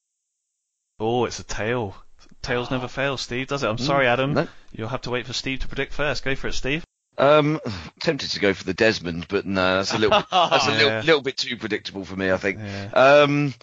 Oh, 0.99 1.25
it's 1.27 1.39
a 1.39 1.45
tail. 1.45 1.95
Tails 2.41 2.71
never 2.71 2.89
fails, 2.89 3.21
Steve, 3.21 3.47
does 3.49 3.63
it? 3.63 3.69
I'm 3.69 3.79
sorry, 3.79 4.07
Adam. 4.07 4.35
no. 4.35 4.49
You'll 4.73 4.89
have 4.89 5.03
to 5.03 5.11
wait 5.11 5.27
for 5.27 5.33
Steve 5.33 5.61
to 5.61 5.69
predict 5.69 5.93
first. 5.93 6.25
Go 6.25 6.35
for 6.35 6.49
it, 6.49 6.55
Steve. 6.55 6.85
Um, 7.19 7.61
tempted 8.01 8.31
to 8.31 8.41
go 8.41 8.55
for 8.55 8.65
the 8.65 8.75
Desmond, 8.75 9.27
but 9.29 9.45
no, 9.47 9.77
that's 9.77 9.93
a 9.93 9.99
little 9.99 10.23
that's 10.31 10.67
a 10.67 10.71
Yeah. 10.73 10.77
little, 10.79 11.01
little 11.03 11.23
bit 11.23 11.37
too 11.37 11.57
predictable 11.57 12.05
for 12.05 12.17
me. 12.17 12.31
I 12.31 12.37
think. 12.37 12.59
Yeah. 12.59 12.91
Um, 12.95 13.55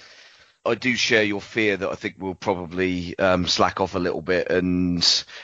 I 0.66 0.76
do 0.76 0.94
share 0.96 1.24
your 1.24 1.40
fear 1.42 1.78
that 1.78 1.90
I 1.90 1.96
think 1.96 2.16
we'll 2.20 2.36
probably 2.36 3.18
um, 3.18 3.48
slack 3.48 3.80
off 3.80 3.96
a 3.96 4.00
little 4.00 4.22
bit, 4.22 4.52
and 4.52 5.02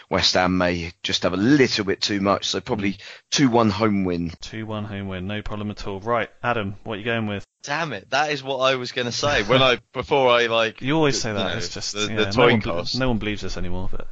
West 0.09 0.33
Ham 0.33 0.57
may 0.57 0.91
just 1.03 1.23
have 1.23 1.33
a 1.33 1.37
little 1.37 1.85
bit 1.85 2.01
too 2.01 2.19
much. 2.19 2.45
So 2.47 2.59
probably 2.59 2.97
two 3.31 3.49
one 3.49 3.69
home 3.69 4.03
win. 4.03 4.33
Two 4.41 4.65
one 4.65 4.83
home 4.83 5.07
win, 5.07 5.25
no 5.25 5.41
problem 5.41 5.71
at 5.71 5.87
all. 5.87 5.99
Right, 6.01 6.29
Adam, 6.43 6.75
what 6.83 6.95
are 6.95 6.97
you 6.97 7.05
going 7.05 7.27
with? 7.27 7.43
Damn 7.63 7.93
it! 7.93 8.09
That 8.11 8.31
is 8.31 8.43
what 8.43 8.57
I 8.57 8.75
was 8.75 8.91
going 8.91 9.05
to 9.05 9.11
say 9.11 9.41
when 9.43 9.63
I 9.63 9.79
before 9.93 10.29
I 10.29 10.45
like. 10.47 10.81
You 10.81 10.95
always 10.95 11.19
say 11.19 11.29
you 11.29 11.35
that. 11.37 11.51
know, 11.51 11.57
it's 11.57 11.69
just 11.73 11.93
the, 11.93 12.01
yeah, 12.01 12.15
the 12.17 12.25
no, 12.25 12.31
toy 12.59 12.71
one, 12.73 12.85
no 12.95 13.07
one 13.07 13.17
believes 13.17 13.43
us 13.43 13.57
anymore. 13.57 13.87
But 13.91 14.07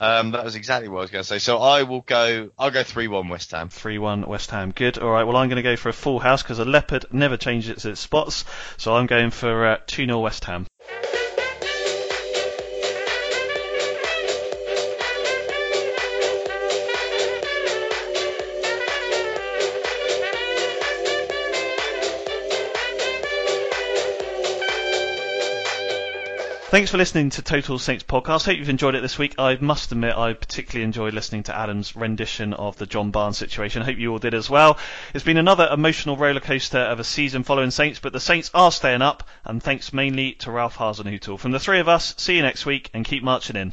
Um, 0.00 0.32
that 0.32 0.44
was 0.44 0.56
exactly 0.56 0.88
what 0.88 0.98
I 0.98 1.00
was 1.02 1.10
going 1.10 1.22
to 1.22 1.28
say. 1.28 1.38
So 1.38 1.58
I 1.58 1.84
will 1.84 2.00
go. 2.00 2.50
I'll 2.58 2.70
go 2.70 2.82
three 2.82 3.08
one 3.08 3.28
West 3.28 3.52
Ham. 3.52 3.68
three 3.68 3.98
one 3.98 4.26
West 4.26 4.50
Ham. 4.50 4.72
Good. 4.72 4.98
All 4.98 5.10
right. 5.10 5.24
Well, 5.24 5.36
I'm 5.36 5.48
going 5.48 5.56
to 5.56 5.62
go 5.62 5.76
for 5.76 5.88
a 5.88 5.92
full 5.92 6.18
house 6.18 6.42
because 6.42 6.58
a 6.58 6.64
leopard 6.64 7.06
never 7.12 7.36
changes 7.36 7.84
its 7.84 8.00
spots. 8.00 8.44
So 8.76 8.94
I'm 8.96 9.06
going 9.06 9.30
for 9.30 9.66
uh, 9.66 9.78
two 9.86 10.06
0 10.06 10.20
West 10.20 10.44
Ham. 10.46 10.66
Thanks 26.74 26.90
for 26.90 26.98
listening 26.98 27.30
to 27.30 27.40
Total 27.40 27.78
Saints 27.78 28.02
podcast. 28.02 28.46
Hope 28.46 28.58
you've 28.58 28.68
enjoyed 28.68 28.96
it 28.96 29.00
this 29.00 29.16
week. 29.16 29.36
I 29.38 29.56
must 29.60 29.92
admit, 29.92 30.18
I 30.18 30.32
particularly 30.32 30.82
enjoyed 30.82 31.14
listening 31.14 31.44
to 31.44 31.56
Adam's 31.56 31.94
rendition 31.94 32.52
of 32.52 32.76
the 32.78 32.84
John 32.84 33.12
Barnes 33.12 33.38
situation. 33.38 33.80
I 33.82 33.84
hope 33.84 33.96
you 33.96 34.10
all 34.10 34.18
did 34.18 34.34
as 34.34 34.50
well. 34.50 34.76
It's 35.14 35.22
been 35.22 35.36
another 35.36 35.68
emotional 35.70 36.16
rollercoaster 36.16 36.84
of 36.90 36.98
a 36.98 37.04
season 37.04 37.44
following 37.44 37.70
Saints, 37.70 38.00
but 38.00 38.12
the 38.12 38.18
Saints 38.18 38.50
are 38.54 38.72
staying 38.72 39.02
up, 39.02 39.22
and 39.44 39.62
thanks 39.62 39.92
mainly 39.92 40.32
to 40.40 40.50
Ralph 40.50 40.76
Hasenhüttl. 40.76 41.38
From 41.38 41.52
the 41.52 41.60
three 41.60 41.78
of 41.78 41.88
us, 41.88 42.12
see 42.16 42.34
you 42.34 42.42
next 42.42 42.66
week, 42.66 42.90
and 42.92 43.04
keep 43.04 43.22
marching 43.22 43.54
in. 43.54 43.72